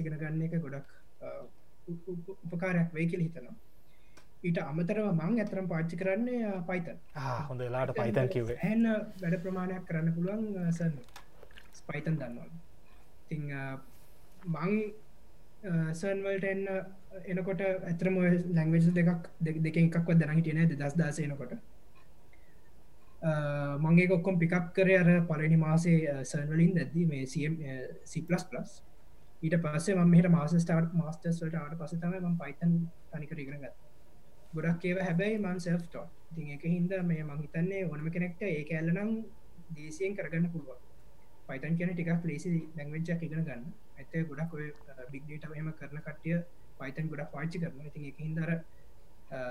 ඉගෙන 0.00 0.18
ගන්න 0.20 0.42
එක 0.46 0.54
ගොඩක් 0.64 0.88
උපකාරයක් 2.44 2.92
වේ 2.96 3.06
කියල 3.10 3.22
හිතනවා. 3.26 3.54
ඊට 4.44 4.58
අමතරව 4.60 5.06
මං 5.10 5.38
ඇතරම් 5.38 5.68
පාච්චි 5.68 5.96
කරන්නේ 5.96 6.52
පයිතන් 6.66 6.98
හොඳ 7.48 7.62
ලාට 7.68 7.94
පයිතන් 7.96 8.28
කිවේ 8.28 8.58
හැන්න 8.58 8.90
වැඩ 9.22 9.38
ප්‍රමාණයක් 9.42 9.86
කරන්න 9.88 10.14
පුළුවන් 10.16 10.70
සන්න 10.70 10.98
ස්පයිතන් 11.74 12.18
දන්නවා. 12.18 12.48
ති 13.26 13.36
මං 14.48 14.72
සර්න්වල්ට 15.94 16.44
එන්න 16.44 16.66
එනකොට 17.32 17.62
ඇතරම 17.62 18.18
ලැංවේජ 18.50 18.90
දෙකක් 18.92 19.30
දෙක 19.40 19.78
එකක් 19.78 20.10
දැන 20.14 20.36
හිටියන 20.36 20.60
දස් 20.72 20.96
දාසයනකොට 20.96 21.54
මගේ 23.80 24.08
කොක්කොම් 24.08 24.38
පිකක් 24.38 24.72
කරය 24.74 24.98
අර 24.98 25.10
පලනි 25.26 25.56
මාසේ 25.58 26.18
සර්වලින් 26.24 26.74
දැද්දී 26.74 27.06
මේ 27.06 27.24
C++ 27.26 28.20
ඊට 29.42 29.56
පස්සේ 29.62 30.04
මෙහට 30.06 30.28
මාස 30.30 30.52
ස්ටාර්ට් 30.58 30.92
මස්ටර්ස්ට 30.94 31.56
ආට 31.56 31.74
පස 31.80 31.96
තම 31.96 32.14
ම 32.22 32.36
පයිතන් 32.38 32.76
තනිකරගෙන 33.10 33.58
ගත් 33.58 33.83
ගොඩක් 34.54 34.84
ඒව 34.84 34.98
හැබැයි 35.00 35.38
මන් 35.38 35.60
සෙල්ටෝ 35.60 36.04
ති 36.30 36.48
එක 36.54 36.64
හින්ද 36.66 36.92
මේ 37.04 37.22
මහිතන්නේ 37.24 37.82
ඕනම 37.84 38.10
කෙනෙක්ට 38.10 38.42
ඒ 38.44 38.60
ඇල්ලනම් 38.72 39.10
දේසියෙන් 39.70 40.16
කරගන්න 40.16 40.50
පුළුවන්. 40.50 40.80
පයිතන් 41.46 41.78
කියන 41.78 41.92
ටිකක් 41.92 42.24
ලේසි 42.24 42.52
දැංවෙච්චක් 42.76 43.22
ඉගෙන 43.22 43.44
ගන්න. 43.44 43.64
ඇත 43.98 44.14
ගොඩක් 44.28 44.54
ඔය 44.54 44.66
බික්ඩේට 45.10 45.50
හම 45.50 45.70
කරන 45.74 46.00
කටිය 46.02 46.38
පයිතන් 46.78 47.10
ගොඩක් 47.10 47.30
පාච්චි 47.32 47.60
කරන 47.60 47.84
ඉතින් 47.84 48.08
එක 48.10 48.18
හින්දර 48.20 48.50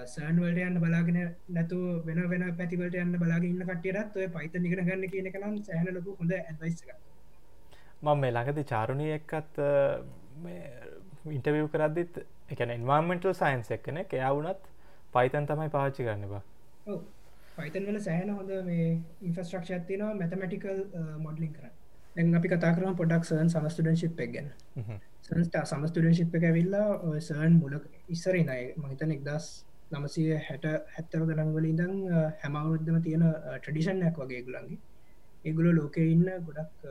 සර්න්වලට 0.08 0.60
යන්න 0.60 0.80
බලාගෙන 0.80 1.20
නැතු 1.50 1.80
වෙන 2.06 2.20
වෙන 2.30 2.44
පැතිවලට 2.58 2.98
යන්න 2.98 3.18
බලාගන්න 3.18 3.64
කටියරත් 3.70 4.18
ඔය 4.18 4.28
පයිත 4.30 4.58
නිගෙන 4.58 4.84
ගන්න 4.84 5.10
කියන 5.10 5.32
කනම් 5.32 5.56
සෑහන 5.62 5.94
ලොකු 5.94 6.16
හොඳ 6.20 6.36
ඇදයිස්ක 6.36 6.92
මම 8.02 8.22
මේ 8.22 8.32
ළඟති 8.32 8.66
චාරුණය 8.66 9.10
එක්කත් 9.14 9.60
ඉන්ටවිව් 11.32 11.68
කරදදිත් 11.74 12.22
එකන 12.50 12.76
ඉන්වාර්මෙන්ටල් 12.76 13.36
සයින්ස් 13.36 13.72
එක්කන 13.72 14.04
එයා 14.04 14.32
වුනත් 14.34 14.70
පයිතන් 15.14 15.48
තමයි 15.48 15.70
පාච්චි 15.70 16.04
කරන්න 16.04 16.30
බා. 16.30 16.44
පයිතන් 17.56 17.88
වල 17.88 18.00
සෑහන 18.02 18.30
හොඳ 18.32 18.54
මේ 18.66 18.86
ඉන්ෆස්ට්‍රක්ෂ 19.22 19.88
තිනවා 19.88 20.14
මැතමටිකල් 20.16 20.80
මොඩලින් 21.20 21.52
කර 21.54 21.72
දැන් 22.16 22.36
අපි 22.36 22.50
කතා 22.50 22.72
කරම 22.76 22.96
පොඩක් 22.96 23.28
සර්න් 23.30 23.50
සමස්ටඩන්ශිප් 23.50 24.20
එක 24.20 24.32
ගැන. 24.32 24.50
සන්ස්ට 25.24 25.60
සමස්ටඩන්ශිප් 25.66 26.40
එක 26.40 26.48
ඇවිල්ලා 26.50 27.20
සර්න් 27.22 27.60
මුලක් 27.60 27.86
ඉස්සරයි 28.10 28.44
නයි 28.44 28.66
මහිතන 28.80 29.14
එක්දස් 29.16 29.52
නමසය 29.92 30.24
හැට 30.42 30.66
හැත්තර 30.94 31.24
ගනන්වල 31.30 31.66
ඉදං 31.66 31.94
හැමවුරුද්ධම 32.42 32.98
තියෙන 33.04 33.24
ට්‍රඩිෂන්යක් 33.58 34.20
වගේ 34.20 34.42
ගුලන්ගේ 34.48 34.82
ඒගුල 35.46 35.70
ලෝකෙ 35.74 36.04
ඉන්න 36.08 36.28
ගොඩක් 36.48 36.90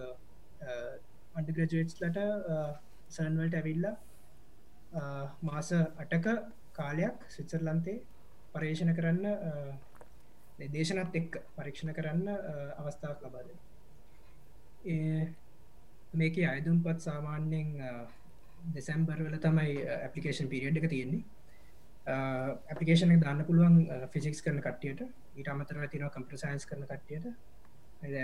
අන්ඩග්‍රජටස්ලට 1.34 2.18
සන්වල්ට 3.10 3.58
ඇවිල්ලා 3.60 3.94
මාස 5.42 5.72
අටක 5.74 6.26
කාලයක් 6.72 7.28
සිත්සර්ලන්තේ 7.28 7.98
පර්යේෂණ 8.54 8.94
කරන්න 8.94 9.24
දේශනත් 10.70 11.14
එක් 11.14 11.38
පරීක්ෂණ 11.54 11.94
කරන්න 11.94 12.26
අවස්ථාවක් 12.78 13.22
ලබාද 13.22 13.48
මේක 16.14 16.42
අයදුම්පත් 16.46 16.98
සාමාන්‍යයෙන් 17.00 17.70
දෙසැම්බර්වල 18.70 19.38
තමයි 19.40 19.78
ඇපලිකේෂන් 19.98 20.48
පිරිියඩ් 20.48 20.76
එක 20.76 20.88
තියෙන්නේ. 20.88 21.22
ඇපිකේෂන 22.06 23.20
දාන්න 23.20 23.44
පුළුවන් 23.44 23.76
ෆිසික්ස් 24.10 24.42
කරන 24.42 24.60
කටියට 24.60 25.02
ඊට 25.36 25.48
අමතර 25.48 25.86
තින 25.88 26.08
කම්ප්‍ර 26.08 26.38
සයින්ස් 26.38 26.66
කරන 26.66 26.84
කටියට 26.84 27.26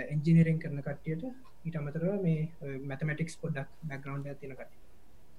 එන්ජිනීරෙන් 0.09 0.59
කරන 0.59 0.81
කටියට 0.81 1.23
ඊට 1.63 1.75
අමතර 1.75 2.05
මේ 2.21 2.75
මැතමටික්ස් 2.83 3.37
පොඩක් 3.37 3.71
බැග්‍රවන්් 3.83 4.25
තිනකට 4.35 4.75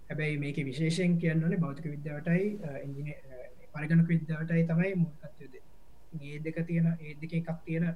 හැබැයි 0.09 0.38
මේක 0.38 0.62
විශේෂයෙන් 0.62 1.18
කියන්නන 1.18 1.59
බෞතික 1.59 1.86
විද්‍යාවටයි 1.86 2.47
ඉජින 2.82 3.12
පරිගණක 3.72 4.08
විද්‍යාවටයි 4.08 4.64
තමයි 4.66 4.92
මුල්කත්යද 4.96 5.54
ඒ 6.20 6.38
දෙක 6.40 6.58
තියෙන 6.66 6.86
ඒ 6.98 7.14
දෙක 7.16 7.32
එකක් 7.32 7.50
තියෙන 7.64 7.86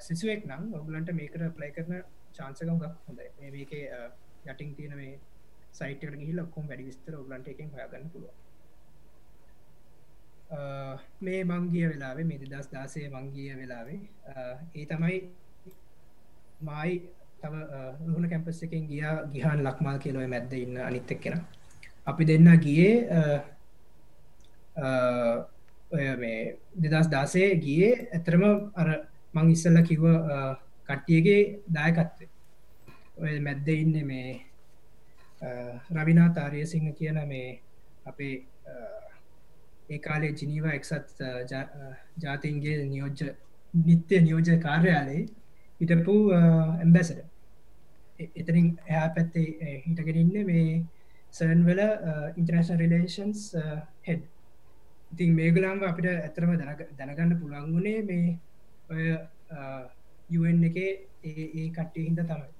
සිසුවෙක් 0.00 0.46
නම් 0.46 0.74
ඔගලන්ට 0.74 1.12
මේකට 1.12 1.44
ප්ලයි 1.56 1.72
කරන 1.72 2.02
චාන්සකම් 2.32 2.78
ගක් 2.78 2.94
හොඳයි. 3.06 3.28
මේ 3.38 3.50
මේක 3.52 3.72
යටින් 4.46 4.74
තියෙන 4.74 4.96
මේ 4.96 5.18
සයිට 5.72 6.02
ගහිල 6.16 6.38
ඔක්කොම් 6.40 6.68
වැඩි 6.68 6.84
විස්තර 6.84 7.14
ඔගලන්ට 7.14 7.48
එකෙන් 7.48 7.70
හොයාගන්න 7.70 8.10
පුළුවන්. 8.12 8.36
මේ 11.20 11.44
මංගිය 11.44 11.86
වෙලාවේ 11.88 12.24
මේ 12.24 12.38
දස් 12.44 12.68
දාසය 12.72 13.04
මංගිය 13.10 13.54
වෙලාවේ 13.56 14.00
ඒ 14.74 14.86
තමයි 14.86 15.18
මයි 16.62 16.94
තම 17.38 17.54
රුහුණ 18.00 18.28
කැම්පස් 18.28 18.62
එකෙන් 18.62 18.88
ගිය 18.88 19.04
ගිහන් 19.32 19.62
ලක්මල් 19.62 19.98
කියලොව 19.98 20.26
මැද්ද 20.26 20.52
ඉන්න 20.54 20.80
අනිත් 20.80 21.10
එක් 21.10 21.20
කෙන 21.20 21.38
අපි 22.06 22.22
දෙන්න 22.24 22.50
ගියේ 22.58 22.94
ඔය 24.78 26.08
මේ 26.16 26.40
දෙදස් 26.82 27.08
දාසේ 27.10 27.48
ගියේ 27.64 27.92
ඇතරම 28.12 28.44
අර 28.74 28.88
මං 29.34 29.54
ඉස්සල්ල 29.54 29.80
කිව්ව 29.82 30.04
කට්ටියගේ 30.88 31.40
දායකත්වේ 31.70 32.28
ඔය 33.18 33.40
මැද්ද 33.40 33.68
ඉන්න 33.74 33.96
මේ 34.06 34.28
රවිනා 35.92 36.28
තාරය 36.34 36.66
සිංහ 36.66 36.92
කියන 36.94 37.18
මේ 37.28 37.48
අපේ 38.06 38.34
ඒ 39.90 39.98
කාලේ 39.98 40.32
ජිනීව 40.32 40.66
එක්සත් 40.68 41.24
ජාතින්ගේ 42.22 42.76
නියෝජ්‍ය 42.84 43.28
නිත්‍ය 43.74 44.20
නියෝජ 44.20 44.48
කාර්යාලයේ 44.58 45.26
හිටපු 45.80 46.14
ඇම්බැසට 46.34 47.20
එතනින් 48.36 48.68
එයා 48.86 49.08
පැත්තේ 49.10 49.74
හිටගෙනන්න 49.84 50.34
මේ 50.46 50.66
සර්න් 51.34 51.62
වල 51.66 51.82
ඉන්ටර්නශන් 52.36 52.80
රිලේෂන්ස් 52.82 53.44
හෙඩ් 54.08 54.26
ඉතින් 55.12 55.34
මේගලාම් 55.34 55.82
අපිට 55.82 56.08
ඇතරම 56.08 56.52
දැනගන්න 56.98 57.40
පුළන් 57.40 57.72
වුණේ 57.74 58.00
මේ 58.02 58.38
ඔය 58.90 59.04
යුවන් 60.30 60.64
එක 60.68 60.76
ඒ 60.78 61.68
කට්ටේ 61.76 62.06
හිද 62.08 62.20
තමයි. 62.22 62.50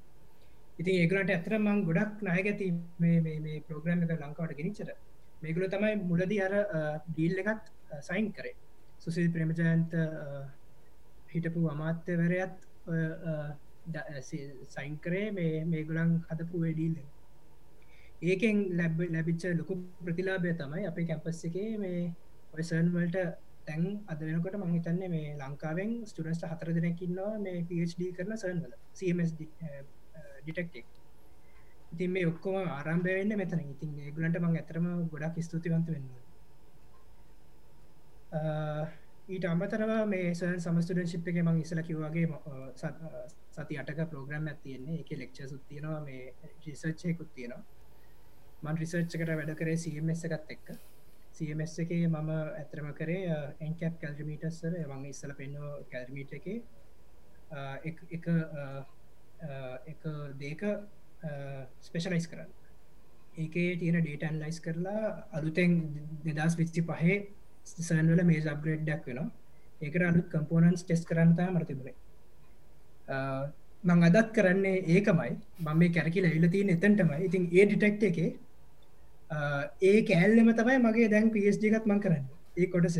ඉතින් 0.81 0.95
ඒගලට 1.03 1.35
ඇතර 1.35 1.55
මං 1.59 1.85
ගොඩක් 1.89 2.23
නායගැති 2.23 2.69
මේ 3.03 3.59
ප්‍රෝග්‍රම් 3.69 4.05
එක 4.05 4.15
ලංකාවට 4.17 4.57
ගෙනනිච්චර 4.59 4.95
මේගුල 5.43 5.67
තමයි 5.75 5.95
මුලදී 6.11 6.41
අර 6.47 6.55
ඩීල් 7.09 7.43
එකත් 7.43 7.65
සයින් 8.09 8.33
කරේ. 8.33 8.55
සුසිල් 8.99 9.29
ප්‍රමජයන්ත 9.35 9.93
හිටපු 11.33 11.61
අමාත්‍යවරයත් 11.75 12.57
සයින් 14.75 14.95
කරේ 15.05 15.29
මේ 15.33 15.65
මේගුලන් 15.65 16.15
හදපු 16.31 16.63
වැඩීල්ල 16.65 16.99
ඒකෙන් 18.23 18.57
ලැබ 18.79 18.97
ලැබිච්ච 19.15 19.45
ලොකු 19.61 19.75
ප්‍රතිලාබය 20.01 20.55
තමයි 20.63 20.89
අපේ 20.91 21.07
කැම්පස් 21.11 21.45
එකේ 21.49 21.71
මේ 21.85 22.01
ඔයසන්වලට 22.53 23.17
තැන් 23.65 23.85
අද 24.07 24.21
වෙනකොට 24.23 24.57
මංහිතන්නේ 24.59 25.09
මේ 25.09 25.35
ලංකාවෙන් 25.39 25.91
ස්ටඩන්ස්ට 26.07 26.47
හතර 26.47 26.71
දෙනකින්නවා 26.77 27.33
මේ 27.39 27.65
පD 27.65 28.13
කරන 28.17 28.33
සර්න්වල 28.37 28.73
සMS 28.93 29.35
ඩිටෙක්ටෙක් 29.35 30.87
ඉතින් 31.93 32.11
මේ 32.11 32.27
ඔක්කොම 32.27 32.57
ආරම්භය 32.69 33.13
වෙන්න 33.15 33.37
මෙතන. 33.37 33.61
ඉතින් 33.67 33.93
ගලන්ට 34.15 34.41
මං 34.41 34.57
ඇතරම 34.57 34.89
ගොඩක් 35.09 35.37
ස්තුතිවන්ත 35.43 35.89
වෙන්න 35.89 36.09
ඊට 39.29 39.45
අමතරව 39.45 39.91
මේ 40.07 40.29
සන් 40.31 40.59
සමස්ටඩන් 40.59 41.09
ශිප් 41.09 41.27
එක 41.29 41.41
මං 41.41 41.61
ඉසල 41.61 41.81
කිව්වාගේ 41.83 42.27
සති 43.57 43.75
අටක 43.77 44.01
ප්‍රෝග්‍රම් 44.07 44.47
ඇතියෙන්නේ 44.47 45.01
එක 45.01 45.11
ලෙක්ෂ 45.15 45.51
සුත්තියනවා 45.51 46.01
මේ 46.01 46.53
රිසර්ච්චයකුත් 46.67 47.35
තියෙනවා. 47.35 47.65
මන් 48.63 48.79
රිසර්ච්චකට 48.79 49.33
වැඩ 49.33 49.53
කරේ 49.57 49.77
සMS 49.79 50.25
එකත් 50.29 50.55
එක්ක. 50.55 50.69
සMS 51.39 51.75
එක 51.85 51.91
මම 51.97 52.31
ඇතරම 52.61 52.89
කරේ 53.01 53.39
එන්කප් 53.67 53.97
කැල්මිටස්සර 54.03 54.73
මං 54.93 55.03
ඉස්සල 55.13 55.33
පෙන්නෝ 55.41 55.73
කැල්මිට 55.93 56.33
එක. 56.39 56.47
එක 57.89 57.99
එක 59.89 60.03
දේක 60.45 60.63
ස්පේෂලයිස් 61.87 62.27
කරන්න. 62.31 62.51
ඒකේ 63.43 63.71
තියෙන 63.81 63.99
ඩේටන් 64.03 64.41
ලයිස් 64.43 64.59
කරලා 64.65 65.03
අලුතෙන් 65.39 65.73
දෙදස් 66.25 66.55
විච්චි 66.61 66.83
පහේ 66.91 67.17
සන්වල 67.69 68.21
මේ 68.31 68.43
අප්ග්‍රේඩ් 68.55 68.83
ඩක් 68.89 69.05
වෙන 69.09 69.31
ඒකට 69.87 70.05
අලුත් 70.11 70.29
කම්පෝනන්ස් 70.35 70.83
ටෙස් 70.85 71.03
කරන්නතා 71.11 71.49
මරතිබුණේ 71.55 71.97
මං 73.89 74.01
අදත් 74.09 74.29
කරන්නේ 74.37 74.85
ඒකමයි. 74.95 75.33
මම 75.65 75.69
මේ 75.81 75.95
කැරකි 75.97 76.25
ලැවිල 76.25 76.47
තියෙන 76.55 76.71
එතන්ටමයි. 76.77 77.19
ඉතින් 77.29 77.43
ඒ 77.59 77.65
ඩිටෙක්් 77.67 78.03
එකේ 78.11 78.31
ඒ 79.31 80.03
කෑල්ලම 80.03 80.51
තමයි 80.55 80.79
මගේ 80.81 81.09
දැන් 81.11 81.31
පස්ජිකත් 81.31 81.87
මං 81.87 82.01
කරන්න. 82.01 82.25
ඒ 82.57 82.67
කොටස 82.67 82.99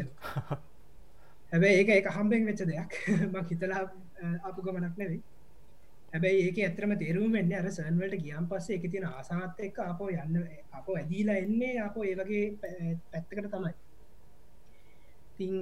හැබැයි 1.53 1.79
ඒක 1.79 1.91
එක 1.91 2.09
හම්බෙන් 2.11 2.47
වෙච්ච 2.47 2.63
දෙයක්. 2.65 2.93
මං 3.33 3.45
හිතලා 3.47 3.83
අපපු 4.43 4.63
ගමනක් 4.63 4.97
නෙවෙයි. 4.97 5.23
හැබැයි 6.13 6.45
ඒක 6.45 6.59
ඇතරම 6.61 6.93
තේරුම් 6.99 7.33
වෙන්න 7.33 7.53
අර 7.55 7.71
සන්වලට 7.71 8.21
ගියම් 8.21 8.47
පස්සේ 8.47 8.77
එක 8.77 8.91
තියෙන 8.91 9.07
ආසාත් 9.07 9.61
එක්ක 9.61 9.79
අපෝ 9.85 10.09
යන්න 10.11 10.37
අපෝ 10.73 10.97
ඇදීලා 10.97 11.37
එන්නේ 11.37 11.75
අපෝ 11.81 12.05
ඒ 12.05 12.15
වගේ 12.15 12.45
පැත්තකට 13.11 13.51
තමයි. 13.51 13.75
තිං 15.37 15.55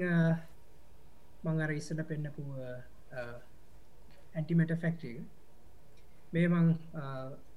මං 1.44 1.62
අර 1.62 1.72
ඉස්සල 1.72 2.02
පෙන්න්නපු 2.04 2.44
ඇන්ටිමට 4.34 4.74
ෆෙක්ටේ 4.80 5.18
මේ 6.32 6.48
මං 6.48 6.68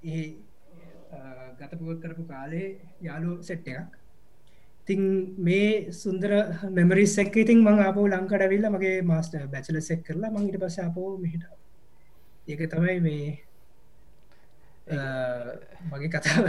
ඒ 0.05 0.23
ගතපුවත් 1.59 1.99
කරපු 2.03 2.23
කාලේ 2.33 2.67
යාලු 3.07 3.31
සෙට් 3.47 3.67
එකක්. 3.67 3.89
තිං 4.87 5.01
මේ 5.47 5.91
සුන්දර 6.01 6.31
මෙමරිස් 6.77 7.15
එක් 7.23 7.35
ඉතින් 7.43 7.59
මං 7.65 7.81
අපෝ 7.89 8.05
ලංකඩවිල්ල 8.13 8.69
මගේ 8.75 9.01
මාස්ට 9.11 9.35
බැචල 9.53 9.77
සෙක් 9.89 10.01
කරලා 10.07 10.31
මං 10.33 10.49
ඉට 10.49 10.61
පස 10.63 10.79
අපෝ 10.85 11.09
මිහිට. 11.23 11.45
ඒක 12.51 12.61
තමයි 12.73 12.97
මේ 13.07 13.27
මගේ 15.91 16.09
කතාව. 16.13 16.45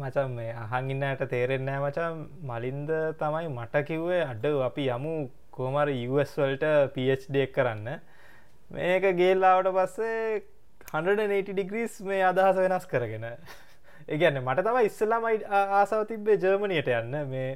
මචම් 0.00 0.30
මේ 0.38 0.52
අහගින්නට 0.64 1.22
තේරෙන්නෑ 1.32 1.80
මචම් 1.84 2.16
මලින්ද 2.50 2.90
තමයි 3.22 3.48
මට 3.56 3.84
කිව්වේ 3.90 4.22
අඩ 4.30 4.44
අපි 4.68 4.88
යමු 4.96 5.14
කෝමර 5.56 5.88
වල්ට 6.38 6.64
පD 6.94 7.44
එක් 7.44 7.52
කරන්න. 7.56 7.88
මේක 8.74 9.04
ගේල්ලාවට 9.20 9.68
පස්සේ 9.76 10.42
180 10.92 11.52
ඩිග්‍රීස් 11.52 12.00
මේ 12.04 12.22
අදහස 12.22 12.56
වෙනස් 12.58 12.86
කරගෙන. 12.86 13.24
ඒගැන්න 14.08 14.40
මට 14.42 14.64
තම 14.66 14.78
ඉස්සලාමයි 14.84 15.38
ආසාව 15.58 16.02
තිබ්බේ 16.06 16.36
ජර්මණයට 16.36 16.88
යන්න 16.92 17.14
මේ 17.30 17.50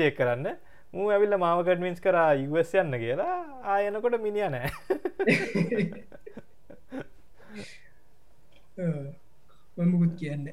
එක් 0.00 0.16
කරන්න. 0.16 0.46
මූ 0.92 1.06
ඇවිල්ල 1.10 1.34
මාව 1.38 1.60
කඩමින්ස් 1.64 2.00
කර 2.00 2.16
ඉවස් 2.42 2.72
යන්න 2.74 2.92
කියලා. 3.00 3.36
ආයනකොට 3.64 4.16
මිනිිය 4.20 4.48
නෑ. 4.52 4.68
මමුකුත් 9.78 10.12
කියන්න. 10.18 10.44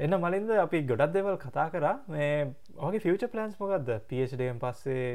එන්න 0.00 0.14
මලින්ද 0.16 0.50
අපි 0.56 0.78
ගොඩක් 0.84 1.12
දෙවල් 1.14 1.36
කතා 1.38 1.68
කරා. 1.70 1.96
මේ 2.08 2.34
ඕගේ 2.76 3.00
ෆියච 3.00 3.22
ප්ලන්ස් 3.32 3.56
මොකක්ද 3.60 3.88
පඩම් 4.04 4.58
පස්සේ 4.60 5.06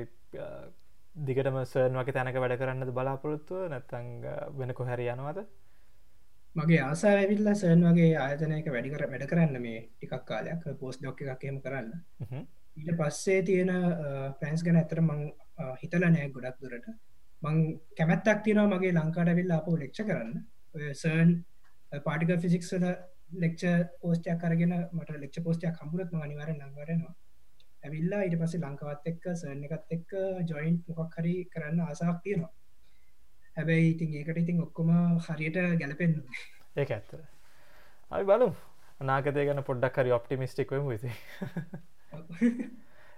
දිගටම 1.15 1.57
සර්න් 1.63 1.95
වගේ 1.95 2.13
තැනක 2.15 2.37
වැඩ 2.43 2.57
කරන්නද 2.59 2.91
බලාපොරොත්තුව 2.97 3.69
නැත්තං 3.71 4.07
වෙන 4.57 4.73
කොහැර 4.79 4.99
යනවද? 4.99 5.39
මගේ 6.55 6.81
ආසා 6.81 7.13
ඇවිල්ල 7.19 7.47
සර්න් 7.53 7.87
වගේ 7.87 8.11
ආයතනයක 8.25 8.67
වැඩිකර 8.75 9.05
වැඩ 9.11 9.25
කරන්න 9.31 9.61
මේ 9.65 9.79
ටිකක් 9.85 10.25
කාලයක් 10.29 10.67
පෝස් 10.81 10.99
ඩොක්ක 10.99 11.23
එකක්කම 11.23 11.61
කරන්න. 11.65 11.89
ඊට 12.77 12.91
පස්සේ 12.99 13.41
තියෙන 13.49 13.71
පෑන්ස් 14.41 14.63
ගැන 14.67 14.81
ඇතර 14.81 15.01
මං 15.01 15.25
හිතල 15.81 16.07
නෑ 16.07 16.29
ගොඩක් 16.35 16.61
දුරට. 16.61 16.87
මං 17.43 17.57
කැමැත්තක් 17.97 18.43
තියෙනවා 18.45 18.77
මගේ 18.77 18.95
ලංකාට 18.99 19.35
විල්ල 19.39 19.57
අප 19.57 19.67
ලෙක්ෂ 19.83 20.07
කරන්න. 20.09 20.31
සර්න් 21.01 21.35
පාටික 22.05 22.39
ෆිසික්සල 22.43 22.89
ලෙක්ෂ 23.43 23.63
පෝස්ටයක් 24.01 24.41
කරගෙන 24.41 24.75
මට 24.91 25.21
ලෙක්ෂ 25.23 25.45
පෝස්ටයක් 25.47 25.79
කම්පුරත් 25.79 26.19
අනිවර 26.25 26.51
නංවරනවා 26.53 27.15
ඇවිල්ලා 27.85 28.21
ඉට 28.27 28.37
පස්සේ 28.41 28.61
ලංකාවත් 28.61 29.09
එක්ක 29.11 29.25
සර්න 29.33 29.63
එකත් 29.67 29.97
එක්ක 29.97 30.13
ජොයින්් 30.49 30.77
මොකක් 30.89 31.17
හරි 31.17 31.33
කරන්න 31.53 31.81
ආසාක් 31.81 32.21
තියෙනවා. 32.23 32.53
හැබැයි 33.57 33.89
ඉතින් 33.89 34.15
ඒකට 34.15 34.37
ඉතින් 34.37 34.61
ඔක්කොම 34.61 34.93
හරියට 35.27 35.59
ගැලපෙන්න්න 35.81 36.23
ඒ 36.75 36.87
ඇත්ත. 36.87 37.11
අපි 38.11 38.23
බලු 38.25 38.47
අනාගතය 39.01 39.45
ගැන 39.49 39.63
පොඩ්ඩක් 39.63 40.01
හරි 40.01 40.11
ඔප්ටිමිස්ටික්වම 40.11 40.89
විති 40.89 41.11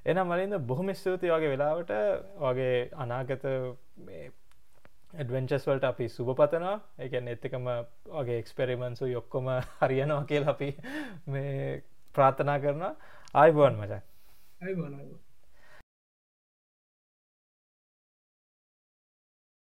එන 0.05 0.20
මලින්ද 0.24 0.59
බොහොම 0.63 0.89
ස්තුති 0.95 1.28
වගේ 1.28 1.53
වෙලාවට. 1.53 1.91
වගේ 2.39 2.76
අනාගත 2.95 3.47
ඇඩවෙන්චස් 5.13 5.65
වලට 5.68 5.86
අපි 5.86 6.09
සුභ 6.09 6.34
පතනවා. 6.36 6.76
එකන 6.99 7.28
එත්තකම 7.28 7.70
වගේ 8.11 8.39
එක්ස්පෙරිමන්සු 8.39 9.05
යොක්කොම 9.07 9.49
හරියනවා 9.80 10.26
කියල 10.26 10.49
අපි 10.49 10.70
මේ 11.28 11.82
ප්‍රාථනා 12.15 12.59
කරන 12.59 12.86
ආයිබුවන් 13.34 13.82
I 14.62 14.74
won, 14.74 14.93
I 14.93 15.03
won. 15.03 15.26